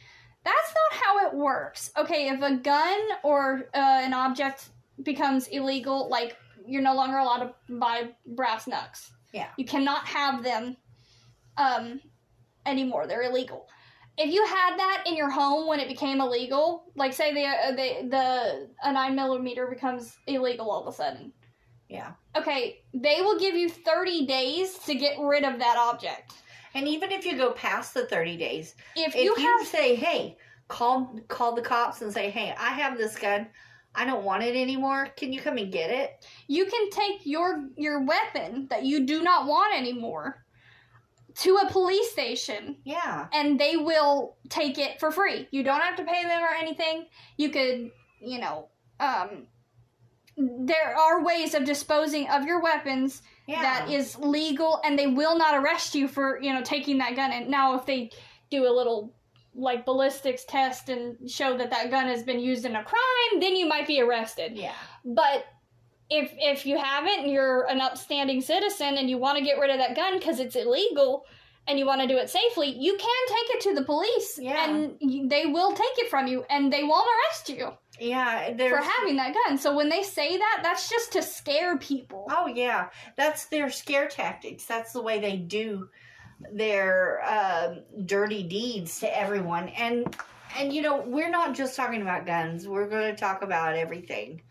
That's 0.48 0.74
not 0.82 0.92
how 1.04 1.14
it 1.28 1.34
works. 1.34 1.92
Okay, 1.98 2.30
if 2.30 2.42
a 2.42 2.56
gun 2.56 3.00
or 3.24 3.70
uh, 3.74 4.02
an 4.08 4.14
object 4.14 4.70
becomes 5.04 5.48
illegal, 5.48 6.08
like 6.10 6.38
you're 6.66 6.82
no 6.82 6.96
longer 6.96 7.18
allowed 7.18 7.44
to 7.44 7.54
buy 7.76 8.10
brass 8.26 8.66
knucks. 8.66 9.12
Yeah. 9.34 9.50
You 9.58 9.66
cannot 9.66 10.08
have 10.08 10.44
them 10.44 10.78
um, 11.58 12.00
anymore. 12.66 13.08
They're 13.08 13.24
illegal. 13.24 13.68
If 14.18 14.34
you 14.34 14.46
had 14.46 14.78
that 14.78 15.04
in 15.06 15.16
your 15.16 15.30
home 15.30 15.68
when 15.68 15.80
it 15.80 15.90
became 15.90 16.22
illegal, 16.22 16.86
like 16.96 17.14
say 17.14 17.34
the 17.34 17.46
uh, 17.46 17.72
the 17.72 18.08
the 18.10 18.70
a 18.84 18.94
nine 18.94 19.16
millimeter 19.16 19.68
becomes 19.68 20.18
illegal 20.28 20.72
all 20.72 20.82
of 20.88 20.94
a 20.94 20.96
sudden. 20.96 21.34
yeah. 21.90 22.12
Okay, 22.36 22.82
they 22.94 23.22
will 23.22 23.38
give 23.38 23.56
you 23.56 23.70
thirty 23.70 24.26
days 24.26 24.78
to 24.86 24.96
get 24.96 25.20
rid 25.20 25.44
of 25.44 25.60
that 25.60 25.78
object. 25.78 26.34
And 26.78 26.88
even 26.88 27.12
if 27.12 27.26
you 27.26 27.36
go 27.38 27.52
past 27.52 27.94
the 27.94 28.06
thirty 28.06 28.38
days, 28.38 28.76
If, 28.96 29.16
if 29.16 29.24
you 29.24 29.36
you, 29.38 29.48
have 29.60 29.68
say, 29.68 29.96
"Hey, 29.96 30.38
call 30.68 31.20
call 31.28 31.56
the 31.56 31.62
cops 31.62 32.02
and 32.04 32.14
say, 32.14 32.30
"Hey, 32.30 32.54
I 32.58 32.70
have 32.70 32.98
this 32.98 33.18
gun. 33.18 33.48
I 33.96 34.06
don't 34.06 34.24
want 34.24 34.44
it 34.44 34.56
anymore. 34.56 35.08
Can 35.18 35.34
you 35.34 35.42
come 35.42 35.58
and 35.58 35.72
get 35.72 35.90
it?" 35.90 36.24
you 36.48 36.66
can 36.66 36.90
take 36.92 37.26
your 37.26 37.68
your 37.76 38.04
weapon 38.04 38.68
that 38.70 38.84
you 38.84 39.06
do 39.06 39.24
not 39.24 39.48
want 39.48 39.76
anymore 39.76 40.44
to 41.36 41.56
a 41.58 41.70
police 41.72 42.12
station 42.12 42.78
Yeah. 42.84 43.28
and 43.34 43.60
they 43.60 43.78
will 43.78 44.38
take 44.50 44.78
it 44.78 45.00
for 45.00 45.12
free. 45.12 45.48
You 45.52 45.64
don't 45.64 45.82
have 45.82 45.96
to 45.98 46.04
pay 46.04 46.24
them 46.24 46.42
or 46.44 46.54
anything. 46.56 47.06
You 47.38 47.50
could, 47.50 47.92
you 48.22 48.40
know, 48.40 48.70
um 49.00 49.48
there 50.38 50.96
are 50.96 51.24
ways 51.24 51.56
of 51.56 51.64
disposing 51.66 52.30
of 52.30 52.46
your 52.46 52.62
weapons 52.62 53.22
Yeah. 53.48 53.62
that 53.62 53.90
is 53.90 54.18
legal 54.18 54.82
and 54.84 55.00
they 55.00 55.08
will 55.08 55.38
not 55.38 55.56
arrest 55.56 55.96
you 55.96 56.08
for, 56.08 56.42
you 56.42 56.54
know, 56.54 56.62
taking 56.62 56.98
that 56.98 57.16
gun. 57.16 57.32
And 57.32 57.50
now 57.50 57.76
if 57.76 57.86
they 57.86 58.12
do 58.50 58.68
a 58.68 58.74
little 58.74 59.16
like 59.56 59.86
ballistics 59.86 60.44
test 60.46 60.90
and 60.90 61.30
show 61.30 61.58
that 61.58 61.72
that 61.72 61.90
gun 61.90 62.08
has 62.08 62.24
been 62.24 62.40
used 62.40 62.66
in 62.66 62.76
a 62.76 62.84
crime, 62.84 63.40
then 63.40 63.56
you 63.56 63.68
might 63.68 63.88
be 63.88 64.02
arrested. 64.02 64.58
yeah. 64.58 64.74
But 65.04 65.46
if 66.10 66.32
if 66.38 66.66
you 66.66 66.78
haven't, 66.78 67.24
and 67.24 67.32
you're 67.32 67.66
an 67.66 67.82
upstanding 67.82 68.42
citizen 68.42 68.98
and 68.98 69.10
you 69.10 69.18
want 69.18 69.38
to 69.38 69.44
get 69.44 69.60
rid 69.60 69.72
of 69.72 69.78
that 69.78 69.96
gun 69.96 70.18
because 70.18 70.40
it's 70.40 70.56
illegal 70.56 71.26
and 71.68 71.78
you 71.78 71.86
want 71.86 72.02
to 72.02 72.08
do 72.08 72.18
it 72.18 72.30
safely, 72.30 72.70
you 72.70 72.98
can 72.98 73.28
take 73.28 73.56
it 73.56 73.62
to 73.62 73.76
the 73.76 73.84
police 73.84 74.40
Yeah. 74.42 74.70
and 74.70 75.30
they 75.30 75.46
will 75.46 75.74
take 75.74 75.98
it 75.98 76.10
from 76.10 76.28
you 76.28 76.46
and 76.50 76.72
they 76.72 76.84
won't 76.84 77.08
arrest 77.08 77.50
you 77.50 77.74
Yeah, 78.00 78.56
for 78.70 78.78
having 78.78 79.18
that 79.18 79.34
gun. 79.34 79.58
So 79.58 79.76
when 79.76 79.90
they 79.90 80.04
say 80.04 80.38
that, 80.38 80.60
that's 80.64 80.90
just 80.90 81.12
to 81.14 81.22
scare 81.22 81.78
people. 81.78 82.28
Oh 82.32 82.48
yeah, 82.48 82.90
that's 83.16 83.46
their 83.48 83.70
scare 83.70 84.08
tactics. 84.08 84.66
That's 84.66 84.94
the 84.94 85.02
way 85.02 85.20
they 85.20 85.38
do 85.38 85.90
their 86.54 87.22
um, 87.28 87.84
dirty 88.06 88.44
deeds 88.44 89.00
to 89.00 89.20
everyone. 89.20 89.70
And 89.70 90.16
and 90.58 90.72
you 90.72 90.82
know 90.82 91.02
we're 91.06 91.30
not 91.30 91.56
just 91.56 91.76
talking 91.76 92.02
about 92.02 92.26
guns. 92.26 92.68
We're 92.68 92.88
going 92.88 93.14
to 93.14 93.20
talk 93.20 93.42
about 93.42 93.76
everything. 93.76 94.42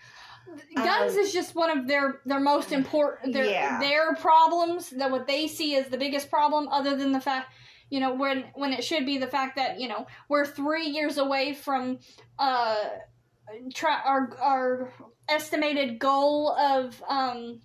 Guns 0.75 1.15
Um, 1.15 1.19
is 1.19 1.33
just 1.33 1.55
one 1.55 1.77
of 1.77 1.87
their 1.89 2.21
their 2.25 2.41
most 2.41 2.73
important 2.73 3.33
their 3.33 3.45
Yeah. 3.47 3.79
their 3.81 4.15
problems 4.15 4.91
that 4.91 5.11
what 5.11 5.27
they 5.27 5.49
see 5.49 5.77
as 5.77 5.89
the 5.89 5.99
biggest 5.99 6.31
problem 6.31 6.69
other 6.69 6.95
than 6.97 7.13
the 7.13 7.21
fact 7.21 7.53
you 7.91 8.01
know 8.01 8.15
when 8.15 8.45
when 8.55 8.73
it 8.73 8.85
should 8.85 9.05
be 9.07 9.19
the 9.19 9.27
fact 9.27 9.57
that 9.57 9.81
you 9.81 9.89
know 9.89 10.07
we're 10.29 10.47
three 10.47 10.87
years 10.87 11.19
away 11.19 11.53
from 11.53 11.99
uh 12.39 12.77
try 13.75 14.01
our 14.05 14.37
our 14.41 14.93
estimated 15.29 15.99
goal 15.99 16.53
of 16.57 17.03
um 17.09 17.61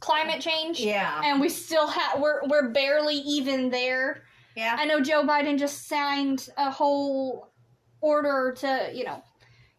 climate 0.00 0.40
change 0.40 0.80
Yeah. 0.80 1.20
and 1.24 1.40
we 1.40 1.48
still 1.48 1.86
have 1.86 2.20
we're 2.20 2.40
we're 2.48 2.70
barely 2.70 3.16
even 3.16 3.70
there 3.70 4.22
Yeah. 4.56 4.76
i 4.78 4.84
know 4.84 5.00
joe 5.00 5.24
biden 5.24 5.58
just 5.58 5.86
signed 5.88 6.48
a 6.56 6.70
whole 6.70 7.52
order 8.00 8.54
to 8.60 8.90
you 8.94 9.04
know 9.04 9.22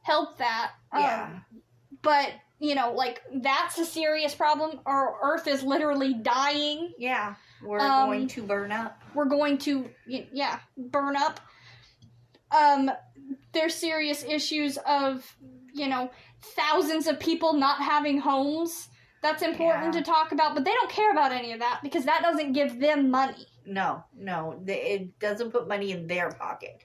help 0.04 0.38
that 0.38 0.72
um, 0.92 1.02
Yeah. 1.02 1.40
But 2.02 2.30
you 2.60 2.76
know 2.76 2.94
like 2.94 3.22
that's 3.42 3.78
a 3.80 3.86
serious 3.86 4.34
problem 4.36 4.80
our 4.86 5.16
earth 5.24 5.48
is 5.48 5.64
literally 5.64 6.14
dying 6.14 6.92
Yeah. 6.98 7.36
We're 7.64 7.80
Um, 7.80 8.08
going 8.10 8.28
to 8.30 8.44
burn 8.44 8.72
up. 8.72 9.02
we're 9.14 9.26
going 9.26 9.58
to 9.60 9.90
yeah 10.08 10.60
burn 10.78 11.16
up 11.16 11.40
um 12.52 12.92
there's 13.54 13.76
serious 13.76 14.24
issues 14.24 14.78
of 14.88 15.36
you 15.74 15.88
know 15.88 16.10
thousands 16.42 17.08
of 17.08 17.20
people 17.20 17.54
not 17.54 17.82
having 17.82 18.20
homes 18.20 18.88
that's 19.22 19.44
important 19.44 19.94
Yeah. 19.94 20.00
to 20.02 20.06
talk 20.06 20.32
about 20.32 20.56
but 20.56 20.66
they 20.66 20.72
don't 20.74 20.90
care 20.90 21.12
about 21.12 21.32
any 21.32 21.52
of 21.54 21.60
that 21.60 21.80
because 21.84 22.06
that 22.06 22.22
doesn't 22.24 22.54
give 22.54 22.80
them 22.80 23.10
money 23.12 23.46
No, 23.66 24.04
no, 24.16 24.60
it 24.68 25.20
doesn't 25.20 25.52
put 25.52 25.68
money 25.68 25.92
in 25.92 26.08
their 26.08 26.32
pocket. 26.32 26.84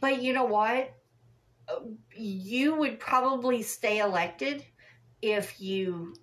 But 0.00 0.20
you 0.20 0.32
know 0.32 0.44
what? 0.44 0.92
You 2.14 2.74
would 2.76 2.98
probably 3.00 3.62
stay 3.62 3.98
elected 3.98 4.64
if 5.22 5.60
you 5.60 6.14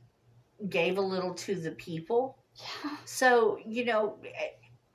gave 0.69 0.97
a 0.97 1.01
little 1.01 1.33
to 1.35 1.55
the 1.55 1.71
people. 1.71 2.37
yeah 2.55 2.97
So, 3.05 3.57
you 3.65 3.85
know, 3.85 4.17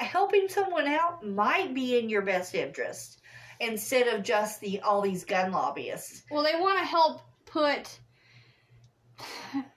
helping 0.00 0.48
someone 0.48 0.86
out 0.88 1.24
might 1.26 1.74
be 1.74 1.98
in 1.98 2.08
your 2.08 2.22
best 2.22 2.54
interest 2.54 3.20
instead 3.60 4.08
of 4.08 4.24
just 4.24 4.60
the 4.60 4.80
all 4.80 5.00
these 5.00 5.24
gun 5.24 5.52
lobbyists. 5.52 6.22
well 6.30 6.42
they 6.42 6.58
want 6.60 6.78
to 6.78 6.84
help 6.84 7.20
put 7.46 8.00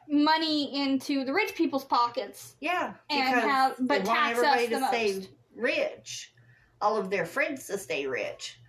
money 0.09 0.81
into 0.83 1.23
the 1.25 1.33
rich 1.33 1.53
people's 1.55 1.85
pockets 1.85 2.55
Yeah, 2.59 2.93
And 3.09 3.21
have- 3.21 3.75
but 3.79 4.03
they 4.03 4.07
want 4.07 4.19
tax 4.35 4.39
us 4.39 4.61
the 4.61 4.67
to 4.79 4.87
stay 4.87 5.13
most. 5.15 5.29
rich, 5.55 6.33
all 6.81 6.97
of 6.97 7.09
their 7.09 7.25
friends 7.25 7.67
to 7.67 7.77
stay 7.77 8.07
rich, 8.07 8.59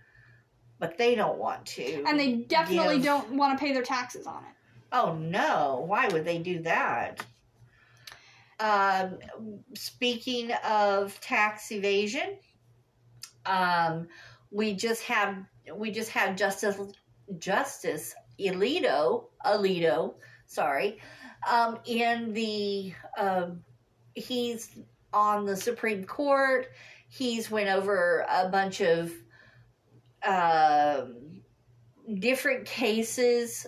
but 0.79 0.97
they 0.97 1.15
don't 1.15 1.37
want 1.37 1.65
to. 1.65 2.03
and 2.07 2.19
they 2.19 2.33
definitely 2.33 2.95
give- 2.95 3.05
don't 3.05 3.31
want 3.31 3.57
to 3.57 3.63
pay 3.63 3.73
their 3.73 3.83
taxes 3.83 4.27
on 4.27 4.43
it 4.43 4.57
Oh 4.91 5.15
no! 5.15 5.83
Why 5.85 6.07
would 6.07 6.23
they 6.23 6.37
do 6.39 6.59
that? 6.63 7.25
Um, 8.59 9.19
speaking 9.75 10.51
of 10.67 11.19
tax 11.19 11.71
evasion, 11.71 12.37
um, 13.45 14.07
we 14.49 14.73
just 14.73 15.03
have 15.03 15.37
we 15.75 15.91
just 15.91 16.09
had 16.09 16.37
Justice 16.37 16.79
Justice 17.37 18.15
Alito 18.39 19.25
Alito, 19.45 20.13
sorry, 20.45 20.99
um, 21.49 21.79
in 21.85 22.33
the 22.33 22.93
um, 23.17 23.63
he's 24.13 24.79
on 25.13 25.45
the 25.45 25.55
Supreme 25.55 26.05
Court. 26.05 26.67
He's 27.09 27.51
went 27.51 27.69
over 27.69 28.25
a 28.29 28.47
bunch 28.47 28.81
of 28.81 29.11
um, 30.25 31.41
different 32.19 32.65
cases 32.65 33.67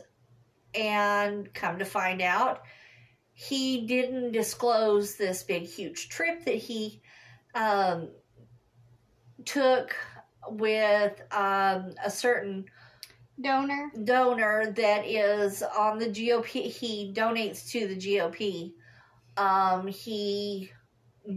and 0.75 1.53
come 1.53 1.79
to 1.79 1.85
find 1.85 2.21
out 2.21 2.61
he 3.33 3.85
didn't 3.85 4.33
disclose 4.33 5.15
this 5.15 5.43
big 5.43 5.63
huge 5.63 6.09
trip 6.09 6.43
that 6.43 6.55
he 6.55 7.01
um, 7.55 8.09
took 9.45 9.95
with 10.49 11.21
um, 11.31 11.93
a 12.03 12.11
certain 12.11 12.65
donor 13.41 13.91
donor 14.03 14.73
that 14.73 15.05
is 15.05 15.63
on 15.63 15.97
the 15.99 16.07
GOP. 16.07 16.63
He 16.65 17.13
donates 17.15 17.69
to 17.71 17.87
the 17.87 17.95
GOP. 17.95 18.73
Um, 19.37 19.87
he 19.87 20.71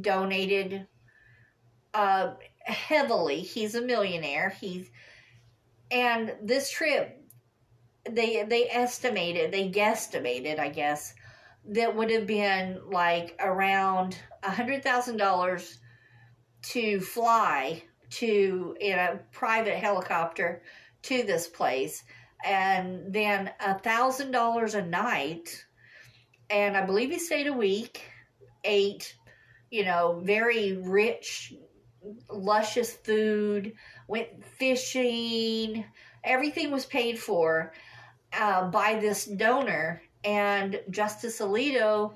donated 0.00 0.88
uh, 1.94 2.34
heavily. 2.64 3.40
He's 3.40 3.74
a 3.74 3.82
millionaire. 3.82 4.50
He's 4.60 4.90
and 5.90 6.34
this 6.42 6.70
trip 6.70 7.18
they 8.10 8.42
they 8.44 8.68
estimated 8.70 9.52
they 9.52 9.70
guesstimated 9.70 10.58
I 10.58 10.68
guess 10.68 11.14
that 11.68 11.94
would 11.94 12.10
have 12.10 12.26
been 12.26 12.80
like 12.90 13.36
around 13.40 14.18
a 14.42 14.50
hundred 14.50 14.82
thousand 14.82 15.18
dollars 15.18 15.78
to 16.62 17.00
fly 17.00 17.82
to 18.10 18.76
in 18.80 18.98
a 18.98 19.20
private 19.30 19.76
helicopter 19.76 20.62
to 21.02 21.22
this 21.22 21.48
place 21.48 22.02
and 22.44 23.12
then 23.12 23.50
a 23.60 23.78
thousand 23.78 24.32
dollars 24.32 24.74
a 24.74 24.82
night 24.82 25.64
and 26.50 26.76
i 26.76 26.84
believe 26.84 27.10
he 27.10 27.18
stayed 27.18 27.46
a 27.46 27.52
week 27.52 28.02
ate 28.64 29.14
you 29.70 29.84
know 29.84 30.20
very 30.24 30.76
rich 30.78 31.54
luscious 32.30 32.92
food 32.92 33.72
went 34.08 34.44
fishing 34.44 35.84
everything 36.24 36.70
was 36.70 36.86
paid 36.86 37.18
for 37.18 37.72
uh, 38.38 38.68
by 38.70 38.98
this 38.98 39.24
donor 39.24 40.02
and 40.24 40.80
justice 40.90 41.40
alito 41.40 42.14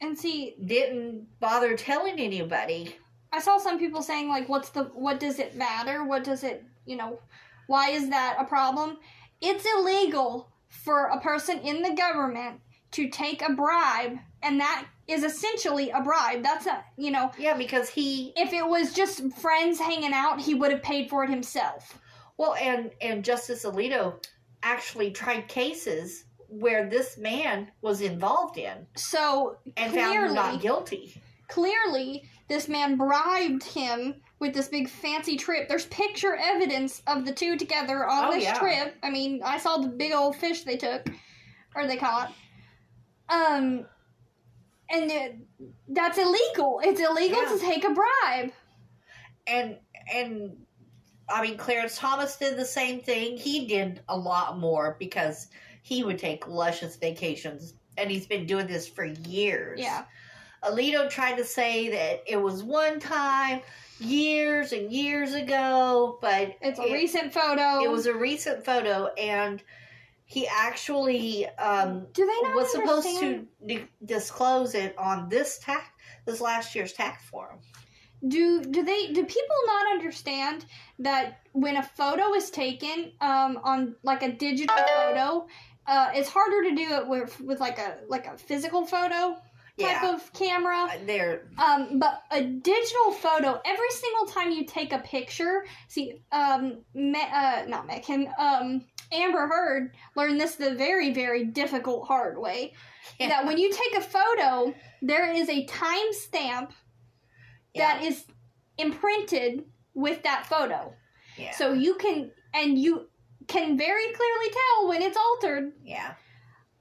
and 0.00 0.16
see 0.16 0.54
didn't 0.64 1.26
bother 1.40 1.76
telling 1.76 2.18
anybody 2.18 2.96
I 3.32 3.40
saw 3.40 3.58
some 3.58 3.78
people 3.78 4.02
saying 4.02 4.28
like, 4.28 4.48
"What's 4.48 4.70
the? 4.70 4.84
What 4.84 5.20
does 5.20 5.38
it 5.38 5.56
matter? 5.56 6.04
What 6.04 6.24
does 6.24 6.44
it? 6.44 6.64
You 6.86 6.96
know, 6.96 7.20
why 7.66 7.90
is 7.90 8.08
that 8.10 8.36
a 8.38 8.44
problem? 8.44 8.98
It's 9.40 9.66
illegal 9.76 10.48
for 10.68 11.06
a 11.06 11.20
person 11.20 11.58
in 11.60 11.82
the 11.82 11.94
government 11.94 12.60
to 12.92 13.08
take 13.08 13.42
a 13.42 13.52
bribe, 13.52 14.18
and 14.42 14.60
that 14.60 14.86
is 15.06 15.24
essentially 15.24 15.90
a 15.90 16.00
bribe. 16.02 16.42
That's 16.42 16.66
a 16.66 16.84
you 16.96 17.10
know, 17.10 17.30
yeah 17.38 17.56
because 17.56 17.88
he 17.88 18.32
if 18.36 18.52
it 18.52 18.66
was 18.66 18.92
just 18.92 19.32
friends 19.38 19.78
hanging 19.78 20.12
out, 20.12 20.40
he 20.40 20.54
would 20.54 20.70
have 20.70 20.82
paid 20.82 21.08
for 21.10 21.24
it 21.24 21.30
himself. 21.30 21.98
Well, 22.36 22.54
and 22.54 22.90
and 23.00 23.24
Justice 23.24 23.64
Alito 23.64 24.14
actually 24.62 25.10
tried 25.10 25.48
cases 25.48 26.24
where 26.48 26.88
this 26.88 27.18
man 27.18 27.70
was 27.82 28.00
involved 28.00 28.58
in 28.58 28.86
So 28.96 29.58
and 29.76 29.92
found 29.92 30.12
him 30.14 30.20
clearly, 30.20 30.34
not 30.34 30.60
guilty. 30.60 31.20
clearly, 31.48 32.24
this 32.48 32.68
man 32.68 32.96
bribed 32.96 33.62
him 33.64 34.14
with 34.40 34.54
this 34.54 34.68
big 34.68 34.88
fancy 34.88 35.36
trip. 35.36 35.68
There's 35.68 35.86
picture 35.86 36.36
evidence 36.36 37.02
of 37.06 37.26
the 37.26 37.32
two 37.32 37.56
together 37.56 38.06
on 38.08 38.26
Oh, 38.28 38.32
this 38.32 38.44
yeah. 38.44 38.58
trip. 38.58 38.96
I 39.02 39.10
mean, 39.10 39.42
I 39.44 39.58
saw 39.58 39.78
the 39.78 39.88
big 39.88 40.12
old 40.12 40.36
fish 40.36 40.62
they 40.62 40.76
took 40.76 41.06
or 41.74 41.86
they 41.86 41.96
caught. 41.96 42.32
Um, 43.28 43.84
and 44.90 45.10
it, 45.10 45.36
that's 45.88 46.18
illegal. 46.18 46.80
It's 46.82 47.00
illegal 47.00 47.42
Yeah. 47.42 47.52
to 47.52 47.58
take 47.58 47.84
a 47.84 47.90
bribe. 47.90 48.52
And 49.46 49.78
and 50.12 50.56
I 51.28 51.42
mean 51.42 51.56
Clarence 51.56 51.96
Thomas 51.98 52.36
did 52.36 52.56
the 52.56 52.64
same 52.64 53.00
thing. 53.00 53.36
He 53.36 53.66
did 53.66 54.00
a 54.08 54.16
lot 54.16 54.58
more 54.58 54.96
because 54.98 55.48
he 55.82 56.04
would 56.04 56.18
take 56.18 56.46
luscious 56.48 56.96
vacations 56.96 57.74
and 57.96 58.10
he's 58.10 58.26
been 58.26 58.46
doing 58.46 58.66
this 58.66 58.86
for 58.88 59.04
years. 59.04 59.80
Yeah. 59.80 60.04
Alito 60.64 61.08
tried 61.08 61.36
to 61.36 61.44
say 61.44 61.88
that 61.90 62.22
it 62.26 62.36
was 62.40 62.62
one 62.62 62.98
time 63.00 63.60
years 64.00 64.72
and 64.72 64.92
years 64.92 65.34
ago, 65.34 66.18
but 66.20 66.54
It's 66.60 66.78
a 66.78 66.84
it- 66.84 66.92
recent 66.92 67.32
photo. 67.32 67.82
It 67.82 67.90
was 67.90 68.06
a 68.06 68.14
recent 68.14 68.64
photo, 68.64 69.06
and 69.18 69.62
he 70.28 70.46
actually 70.46 71.46
um, 71.56 72.06
Do 72.12 72.26
they 72.26 72.48
not 72.48 72.54
was 72.54 72.70
supposed 72.70 73.18
to 73.20 73.46
di- 73.66 73.88
disclose 74.04 74.74
it 74.74 74.94
on 74.98 75.30
this 75.30 75.58
tax, 75.58 75.88
this 76.26 76.42
last 76.42 76.74
year's 76.74 76.92
tax 76.92 77.24
form. 77.24 77.58
Do 78.28 78.62
do 78.62 78.84
they 78.84 79.06
do 79.12 79.24
people 79.24 79.56
not 79.66 79.86
understand 79.90 80.66
that 80.98 81.38
when 81.52 81.76
a 81.76 81.82
photo 81.82 82.34
is 82.34 82.50
taken 82.50 83.12
um, 83.22 83.58
on 83.64 83.96
like 84.02 84.22
a 84.22 84.30
digital 84.32 84.76
photo, 84.76 85.46
uh, 85.86 86.10
it's 86.14 86.28
harder 86.28 86.68
to 86.68 86.74
do 86.76 86.92
it 86.96 87.08
with 87.08 87.40
with 87.40 87.58
like 87.58 87.78
a 87.78 87.96
like 88.08 88.26
a 88.26 88.36
physical 88.36 88.84
photo 88.84 89.34
type 89.78 90.02
Yeah, 90.02 90.14
of 90.14 90.30
camera. 90.34 90.88
Uh, 90.90 90.98
there. 91.06 91.48
Um, 91.56 91.98
but 91.98 92.22
a 92.30 92.42
digital 92.42 93.12
photo, 93.12 93.60
every 93.64 93.90
single 93.90 94.26
time 94.26 94.50
you 94.50 94.64
take 94.66 94.92
a 94.92 94.98
picture, 94.98 95.64
see, 95.86 96.20
um, 96.32 96.78
Me, 96.94 97.22
uh, 97.32 97.64
not 97.68 97.88
Meghan, 97.88 98.28
um, 98.38 98.84
Amber 99.12 99.46
Heard 99.46 99.94
learned 100.16 100.40
this 100.40 100.56
the 100.56 100.74
very, 100.74 101.12
very 101.12 101.44
difficult, 101.44 102.06
hard 102.06 102.38
way. 102.38 102.74
That 103.18 103.46
when 103.46 103.58
you 103.58 103.72
take 103.72 103.96
a 103.96 104.00
photo, 104.02 104.74
there 105.02 105.32
is 105.32 105.48
a 105.48 105.66
timestamp 105.66 106.70
that 107.74 108.02
is 108.02 108.24
imprinted 108.76 109.64
with 109.94 110.22
that 110.22 110.46
photo. 110.46 110.92
yeah, 111.36 111.52
So 111.52 111.72
you 111.72 111.94
can, 111.96 112.30
and 112.54 112.78
you 112.78 113.08
can 113.46 113.76
very 113.78 114.12
clearly 114.12 114.50
tell 114.52 114.88
when 114.88 115.02
it's 115.02 115.16
altered. 115.16 115.72
yeah, 115.82 116.14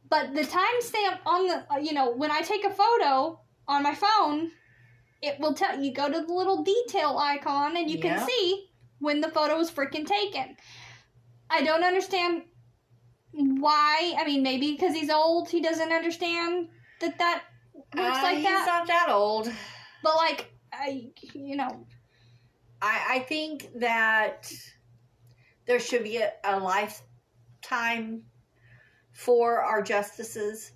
But 0.09 0.33
the 0.35 0.41
timestamp 0.41 1.19
on 1.25 1.47
the, 1.47 1.65
uh, 1.73 1.77
you 1.77 1.93
know, 1.93 2.11
when 2.11 2.31
I 2.31 2.41
take 2.41 2.65
a 2.65 2.69
photo 2.69 3.39
on 3.67 3.83
my 3.83 3.95
phone, 3.95 4.51
it 5.21 5.39
will 5.39 5.53
tell 5.53 5.81
you 5.81 5.93
go 5.93 6.07
to 6.11 6.21
the 6.25 6.33
little 6.33 6.63
detail 6.63 7.17
icon 7.17 7.75
and 7.77 7.89
you 7.89 7.97
Yeah. 7.97 8.17
can 8.17 8.27
see 8.27 8.69
when 8.99 9.21
the 9.21 9.29
photo 9.29 9.57
was 9.57 9.71
freaking 9.71 10.05
taken. 10.05 10.57
I 11.49 11.63
don't 11.63 11.83
understand 11.83 12.43
why. 13.31 14.13
I 14.17 14.25
mean, 14.25 14.43
maybe 14.43 14.71
because 14.73 14.93
he's 14.93 15.09
old, 15.09 15.49
he 15.49 15.61
doesn't 15.61 15.91
understand 15.91 16.69
that 17.01 17.17
that 17.19 17.43
works 17.95 18.17
Uh, 18.19 18.21
like 18.23 18.37
he's 18.37 18.45
that. 18.45 18.57
He's 18.59 18.67
not 18.67 18.87
that 18.87 19.07
old. 19.09 19.51
But 20.03 20.15
like, 20.15 20.51
I, 20.73 21.07
you 21.33 21.55
know, 21.55 21.85
I, 22.81 23.01
I 23.09 23.19
think 23.19 23.69
that 23.79 24.51
there 25.65 25.79
should 25.79 26.03
be 26.03 26.17
a, 26.17 26.31
a 26.43 26.59
lifetime 26.59 28.23
for 29.13 29.61
our 29.61 29.81
justices. 29.81 30.71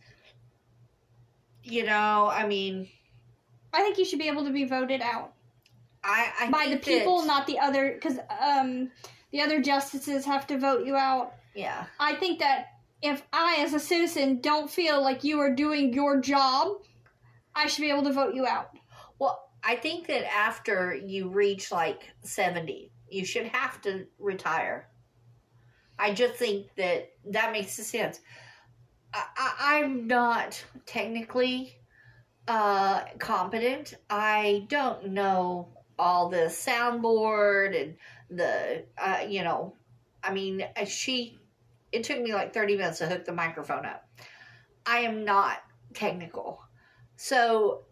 You 1.64 1.86
know, 1.86 2.30
I 2.32 2.48
mean, 2.48 2.88
I 3.72 3.82
think 3.84 3.98
you 3.98 4.06
should 4.06 4.20
be 4.20 4.28
able 4.28 4.46
to 4.46 4.52
be 4.52 4.66
voted 4.66 5.02
out 5.02 5.34
I, 6.04 6.32
I 6.42 6.50
by 6.50 6.68
the 6.70 6.78
people, 6.78 7.20
that- 7.20 7.28
not 7.28 7.46
the 7.48 7.60
other, 7.60 7.94
because 7.94 8.18
um, 8.40 8.90
the 9.32 9.42
other 9.42 9.62
justices 9.62 10.26
have 10.26 10.48
to 10.48 10.58
vote 10.58 10.86
you 10.86 10.96
out. 10.96 11.34
yeah, 11.56 11.86
I 12.00 12.16
think 12.16 12.40
that 12.40 12.68
if 13.02 13.24
I, 13.34 13.58
as 13.60 13.74
a 13.74 13.80
citizen, 13.80 14.42
don't 14.42 14.70
feel 14.70 15.02
like 15.02 15.24
you 15.24 15.40
are 15.40 15.54
doing 15.54 15.94
your 15.94 16.22
job, 16.22 16.78
I 17.56 17.68
should 17.68 17.82
be 17.82 17.90
able 17.90 18.04
to 18.04 18.14
vote 18.14 18.36
you 18.36 18.46
out. 18.46 18.70
Well, 19.20 19.50
I 19.64 19.76
think 19.76 20.08
that 20.08 20.32
after 20.32 20.96
you 20.96 21.30
reach 21.30 21.72
like 21.72 22.10
70, 22.24 22.92
you 23.10 23.26
should 23.26 23.48
have 23.48 23.82
to 23.82 24.06
retire. 24.20 24.88
I 25.98 26.14
just 26.14 26.36
think 26.36 26.68
that 26.78 27.12
that 27.32 27.52
makes 27.52 27.74
sense. 27.74 28.20
I, 29.14 29.26
I, 29.38 29.80
I'm 29.80 30.08
not 30.08 30.64
technically 30.86 31.78
uh, 32.48 33.04
competent. 33.20 33.96
I 34.10 34.66
don't 34.68 35.10
know 35.10 35.70
all 36.00 36.30
the 36.30 36.48
soundboard 36.48 37.80
and 37.80 37.96
the, 38.32 38.86
uh, 38.98 39.20
you 39.28 39.44
know, 39.44 39.74
I 40.24 40.34
mean, 40.34 40.66
uh, 40.76 40.86
she, 40.86 41.38
it 41.92 42.04
took 42.04 42.22
me 42.22 42.34
like 42.34 42.54
30 42.54 42.78
minutes 42.78 43.00
to 43.00 43.08
hook 43.08 43.26
the 43.26 43.34
microphone 43.34 43.86
up. 43.86 44.08
I 44.86 45.00
am 45.00 45.26
not 45.26 45.60
technical. 45.94 46.64
So 47.18 47.84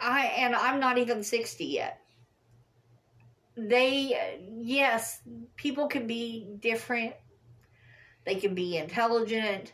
I 0.00 0.26
and 0.36 0.54
I'm 0.54 0.80
not 0.80 0.98
even 0.98 1.22
60 1.22 1.64
yet. 1.64 2.00
They 3.56 4.40
yes, 4.60 5.20
people 5.56 5.86
can 5.86 6.06
be 6.06 6.48
different. 6.60 7.14
They 8.24 8.34
can 8.34 8.54
be 8.54 8.76
intelligent, 8.76 9.72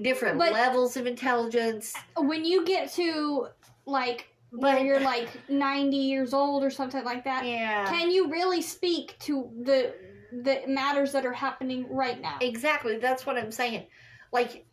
different 0.00 0.38
But- 0.38 0.52
levels 0.52 0.96
of 0.96 1.06
intelligence. 1.06 1.94
When 2.16 2.44
you 2.44 2.64
get 2.64 2.92
to 2.94 3.48
like 3.86 4.28
But 4.52 4.82
you're 4.82 5.00
like 5.14 5.28
90 5.48 5.96
years 5.96 6.32
old 6.34 6.64
or 6.64 6.70
something 6.70 7.04
like 7.04 7.24
that, 7.24 7.44
yeah. 7.44 7.86
can 7.88 8.10
you 8.10 8.30
really 8.30 8.62
speak 8.62 9.18
to 9.20 9.50
the 9.62 9.94
the 10.30 10.60
matters 10.68 11.12
that 11.12 11.24
are 11.24 11.32
happening 11.32 11.86
right 11.88 12.20
now? 12.20 12.38
Exactly, 12.40 12.98
that's 12.98 13.24
what 13.24 13.36
I'm 13.36 13.50
saying. 13.52 13.86
Like 14.32 14.66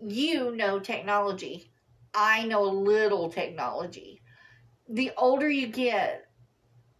you 0.00 0.54
know 0.54 0.78
technology. 0.78 1.70
I 2.14 2.44
know 2.44 2.64
a 2.64 2.72
little 2.72 3.28
technology. 3.28 4.22
The 4.88 5.12
older 5.16 5.48
you 5.48 5.66
get, 5.66 6.26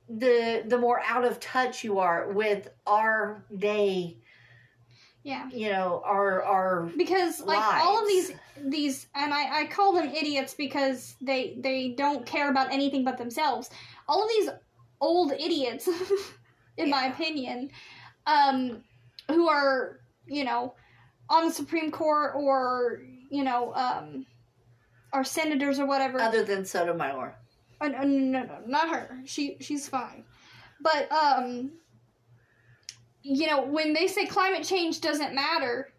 the 0.09 0.63
the 0.67 0.79
more 0.79 1.01
out 1.07 1.25
of 1.25 1.41
touch 1.41 1.83
you 1.85 1.99
are 1.99 2.33
with 2.33 2.69
our 2.87 3.45
day, 3.57 4.19
Yeah. 5.27 5.49
you 5.51 5.71
know, 5.71 6.03
our 6.05 6.45
our 6.45 6.89
Because 6.97 7.41
like 7.41 7.59
all 7.59 8.01
of 8.01 8.07
these 8.07 8.31
these 8.65 9.09
and 9.13 9.35
I, 9.35 9.63
I 9.63 9.67
call 9.67 9.93
them 9.93 10.09
idiots 10.09 10.55
because 10.55 11.17
they 11.21 11.57
they 11.59 11.95
don't 11.99 12.25
care 12.25 12.49
about 12.49 12.73
anything 12.73 13.03
but 13.03 13.19
themselves. 13.19 13.69
All 14.09 14.23
of 14.23 14.29
these 14.29 14.51
old 15.01 15.33
idiots, 15.33 15.89
in 16.77 16.91
my 16.91 17.07
opinion, 17.07 17.71
um, 18.29 18.85
who 19.29 19.49
are, 19.49 19.99
you 20.29 20.45
know, 20.45 20.75
on 21.29 21.47
the 21.49 21.53
Supreme 21.53 21.91
Court 21.91 22.35
or, 22.37 23.01
you 23.29 23.43
know, 23.43 23.75
um 23.75 24.27
are 25.13 25.25
senators 25.25 25.81
or 25.81 25.87
whatever. 25.87 26.21
other 26.21 26.45
than 26.45 26.65
Sotomayor. 26.65 27.35
Uh, 27.81 27.89
no, 27.89 28.03
no, 28.05 28.43
no, 28.45 28.59
not 28.65 28.91
her. 28.91 29.19
She 29.25 29.57
she's 29.61 29.89
fine. 29.89 30.23
But 30.81 31.11
um, 31.11 31.73
you 33.27 33.47
know, 33.47 33.63
when 33.63 33.93
they 33.93 34.07
say 34.07 34.27
climate 34.27 34.63
change 34.63 35.01
doesn't 35.01 35.35
matter, 35.35 35.93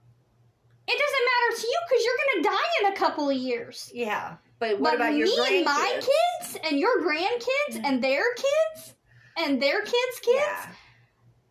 it 0.87 0.99
doesn't 0.99 1.25
matter 1.25 1.61
to 1.61 1.67
you 1.67 1.79
because 1.89 2.05
you're 2.05 2.17
gonna 2.25 2.55
die 2.55 2.69
in 2.81 2.93
a 2.93 2.95
couple 2.95 3.29
of 3.29 3.35
years. 3.35 3.91
Yeah, 3.93 4.37
but 4.59 4.79
what 4.79 4.91
but 4.91 4.95
about 4.95 5.15
your 5.15 5.27
me 5.27 5.37
grandkids? 5.37 5.55
and 5.57 5.65
my 5.65 6.01
kids 6.41 6.57
and 6.63 6.79
your 6.79 7.01
grandkids 7.01 7.83
and 7.83 8.01
their 8.01 8.23
kids 8.35 8.93
and 9.37 9.61
their 9.61 9.81
kids' 9.81 10.19
kids? 10.21 10.37
Yeah. 10.37 10.67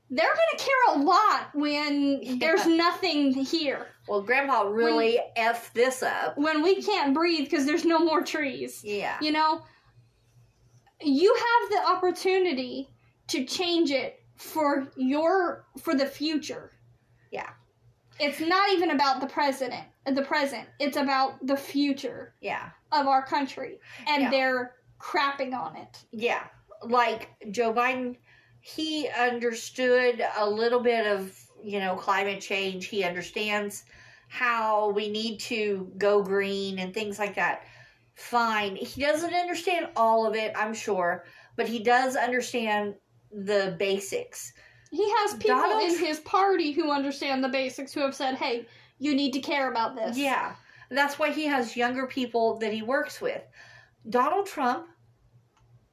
They're 0.09 0.25
gonna 0.25 0.65
care 0.65 0.95
a 0.95 0.99
lot 1.03 1.51
when 1.53 2.39
there's 2.39 2.65
nothing 2.67 3.33
here. 3.35 3.89
Well, 4.09 4.23
Grandpa 4.23 4.63
really 4.63 5.19
effed 5.37 5.73
this 5.73 6.03
up. 6.03 6.39
When 6.39 6.63
we 6.63 6.81
can't 6.81 7.13
breathe 7.13 7.51
because 7.51 7.67
there's 7.67 7.85
no 7.85 7.99
more 7.99 8.23
trees. 8.23 8.83
Yeah. 8.85 9.17
You 9.21 9.33
know, 9.33 9.63
you 11.03 11.35
have 11.35 11.71
the 11.71 11.91
opportunity 11.91 12.89
to 13.29 13.45
change 13.45 13.91
it 13.91 14.23
for 14.37 14.89
your 14.97 15.67
for 15.81 15.95
the 15.95 16.07
future. 16.07 16.73
Yeah. 17.31 17.51
It's 18.19 18.41
not 18.41 18.71
even 18.73 18.91
about 18.91 19.21
the 19.21 19.27
president, 19.27 19.85
the 20.07 20.23
present. 20.23 20.67
It's 20.79 20.97
about 20.97 21.47
the 21.47 21.57
future 21.57 22.35
Yeah. 22.41 22.71
of 22.93 23.07
our 23.07 23.23
country, 23.25 23.79
and 24.07 24.23
Yeah. 24.25 24.31
they're 24.31 24.75
crapping 24.99 25.55
on 25.55 25.77
it. 25.77 26.05
Yeah. 26.13 26.45
Like 26.83 27.31
Joe 27.51 27.73
Biden, 27.73 28.17
he 28.61 29.09
understood 29.09 30.25
a 30.37 30.49
little 30.49 30.81
bit 30.81 31.07
of, 31.07 31.39
you 31.63 31.79
know, 31.79 31.97
climate 31.97 32.41
change. 32.41 32.87
He 32.87 33.05
understands 33.05 33.85
how 34.29 34.91
we 34.91 35.09
need 35.11 35.39
to 35.41 35.93
go 35.99 36.23
green 36.23 36.79
and 36.79 36.93
things 36.93 37.19
like 37.19 37.35
that. 37.37 37.65
Fine. 38.15 38.77
He 38.77 39.01
doesn't 39.03 39.35
understand 39.35 39.89
all 39.95 40.27
of 40.27 40.35
it, 40.35 40.53
I'm 40.57 40.75
sure, 40.75 41.25
but 41.55 41.69
he 41.69 41.81
does 41.83 42.17
understand 42.17 42.95
the 43.45 43.77
basics. 43.79 44.53
He 44.91 45.11
has 45.11 45.35
people 45.35 45.57
Donald 45.57 45.83
in 45.83 45.99
his 45.99 46.21
party 46.21 46.73
who 46.73 46.91
understand 46.91 47.45
the 47.45 47.49
basics, 47.49 47.93
who 47.93 48.01
have 48.01 48.15
said, 48.15 48.37
"Hey, 48.37 48.67
you 48.99 49.15
need 49.15 49.33
to 49.33 49.41
care 49.41 49.71
about 49.71 49.95
this." 49.95 50.17
Yeah. 50.17 50.55
That's 50.91 51.19
why 51.19 51.33
he 51.33 51.47
has 51.47 51.77
younger 51.77 52.07
people 52.07 52.59
that 52.59 52.73
he 52.73 52.83
works 52.83 53.21
with. 53.21 53.43
Donald 54.09 54.47
Trump 54.47 54.87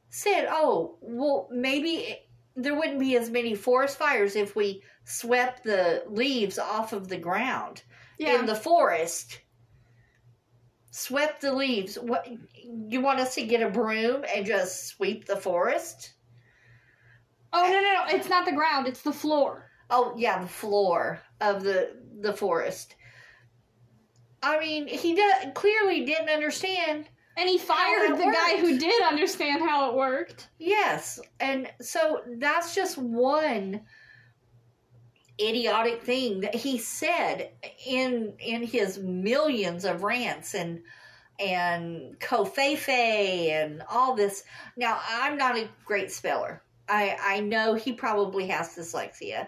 said, 0.09 0.47
oh, 0.49 0.97
well, 1.01 1.49
maybe 1.51 2.19
there 2.55 2.75
wouldn't 2.75 2.99
be 2.99 3.17
as 3.17 3.31
many 3.31 3.55
forest 3.55 3.97
fires 3.97 4.35
if 4.35 4.55
we 4.55 4.83
swept 5.05 5.63
the 5.63 6.03
leaves 6.07 6.59
off 6.59 6.93
of 6.93 7.07
the 7.07 7.17
ground 7.17 7.81
yeah. 8.19 8.39
in 8.39 8.45
the 8.45 8.55
forest. 8.55 9.39
Swept 10.91 11.41
the 11.41 11.51
leaves. 11.51 11.95
What 11.95 12.27
you 12.63 13.01
want 13.01 13.19
us 13.19 13.33
to 13.35 13.43
get 13.43 13.63
a 13.63 13.69
broom 13.69 14.23
and 14.33 14.45
just 14.45 14.85
sweep 14.85 15.25
the 15.25 15.37
forest? 15.37 16.13
Oh 17.53 17.63
no, 17.63 17.73
no, 17.73 17.81
no! 17.81 18.17
It's 18.17 18.29
not 18.29 18.45
the 18.45 18.51
ground; 18.51 18.87
it's 18.87 19.01
the 19.01 19.13
floor. 19.13 19.69
Oh 19.89 20.13
yeah, 20.17 20.39
the 20.41 20.47
floor 20.47 21.19
of 21.39 21.63
the 21.63 21.95
the 22.21 22.33
forest. 22.33 22.95
I 24.41 24.59
mean, 24.59 24.87
he 24.87 25.17
clearly 25.53 26.03
didn't 26.05 26.29
understand 26.29 27.07
And 27.37 27.49
he 27.49 27.57
fired 27.57 28.17
the 28.17 28.25
guy 28.25 28.59
who 28.59 28.77
did 28.77 29.03
understand 29.03 29.61
how 29.61 29.89
it 29.89 29.95
worked. 29.95 30.49
Yes, 30.59 31.19
and 31.39 31.67
so 31.81 32.21
that's 32.39 32.75
just 32.75 32.97
one 32.97 33.81
idiotic 35.41 36.03
thing 36.03 36.41
that 36.41 36.53
he 36.53 36.77
said 36.77 37.51
in 37.85 38.33
in 38.39 38.63
his 38.63 38.99
millions 38.99 39.83
of 39.85 40.03
rants 40.03 40.53
and 40.53 40.81
and 41.39 42.19
covfefe 42.19 42.87
and 42.89 43.81
all 43.89 44.15
this. 44.15 44.43
Now, 44.77 44.99
I'm 45.07 45.37
not 45.37 45.57
a 45.57 45.69
great 45.85 46.11
speller. 46.11 46.61
I 46.89 47.17
I 47.21 47.39
know 47.39 47.73
he 47.73 47.93
probably 47.93 48.47
has 48.47 48.75
dyslexia. 48.75 49.47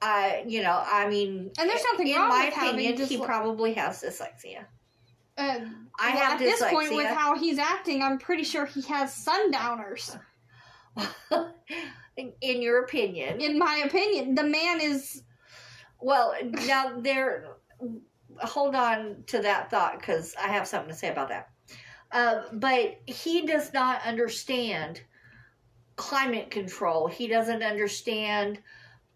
I 0.00 0.44
you 0.46 0.62
know, 0.62 0.82
I 0.84 1.08
mean, 1.08 1.50
And 1.58 1.68
there's 1.68 1.84
nothing 1.92 2.08
in 2.08 2.16
wrong 2.16 2.28
my 2.28 2.46
with 2.46 2.54
having 2.54 2.86
opinion, 2.86 3.06
he 3.08 3.18
probably 3.18 3.74
has 3.74 4.02
dyslexia. 4.02 4.64
Uh, 5.36 5.60
I 6.00 6.14
well, 6.14 6.24
have 6.24 6.32
at 6.32 6.38
this 6.40 6.62
point, 6.64 6.94
with 6.94 7.06
how 7.06 7.36
he's 7.36 7.58
acting, 7.58 8.02
I'm 8.02 8.18
pretty 8.18 8.42
sure 8.42 8.66
he 8.66 8.82
has 8.82 9.14
sundowners. 9.14 10.16
in, 12.16 12.32
in 12.40 12.60
your 12.60 12.82
opinion, 12.82 13.40
In 13.40 13.58
my 13.58 13.82
opinion, 13.86 14.34
the 14.34 14.42
man 14.42 14.80
is. 14.80 15.22
Well, 16.00 16.34
now 16.66 16.98
there. 16.98 17.56
Hold 18.40 18.74
on 18.74 19.24
to 19.26 19.40
that 19.40 19.70
thought 19.70 19.98
because 19.98 20.34
I 20.40 20.48
have 20.48 20.66
something 20.66 20.90
to 20.90 20.96
say 20.96 21.10
about 21.10 21.28
that. 21.28 21.48
Uh, 22.10 22.42
but 22.52 23.00
he 23.06 23.46
does 23.46 23.72
not 23.72 24.04
understand 24.04 25.02
climate 25.98 26.50
control. 26.50 27.08
He 27.08 27.26
doesn't 27.28 27.62
understand 27.62 28.58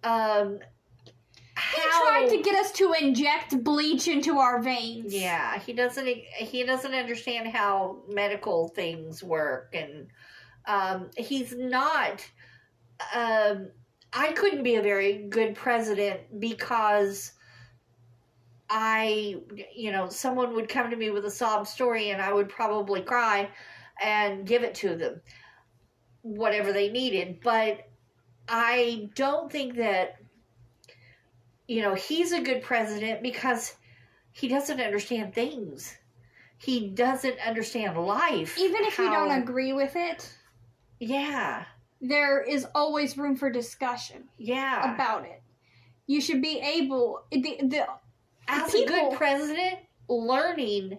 um, 0.05 0.59
He 1.75 1.83
tried 1.83 2.29
to 2.31 2.43
get 2.43 2.55
us 2.57 2.73
to 2.73 2.93
inject 3.01 3.63
bleach 3.65 4.09
into 4.09 4.39
our 4.39 4.61
veins. 4.61 5.15
Yeah, 5.15 5.59
he 5.59 5.73
doesn't. 5.73 6.07
He 6.07 6.65
doesn't 6.65 6.95
understand 6.95 7.49
how 7.49 8.03
medical 8.09 8.69
things 8.69 9.23
work 9.23 9.75
and 9.75 10.09
Um, 10.67 11.11
he's 11.17 11.55
not. 11.57 12.25
Um, 13.15 13.71
I 14.13 14.33
couldn't 14.33 14.63
be 14.63 14.77
a 14.77 14.83
very 14.83 15.27
good 15.29 15.55
president 15.55 16.21
because 16.39 17.33
I, 18.71 19.37
you 19.75 19.91
know, 19.91 20.09
someone 20.09 20.55
would 20.55 20.69
come 20.69 20.91
to 20.91 20.97
me 20.97 21.11
with 21.11 21.25
a 21.25 21.31
sob 21.31 21.67
story 21.67 22.11
and 22.11 22.23
I 22.23 22.33
would 22.33 22.49
probably 22.49 23.03
cry 23.03 23.51
and 24.01 24.47
give 24.47 24.63
it 24.63 24.75
to 24.77 24.97
them, 24.97 25.21
whatever 26.23 26.73
they 26.73 26.89
needed. 26.89 27.41
But 27.43 27.89
I 28.49 29.11
don't 29.15 29.51
think 29.51 29.77
that, 29.77 30.17
you 31.69 31.83
know, 31.83 31.95
he's 31.95 32.33
a 32.33 32.41
good 32.41 32.63
president 32.63 33.23
because 33.23 33.75
he 34.33 34.49
doesn't 34.49 34.81
understand 34.81 35.35
things. 35.35 35.97
He 36.59 36.89
doesn't 36.89 37.37
understand 37.47 37.97
life. 37.99 38.57
Even 38.59 38.85
if 38.85 38.99
you 38.99 39.11
don't 39.11 39.33
agree 39.43 39.73
with 39.73 39.97
it, 39.97 40.33
Yeah, 41.01 41.65
there 42.01 42.41
is 42.41 42.67
always 42.75 43.19
room 43.19 43.35
for 43.37 43.51
discussion 43.51 44.25
yeah. 44.39 44.95
about 44.95 45.25
it. 45.25 45.43
You 46.07 46.21
should 46.21 46.41
be 46.43 46.61
able 46.61 47.23
the, 47.33 47.59
the 47.63 47.87
As 48.49 48.71
people- 48.73 48.95
a 48.95 49.01
good 49.11 49.17
president, 49.19 49.79
learning. 50.09 50.99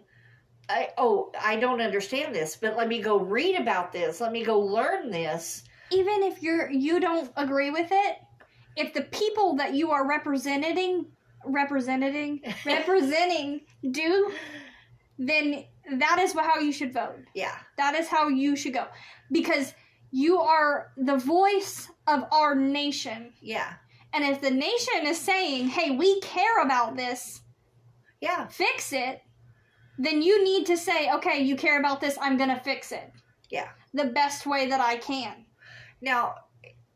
I, 0.69 0.89
oh, 0.97 1.31
I 1.41 1.57
don't 1.57 1.81
understand 1.81 2.33
this, 2.33 2.55
but 2.55 2.77
let 2.77 2.87
me 2.87 3.01
go 3.01 3.19
read 3.19 3.55
about 3.59 3.91
this. 3.91 4.21
Let 4.21 4.31
me 4.31 4.43
go 4.43 4.59
learn 4.59 5.11
this. 5.11 5.63
even 5.91 6.23
if 6.23 6.41
you're 6.41 6.71
you 6.71 6.99
don't 6.99 7.31
agree 7.35 7.69
with 7.69 7.89
it, 7.91 8.17
if 8.75 8.93
the 8.93 9.01
people 9.03 9.55
that 9.57 9.73
you 9.73 9.91
are 9.91 10.07
representing 10.07 11.05
representing 11.45 12.41
representing 12.65 13.61
do, 13.91 14.31
then 15.19 15.65
that 15.97 16.17
is 16.19 16.33
how 16.33 16.59
you 16.59 16.71
should 16.71 16.93
vote. 16.93 17.19
Yeah, 17.35 17.55
That 17.77 17.95
is 17.95 18.07
how 18.07 18.29
you 18.29 18.55
should 18.55 18.73
go. 18.73 18.87
Because 19.31 19.73
you 20.11 20.39
are 20.39 20.91
the 20.95 21.17
voice 21.17 21.89
of 22.07 22.23
our 22.31 22.55
nation. 22.55 23.33
yeah, 23.41 23.73
And 24.13 24.23
if 24.23 24.39
the 24.41 24.51
nation 24.51 25.05
is 25.07 25.17
saying, 25.17 25.67
hey, 25.67 25.91
we 25.91 26.21
care 26.21 26.61
about 26.61 26.95
this, 26.95 27.41
yeah, 28.21 28.47
fix 28.47 28.93
it, 28.93 29.21
then 29.97 30.21
you 30.21 30.43
need 30.43 30.65
to 30.67 30.77
say, 30.77 31.11
okay, 31.13 31.41
you 31.41 31.55
care 31.55 31.79
about 31.79 32.01
this, 32.01 32.17
I'm 32.21 32.37
going 32.37 32.49
to 32.49 32.59
fix 32.59 32.91
it. 32.91 33.11
Yeah. 33.49 33.69
The 33.93 34.05
best 34.05 34.45
way 34.45 34.67
that 34.69 34.81
I 34.81 34.97
can. 34.97 35.45
Now, 36.01 36.35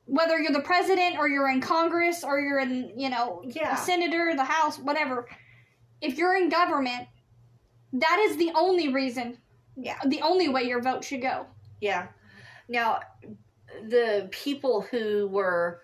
Whether 0.09 0.39
you're 0.39 0.53
the 0.53 0.61
president 0.61 1.17
or 1.19 1.27
you're 1.27 1.49
in 1.49 1.59
Congress 1.59 2.23
or 2.23 2.39
you're 2.39 2.59
in, 2.59 2.93
you 2.97 3.09
know, 3.09 3.41
Yeah. 3.43 3.73
a 3.73 3.77
senator, 3.77 4.33
the 4.37 4.45
House, 4.45 4.79
whatever, 4.79 5.27
if 5.99 6.17
you're 6.17 6.37
in 6.37 6.47
government, 6.47 7.09
that 7.91 8.17
is 8.29 8.37
the 8.37 8.51
only 8.55 8.87
reason, 8.93 9.37
Yeah. 9.75 9.97
the 10.05 10.21
only 10.21 10.47
way 10.47 10.63
your 10.63 10.81
vote 10.81 11.03
should 11.03 11.21
go. 11.21 11.45
yeah. 11.81 12.07
Now, 12.69 13.01
the 13.83 14.29
people 14.31 14.81
who 14.81 15.27
were 15.27 15.81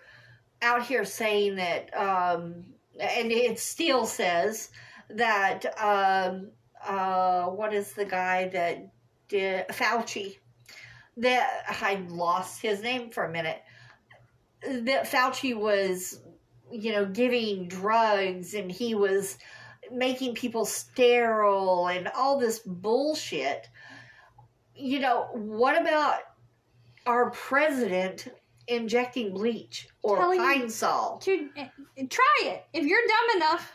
out 0.62 0.82
here 0.86 1.04
saying 1.04 1.56
that, 1.56 1.94
um, 1.94 2.64
and 2.98 3.30
it 3.30 3.58
still 3.58 4.06
says 4.06 4.70
that, 5.10 5.66
um, 5.78 6.50
uh, 6.86 7.46
what 7.46 7.72
is 7.72 7.92
the 7.92 8.04
guy 8.04 8.48
that 8.48 8.90
did 9.28 9.68
Fauci? 9.68 10.38
That 11.16 11.64
I 11.68 12.04
lost 12.08 12.60
his 12.60 12.82
name 12.82 13.10
for 13.10 13.24
a 13.24 13.30
minute. 13.30 13.62
That 14.68 15.06
Fauci 15.06 15.56
was, 15.56 16.20
you 16.70 16.92
know, 16.92 17.06
giving 17.06 17.68
drugs 17.68 18.54
and 18.54 18.70
he 18.70 18.94
was 18.94 19.38
making 19.92 20.34
people 20.34 20.64
sterile 20.64 21.88
and 21.88 22.08
all 22.08 22.38
this 22.38 22.60
bullshit. 22.60 23.68
You 24.74 25.00
know, 25.00 25.28
what 25.32 25.80
about 25.80 26.20
our 27.06 27.30
president 27.30 28.28
injecting 28.66 29.32
bleach 29.34 29.88
or 30.02 30.16
Telling 30.16 30.38
pine 30.40 30.70
sol? 30.70 31.18
to 31.18 31.48
eh, 31.56 31.68
try 32.08 32.40
it. 32.42 32.64
If 32.72 32.84
you're 32.84 33.06
dumb 33.06 33.36
enough 33.36 33.72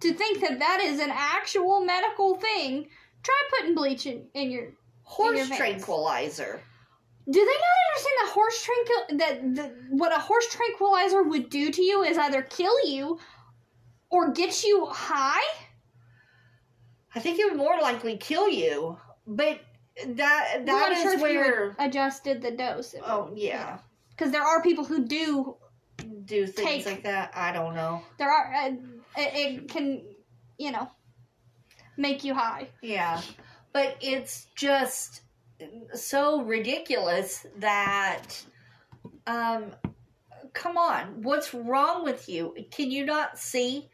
to 0.00 0.12
think 0.14 0.40
that 0.40 0.58
that 0.58 0.80
is 0.82 1.00
an 1.00 1.10
actual 1.12 1.80
medical 1.84 2.36
thing, 2.36 2.88
try 3.22 3.34
putting 3.50 3.74
bleach 3.74 4.06
in, 4.06 4.26
in 4.34 4.50
your. 4.50 4.68
Horse 5.08 5.36
your 5.48 5.56
tranquilizer. 5.56 6.60
Do 7.30 7.38
they 7.38 7.44
not 7.44 7.78
understand 7.88 8.16
that 8.22 8.30
horse 8.32 8.62
tranquil 8.64 9.18
that 9.18 9.54
the, 9.54 9.96
what 9.96 10.12
a 10.12 10.18
horse 10.18 10.46
tranquilizer 10.50 11.22
would 11.22 11.48
do 11.48 11.70
to 11.70 11.82
you 11.82 12.02
is 12.02 12.18
either 12.18 12.42
kill 12.42 12.74
you 12.88 13.18
or 14.10 14.32
get 14.32 14.64
you 14.64 14.86
high? 14.86 15.42
I 17.14 17.20
think 17.20 17.38
it 17.38 17.44
would 17.48 17.56
more 17.56 17.78
likely 17.80 18.16
kill 18.16 18.48
you, 18.48 18.98
but 19.26 19.60
that 20.06 20.62
Well, 20.64 20.64
that 20.66 20.98
sure 21.02 21.14
is 21.14 21.22
where. 21.22 21.76
adjusted 21.78 22.42
the 22.42 22.50
dose. 22.50 22.92
would- 22.92 23.02
Oh 23.06 23.30
yeah, 23.34 23.78
because 24.10 24.32
there 24.32 24.42
are 24.42 24.60
people 24.62 24.84
who 24.84 25.04
do. 25.06 25.56
do 26.24 26.46
things 26.48 26.84
Take- 26.84 26.86
like 26.86 27.02
that. 27.04 27.30
I 27.34 27.52
don't 27.52 27.74
know. 27.74 28.02
There 28.18 28.30
are 28.30 28.52
uh, 28.54 28.70
it, 29.16 29.34
it 29.34 29.68
can, 29.68 30.02
you 30.58 30.72
know, 30.72 30.90
make 31.96 32.24
you 32.24 32.34
high. 32.34 32.68
Yeah, 32.82 33.20
but 33.72 33.96
it's 34.00 34.46
just 34.54 35.22
so 35.94 36.42
ridiculous 36.42 37.46
that. 37.58 38.44
Um, 39.26 39.72
come 40.52 40.78
on, 40.78 41.22
what's 41.22 41.52
wrong 41.52 42.04
with 42.04 42.28
you? 42.28 42.54
Can 42.70 42.90
you 42.90 43.04
not 43.04 43.38
see? 43.38 43.88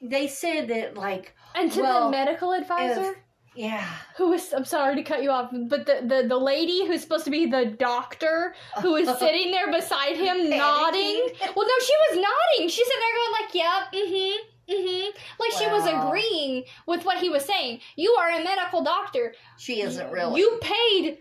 They 0.00 0.26
said 0.26 0.68
that 0.68 0.96
like 0.96 1.34
And 1.54 1.70
to 1.72 1.82
Well, 1.82 2.10
the 2.10 2.16
medical 2.16 2.52
advisor. 2.52 3.16
Yeah. 3.54 3.86
who 4.16 4.32
is 4.32 4.52
I'm 4.52 4.64
sorry 4.64 4.96
to 4.96 5.02
cut 5.02 5.22
you 5.22 5.30
off, 5.30 5.50
but 5.52 5.86
the, 5.86 6.00
the, 6.02 6.28
the 6.28 6.36
lady 6.36 6.86
who's 6.86 7.02
supposed 7.02 7.24
to 7.24 7.30
be 7.30 7.46
the 7.46 7.66
doctor 7.66 8.54
who 8.80 8.96
is 8.96 9.08
sitting 9.18 9.50
there 9.50 9.70
beside 9.70 10.16
him 10.16 10.50
nodding. 10.50 11.28
Well 11.54 11.66
no, 11.66 11.84
she 11.84 11.94
was 12.10 12.16
nodding. 12.16 12.68
She's 12.68 12.86
sitting 12.86 13.00
there 13.00 13.16
going 13.16 13.32
like, 13.42 13.54
Yep, 13.54 13.92
mm-hmm, 13.92 14.74
mm-hmm. 14.74 15.18
Like 15.38 15.52
she 15.52 15.66
was 15.66 15.86
agreeing 15.86 16.64
with 16.86 17.04
what 17.04 17.18
he 17.18 17.28
was 17.28 17.44
saying. 17.44 17.80
You 17.96 18.12
are 18.20 18.30
a 18.30 18.44
medical 18.44 18.82
doctor. 18.82 19.34
She 19.58 19.82
isn't 19.82 20.10
really. 20.10 20.40
You 20.40 20.58
paid 20.60 21.18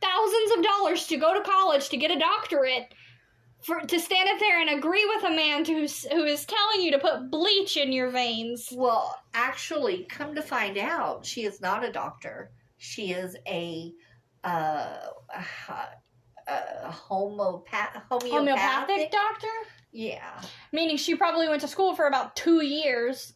thousands 0.00 0.52
of 0.56 0.64
dollars 0.64 1.06
to 1.08 1.16
go 1.16 1.34
to 1.34 1.40
college 1.42 1.88
to 1.90 1.96
get 1.96 2.10
a 2.10 2.18
doctorate. 2.18 2.94
For, 3.62 3.80
to 3.80 4.00
stand 4.00 4.28
up 4.28 4.38
there 4.38 4.60
and 4.60 4.70
agree 4.78 5.04
with 5.14 5.24
a 5.24 5.34
man 5.36 5.64
who's, 5.64 6.04
who 6.04 6.24
is 6.24 6.46
telling 6.46 6.80
you 6.80 6.90
to 6.92 6.98
put 6.98 7.30
bleach 7.30 7.76
in 7.76 7.92
your 7.92 8.10
veins. 8.10 8.68
Well, 8.72 9.14
actually, 9.34 10.04
come 10.08 10.34
to 10.34 10.42
find 10.42 10.78
out, 10.78 11.26
she 11.26 11.44
is 11.44 11.60
not 11.60 11.84
a 11.84 11.92
doctor. 11.92 12.50
She 12.78 13.12
is 13.12 13.36
a 13.46 13.92
uh, 14.42 14.96
a 16.48 16.90
homopath 16.90 18.02
homeopathic. 18.08 18.32
Homeopathic 18.32 19.10
doctor? 19.12 19.48
Yeah, 19.92 20.40
meaning 20.72 20.96
she 20.96 21.14
probably 21.14 21.48
went 21.48 21.60
to 21.60 21.68
school 21.68 21.94
for 21.94 22.06
about 22.06 22.36
two 22.36 22.64
years 22.64 23.34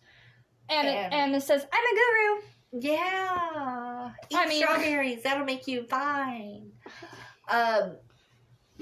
and 0.70 0.89
And- 0.89 1.12
and 1.12 1.37
it 1.37 1.43
says 1.43 1.66
i'm 1.70 1.85
a 1.85 1.95
guru 1.95 2.47
yeah. 2.81 4.11
Eat 4.31 4.37
I 4.37 4.47
mean- 4.49 4.62
strawberries. 4.62 5.22
That'll 5.22 5.45
make 5.45 5.68
you 5.68 5.85
fine. 5.87 6.72
Um, 7.49 7.97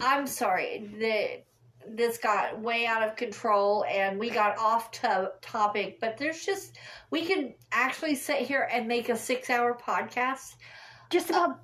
I'm 0.01 0.26
sorry 0.26 0.90
that 1.01 1.45
this 1.88 2.16
got 2.18 2.61
way 2.61 2.86
out 2.86 3.03
of 3.03 3.16
control 3.16 3.84
and 3.90 4.18
we 4.18 4.30
got 4.30 4.57
off 4.59 4.90
to 4.93 5.32
topic. 5.43 5.99
But 6.01 6.16
there's 6.16 6.45
just 6.45 6.78
we 7.11 7.24
can 7.24 7.55
actually 7.72 8.14
sit 8.14 8.38
here 8.38 8.68
and 8.72 8.86
make 8.86 9.09
a 9.09 9.16
six 9.16 9.51
hour 9.51 9.76
podcast. 9.76 10.55
just 11.11 11.30
about 11.30 11.61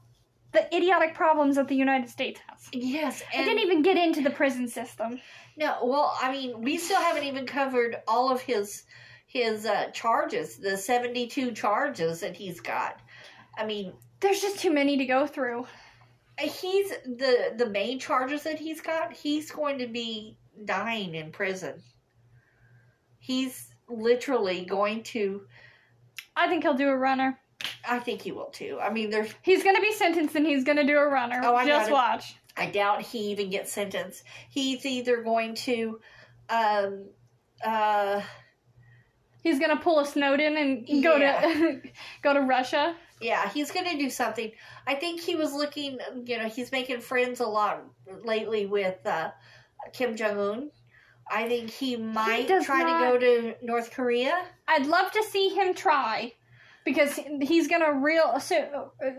the 0.53 0.75
idiotic 0.75 1.15
problems 1.15 1.57
that 1.57 1.69
the 1.69 1.77
united 1.77 2.09
states 2.09 2.41
has 2.49 2.69
Yes, 2.73 3.23
i 3.35 3.45
didn't 3.45 3.61
even 3.61 3.83
get 3.83 3.97
into 3.99 4.23
the 4.23 4.31
prison 4.31 4.67
system 4.67 5.21
No, 5.59 5.77
well, 5.83 6.17
I 6.23 6.33
mean, 6.33 6.63
we 6.63 6.79
still 6.79 7.01
haven't 7.01 7.25
even 7.25 7.45
covered 7.47 7.97
all 8.07 8.31
of 8.33 8.41
his 8.41 8.85
his 9.27 9.67
uh, 9.67 9.91
charges, 9.93 10.57
the 10.57 10.77
seventy 10.77 11.27
two 11.27 11.53
charges 11.53 12.21
that 12.21 12.35
he's 12.37 12.61
got. 12.61 13.01
I 13.59 13.67
mean, 13.67 13.93
there's 14.21 14.41
just 14.41 14.59
too 14.61 14.73
many 14.73 14.97
to 14.99 15.05
go 15.05 15.27
through 15.27 15.67
he's 16.39 16.91
the 17.05 17.55
the 17.57 17.69
main 17.69 17.99
charges 17.99 18.43
that 18.45 18.59
he's 18.59 18.81
got. 18.81 19.13
He's 19.13 19.51
going 19.51 19.79
to 19.79 19.87
be 19.87 20.37
dying 20.65 21.15
in 21.15 21.31
prison. 21.33 21.83
He's 23.19 23.69
literally 23.89 24.65
going 24.65 25.03
to. 25.03 25.43
i 26.37 26.47
think 26.47 26.63
he'll 26.63 26.75
do 26.75 26.89
a 26.89 26.97
runner 26.97 27.39
I 27.89 27.99
think 27.99 28.23
he 28.23 28.31
will 28.33 28.51
too. 28.51 28.79
I 28.81 28.91
mean, 28.91 29.11
there's. 29.11 29.33
he's 29.43 29.65
gonna 29.65 29.81
be 29.81 29.93
sentenced 29.93 30.35
and 30.37 30.47
he's 30.47 30.63
gonna 30.65 30.87
do 30.87 30.97
a 30.99 31.09
runner 31.09 31.41
Oh, 31.43 31.57
I 31.57 31.67
just 31.67 31.91
watch 31.91 32.37
I 32.57 32.67
doubt 32.71 33.03
he 33.03 33.31
even 33.31 33.51
gets 33.51 33.73
sentenced. 33.73 34.25
He's 34.51 34.85
either 34.85 35.23
going 35.23 35.55
to, 35.57 36.01
um, 36.51 37.07
uh, 37.65 38.21
he's 39.43 39.59
gonna 39.59 39.77
pull 39.79 40.01
a 40.01 40.07
snowden 40.07 40.57
and 40.57 41.03
go 41.03 41.17
Yeah. 41.17 41.41
to 41.41 41.83
go 42.23 42.35
to 42.35 42.41
russia 42.41 42.95
Yeah, 43.21 43.49
he's 43.51 43.71
going 43.71 43.87
to 43.91 43.97
do 43.99 44.11
something. 44.11 44.53
I 44.87 44.95
think 44.95 45.21
he 45.21 45.35
was 45.37 45.53
looking, 45.53 45.99
you 46.25 46.39
know, 46.39 46.49
he's 46.49 46.71
making 46.73 47.01
friends 47.01 47.41
a 47.41 47.47
lot 47.47 47.83
lately 48.25 48.67
with 48.67 49.05
uh, 49.07 49.31
Kim 49.93 50.17
Jong 50.17 50.39
Un. 50.39 50.71
I 51.31 51.47
think 51.49 51.71
he 51.71 51.97
might 51.97 52.49
does 52.49 52.65
try 52.65 52.83
not- 52.83 53.01
to 53.01 53.07
go 53.07 53.19
to 53.19 53.55
North 53.63 53.91
Korea. 53.91 54.45
i'd 54.69 54.87
love 54.87 55.11
to 55.13 55.23
see 55.25 55.51
him 55.51 55.75
try 55.75 56.33
because 56.85 57.21
he's 57.43 57.69
gonna 57.69 57.93
real 57.93 58.41
so, 58.41 58.91
uh, 59.05 59.11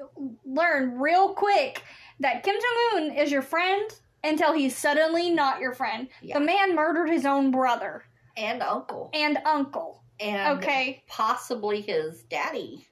learn 0.43 0.97
real 0.99 1.33
quick 1.35 1.83
that 2.19 2.41
Kim 2.43 2.55
Jong 2.55 3.03
Un 3.03 3.15
is 3.15 3.31
your 3.31 3.43
friend 3.43 3.91
until 4.23 4.53
he's 4.53 4.75
suddenly 4.75 5.29
not 5.29 5.59
your 5.61 5.73
friend. 5.73 6.07
Yeah. 6.21 6.39
The 6.39 6.45
man 6.45 6.75
murdered 6.75 7.09
his 7.11 7.25
own 7.27 7.51
brother 7.51 8.03
and 8.35 8.61
uncle 8.63 9.11
and 9.13 9.37
uncle. 9.45 10.01
and 10.19 10.57
Okay, 10.57 11.03
possibly 11.07 11.81
his 11.81 12.23
daddy. 12.23 12.87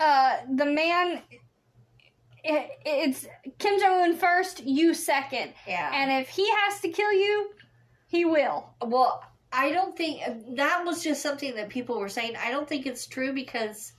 Uh, 0.00 0.36
the 0.54 0.64
man. 0.66 1.22
It, 2.44 2.70
it's 2.86 3.26
Kim 3.58 3.78
Jong 3.80 4.00
Un 4.00 4.16
first, 4.16 4.64
you 4.64 4.94
second, 4.94 5.52
Yeah. 5.66 5.90
and 5.92 6.22
if 6.22 6.28
he 6.28 6.48
has 6.48 6.80
to 6.80 6.88
kill 6.88 7.12
you, 7.12 7.50
he 8.06 8.24
will. 8.24 8.70
Well, 8.80 9.22
I 9.52 9.72
don't 9.72 9.96
think 9.96 10.22
that 10.56 10.84
was 10.84 11.02
just 11.02 11.20
something 11.20 11.54
that 11.56 11.68
people 11.68 11.98
were 11.98 12.08
saying. 12.08 12.36
I 12.36 12.50
don't 12.50 12.68
think 12.68 12.86
it's 12.86 13.06
true 13.06 13.32
because 13.32 13.92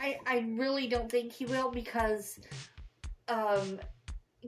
I 0.00 0.18
I 0.26 0.38
really 0.56 0.86
don't 0.86 1.10
think 1.10 1.32
he 1.32 1.46
will 1.46 1.70
because 1.70 2.38
um, 3.28 3.78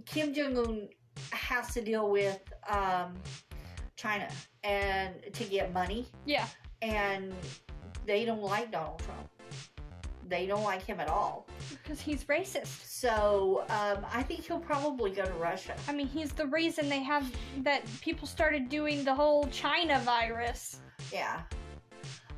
Kim 0.06 0.34
Jong 0.34 0.58
Un 0.58 0.88
has 1.32 1.72
to 1.74 1.80
deal 1.82 2.10
with 2.10 2.40
um, 2.68 3.14
China 3.96 4.28
and 4.64 5.14
to 5.32 5.44
get 5.44 5.72
money, 5.72 6.06
Yeah. 6.24 6.46
and 6.82 7.34
they 8.04 8.24
don't 8.24 8.42
like 8.42 8.70
Donald 8.70 9.00
Trump. 9.00 9.28
They 10.28 10.46
don't 10.46 10.64
like 10.64 10.84
him 10.84 10.98
at 10.98 11.08
all. 11.08 11.46
Because 11.70 12.00
he's 12.00 12.24
racist. 12.24 12.84
So 12.84 13.64
um, 13.68 14.04
I 14.12 14.22
think 14.24 14.40
he'll 14.44 14.58
probably 14.58 15.12
go 15.12 15.24
to 15.24 15.32
Russia. 15.34 15.74
I 15.88 15.92
mean, 15.92 16.08
he's 16.08 16.32
the 16.32 16.46
reason 16.46 16.88
they 16.88 17.02
have 17.04 17.30
that 17.58 17.82
people 18.00 18.26
started 18.26 18.68
doing 18.68 19.04
the 19.04 19.14
whole 19.14 19.46
China 19.48 20.00
virus. 20.00 20.80
Yeah, 21.12 21.40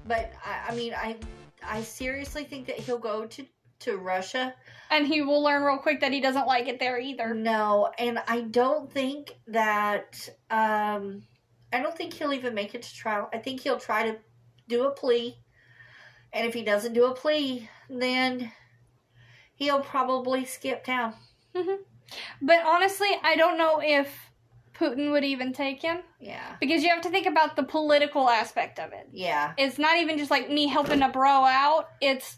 but 0.07 0.33
I, 0.45 0.73
I 0.73 0.75
mean, 0.75 0.93
I 0.95 1.17
I 1.63 1.83
seriously 1.83 2.45
think 2.45 2.67
that 2.67 2.77
he'll 2.77 2.99
go 2.99 3.25
to 3.27 3.47
to 3.81 3.97
Russia. 3.97 4.55
And 4.91 5.07
he 5.07 5.23
will 5.23 5.43
learn 5.43 5.63
real 5.63 5.79
quick 5.79 6.01
that 6.01 6.13
he 6.13 6.21
doesn't 6.21 6.47
like 6.47 6.69
it 6.69 6.79
there 6.81 6.99
either. 6.99 7.33
No, 7.35 7.91
and 7.99 8.19
I 8.27 8.43
don't 8.43 8.91
think 8.93 9.35
that 9.47 10.29
um, 10.51 11.23
I 11.73 11.81
don't 11.81 11.97
think 11.97 12.15
he'll 12.15 12.33
even 12.33 12.55
make 12.55 12.75
it 12.75 12.83
to 12.83 12.95
trial. 12.95 13.29
I 13.33 13.39
think 13.39 13.61
he'll 13.61 13.79
try 13.79 14.11
to 14.11 14.19
do 14.69 14.85
a 14.87 14.91
plea, 14.91 15.37
and 16.33 16.47
if 16.47 16.55
he 16.55 16.63
doesn't 16.63 16.93
do 16.95 17.07
a 17.07 17.15
plea, 17.15 17.69
then 17.91 18.53
he'll 19.55 19.81
probably 19.81 20.45
skip 20.45 20.85
town. 20.85 21.15
Mm-hmm. 21.55 21.83
But 22.43 22.65
honestly, 22.65 23.09
I 23.23 23.37
don't 23.37 23.59
know 23.59 23.81
if 23.83 24.09
Putin 24.75 25.11
would 25.11 25.25
even 25.25 25.53
take 25.53 25.83
him 25.83 25.99
Yeah, 26.21 26.57
because 26.61 26.83
you 26.83 26.89
have 26.91 27.03
to 27.03 27.11
think 27.11 27.27
about 27.27 27.57
the 27.57 27.65
political 27.65 28.31
aspect 28.31 28.79
of 28.79 28.93
it. 28.93 29.09
yeah, 29.13 29.53
It's 29.59 29.79
not 29.79 29.99
even 29.99 30.17
just 30.17 30.31
like 30.31 30.49
me 30.51 30.69
helping 30.69 31.03
a 31.03 31.09
bro 31.09 31.45
out. 31.45 31.89
It's 32.01 32.37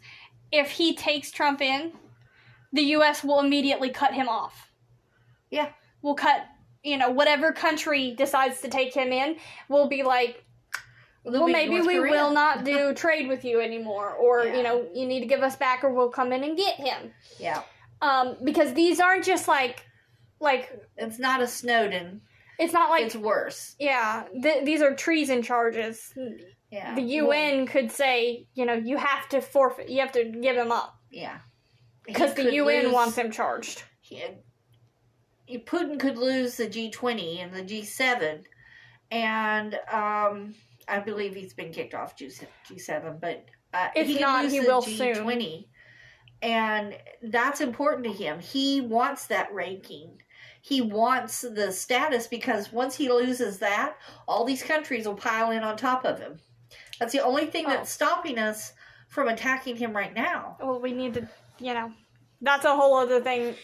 if 0.51 0.71
he 0.71 0.95
takes 0.97 1.31
Trump 1.31 1.61
in, 1.61 1.93
the 2.73 2.83
U.S. 2.83 3.23
will 3.23 3.41
immediately 3.41 3.91
cut 3.91 4.15
him 4.15 4.29
off. 4.29 4.71
Yeah. 5.51 5.71
We'll 6.03 6.15
cut, 6.15 6.47
you 6.83 6.97
know, 6.97 7.11
whatever 7.11 7.53
country 7.53 8.15
decides 8.17 8.61
to 8.63 8.69
take 8.69 8.95
him 8.95 9.13
in, 9.13 9.37
we'll 9.69 9.89
be 9.89 10.03
like, 10.03 10.45
well, 11.25 11.47
be 11.47 11.53
maybe 11.53 11.75
North 11.75 11.87
we 11.87 11.97
Korea. 11.99 12.13
will 12.13 12.33
not 12.33 12.65
do 12.73 12.95
trade 12.95 13.29
with 13.29 13.45
you 13.45 13.61
anymore, 13.61 14.11
or 14.15 14.45
Yeah. 14.45 14.57
you 14.57 14.63
know, 14.63 14.89
you 14.95 15.07
need 15.07 15.21
to 15.21 15.27
give 15.27 15.43
us 15.43 15.57
back, 15.57 15.85
or 15.85 15.93
we'll 15.93 16.09
come 16.11 16.33
in 16.33 16.43
and 16.45 16.57
get 16.57 16.77
him. 16.77 17.13
Yeah, 17.39 17.63
Um, 18.01 18.37
because 18.43 18.73
these 18.75 19.01
aren't 19.01 19.25
just 19.25 19.47
like, 19.47 19.85
like 20.41 20.71
it's 20.97 21.19
not 21.19 21.43
a 21.43 21.47
Snowden. 21.47 22.23
it's 22.59 22.73
not 22.73 22.89
like 22.89 23.05
it's 23.05 23.17
worse. 23.17 23.77
yeah, 23.79 24.25
th- 24.43 24.65
these 24.65 24.81
are 24.81 24.95
treason 24.95 25.43
charges. 25.43 26.13
Yeah, 26.71 26.95
The 26.95 27.03
Well, 27.03 27.35
UN 27.37 27.67
could 27.67 27.91
say, 27.91 28.47
you 28.55 28.65
know, 28.65 28.75
you 28.75 28.97
have 28.97 29.29
to 29.31 29.41
forfeit, 29.43 29.91
you 29.91 30.01
have 30.01 30.13
to 30.13 30.25
give 30.25 30.57
him 30.57 30.71
up 30.73 30.95
yeah, 31.11 31.39
because 32.07 32.33
the 32.35 32.55
UN 32.55 32.85
lose- 32.85 32.93
wants 32.95 33.19
him 33.19 33.31
charged. 33.31 33.83
he- 34.01 34.23
Putin 35.59 35.99
could 35.99 36.19
lose 36.19 36.57
the 36.57 36.67
G20 36.67 37.43
and 37.43 37.53
the 37.55 37.63
G7, 37.63 38.45
and 39.11 39.75
um, 39.93 40.55
I 40.89 41.01
believe 41.01 41.35
he's 41.35 41.55
been 41.55 41.73
kicked 41.73 41.95
off 41.95 42.17
G- 42.17 42.31
G7, 42.69 43.21
but 43.21 43.45
uh, 43.75 43.89
If 43.95 44.07
he 44.07 44.19
not, 44.19 44.45
lose 44.45 44.53
he 44.53 44.61
the 44.61 44.67
will 44.67 44.83
soon. 44.83 45.15
G20, 45.17 45.67
and 46.43 46.97
that's 47.23 47.61
important 47.61 48.05
to 48.07 48.13
him. 48.13 48.41
He 48.41 48.81
wants 48.81 49.27
that 49.27 49.53
ranking. 49.53 50.21
He 50.63 50.81
wants 50.81 51.41
the 51.43 51.73
status 51.73 52.27
because 52.27 52.73
once 52.73 52.95
he 52.95 53.09
loses 53.11 53.59
that, 53.59 53.97
all 54.29 54.45
these 54.45 54.63
countries 54.63 55.07
will 55.07 55.15
pile 55.15 55.51
in 55.51 55.63
on 55.63 55.77
top 55.77 56.05
of 56.05 56.19
him. 56.19 56.39
That's 56.99 57.13
the 57.13 57.21
only 57.25 57.47
thing 57.47 57.65
Oh. 57.67 57.71
that's 57.71 57.91
stopping 57.91 58.39
us 58.39 58.73
from 59.09 59.29
attacking 59.29 59.77
him 59.77 59.97
right 59.97 60.15
now. 60.15 60.57
Well, 60.61 60.81
we 60.81 60.93
need 60.93 61.15
to, 61.15 61.29
you 61.59 61.73
know, 61.75 61.93
that's 62.43 62.65
a 62.65 62.75
whole 62.77 62.95
other 62.97 63.21
thing. 63.21 63.55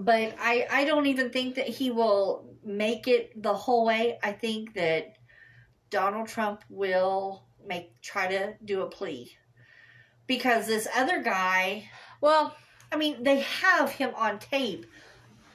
But 0.00 0.34
I 0.40 0.66
I 0.70 0.84
don't 0.84 1.06
even 1.06 1.30
think 1.30 1.54
that 1.56 1.68
he 1.68 1.90
will 1.90 2.46
make 2.64 3.06
it 3.06 3.40
the 3.40 3.54
whole 3.54 3.84
way. 3.84 4.18
I 4.22 4.32
think 4.32 4.74
that 4.74 5.16
Donald 5.90 6.28
Trump 6.28 6.64
will 6.68 7.44
make 7.66 8.00
try 8.00 8.26
to 8.28 8.54
do 8.64 8.80
a 8.82 8.86
plea 8.88 9.36
because 10.26 10.66
this 10.66 10.88
other 10.96 11.22
guy. 11.22 11.88
Well, 12.20 12.54
I 12.92 12.96
mean, 12.96 13.22
they 13.22 13.40
have 13.40 13.90
him 13.90 14.12
on 14.16 14.38
tape 14.38 14.86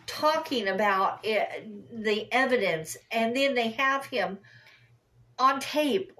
talking 0.07 0.67
about 0.67 1.19
it, 1.23 1.67
the 1.91 2.31
evidence, 2.31 2.97
and 3.11 3.35
then 3.35 3.55
they 3.55 3.69
have 3.71 4.05
him 4.05 4.37
on 5.39 5.59
tape. 5.59 6.13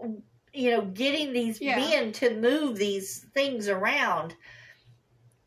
You 0.54 0.72
know, 0.72 0.82
getting 0.86 1.34
these 1.34 1.60
Yeah. 1.62 1.78
men 1.78 2.12
to 2.14 2.34
move 2.36 2.78
these 2.78 3.26
things 3.34 3.68
around. 3.68 4.36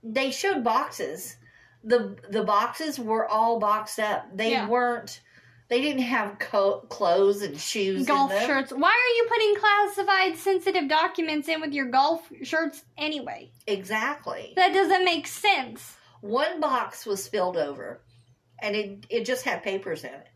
They 0.02 0.30
showed 0.30 0.62
boxes. 0.62 1.36
The 1.84 2.16
The 2.30 2.42
boxes 2.44 2.98
were 2.98 3.26
all 3.26 3.58
boxed 3.58 3.98
up. 3.98 4.26
They 4.34 4.52
Yeah. 4.52 4.68
weren't. 4.68 5.20
They 5.68 5.82
didn't 5.82 6.02
have 6.04 6.38
co- 6.38 6.80
clothes 6.88 7.42
and 7.42 7.60
shoes. 7.60 8.06
golf 8.06 8.30
in 8.32 8.38
them. 8.38 8.46
shirts. 8.46 8.72
Why 8.72 8.88
are 8.88 9.16
you 9.16 9.26
putting 9.28 9.54
classified 9.56 10.38
sensitive 10.38 10.88
documents 10.88 11.46
in 11.46 11.60
with 11.60 11.72
your 11.74 11.86
golf 11.86 12.26
shirts 12.42 12.82
anyway? 12.96 13.52
Exactly. 13.66 14.54
That 14.56 14.72
doesn't 14.72 15.04
make 15.04 15.26
sense. 15.26 15.94
One 16.22 16.58
box 16.60 17.04
was 17.04 17.22
spilled 17.22 17.56
over, 17.58 18.00
and 18.60 18.74
it 18.74 19.06
it 19.10 19.24
just 19.26 19.44
had 19.44 19.62
papers 19.62 20.04
in 20.04 20.14
it. 20.14 20.26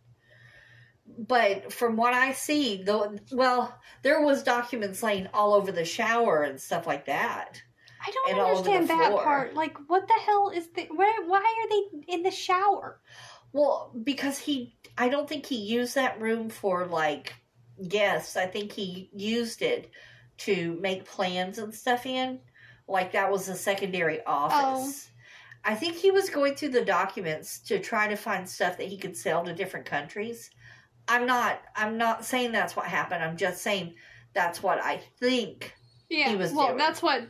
But 1.06 1.72
from 1.72 1.96
what 1.96 2.14
I 2.14 2.32
see, 2.32 2.82
though, 2.82 3.16
well, 3.32 3.76
there 4.02 4.22
was 4.22 4.42
documents 4.42 5.02
laying 5.02 5.28
all 5.34 5.54
over 5.54 5.72
the 5.72 5.84
shower 5.84 6.42
and 6.42 6.60
stuff 6.60 6.86
like 6.86 7.06
that. 7.06 7.60
I 8.04 8.10
don't 8.10 8.30
And 8.30 8.40
understand 8.40 8.88
that 8.90 9.10
floor. 9.10 9.22
part. 9.22 9.54
Like, 9.54 9.76
what 9.88 10.06
the 10.08 10.14
hell 10.24 10.50
is 10.54 10.68
the? 10.70 10.86
Why, 10.90 11.18
why 11.26 11.38
are 11.38 11.68
they 11.68 12.12
in 12.14 12.22
the 12.22 12.30
shower? 12.30 13.00
Well, 13.52 13.92
because 14.02 14.38
he, 14.38 14.74
I 14.98 15.08
don't 15.08 15.28
think 15.28 15.46
he 15.46 15.56
used 15.56 15.94
that 15.94 16.20
room 16.20 16.48
for 16.50 16.86
like 16.86 17.34
guests. 17.88 18.36
I 18.36 18.46
think 18.46 18.72
he 18.72 19.10
used 19.12 19.62
it 19.62 19.90
to 20.38 20.78
make 20.80 21.04
plans 21.04 21.58
and 21.58 21.74
stuff 21.74 22.06
in. 22.06 22.40
Like 22.88 23.12
that 23.12 23.30
was 23.30 23.48
a 23.48 23.54
secondary 23.56 24.24
office. 24.24 25.08
Oh. 25.08 25.08
I 25.64 25.74
think 25.76 25.94
he 25.96 26.10
was 26.10 26.28
going 26.28 26.56
through 26.56 26.70
the 26.70 26.84
documents 26.84 27.60
to 27.68 27.78
try 27.78 28.08
to 28.08 28.16
find 28.16 28.48
stuff 28.48 28.78
that 28.78 28.88
he 28.88 28.98
could 28.98 29.16
sell 29.16 29.44
to 29.44 29.52
different 29.54 29.86
countries. 29.86 30.50
I'm 31.06 31.26
not 31.26 31.60
I'm 31.76 31.96
not 31.98 32.24
saying 32.24 32.52
that's 32.52 32.74
what 32.74 32.86
happened. 32.86 33.22
I'm 33.22 33.36
just 33.36 33.62
saying 33.62 33.94
that's 34.34 34.62
what 34.62 34.82
I 34.82 35.00
think. 35.20 35.72
Yeah, 36.08 36.30
He 36.30 36.36
was 36.36 36.52
well, 36.52 36.66
doing. 36.68 36.78
that's 36.78 37.00
what 37.02 37.22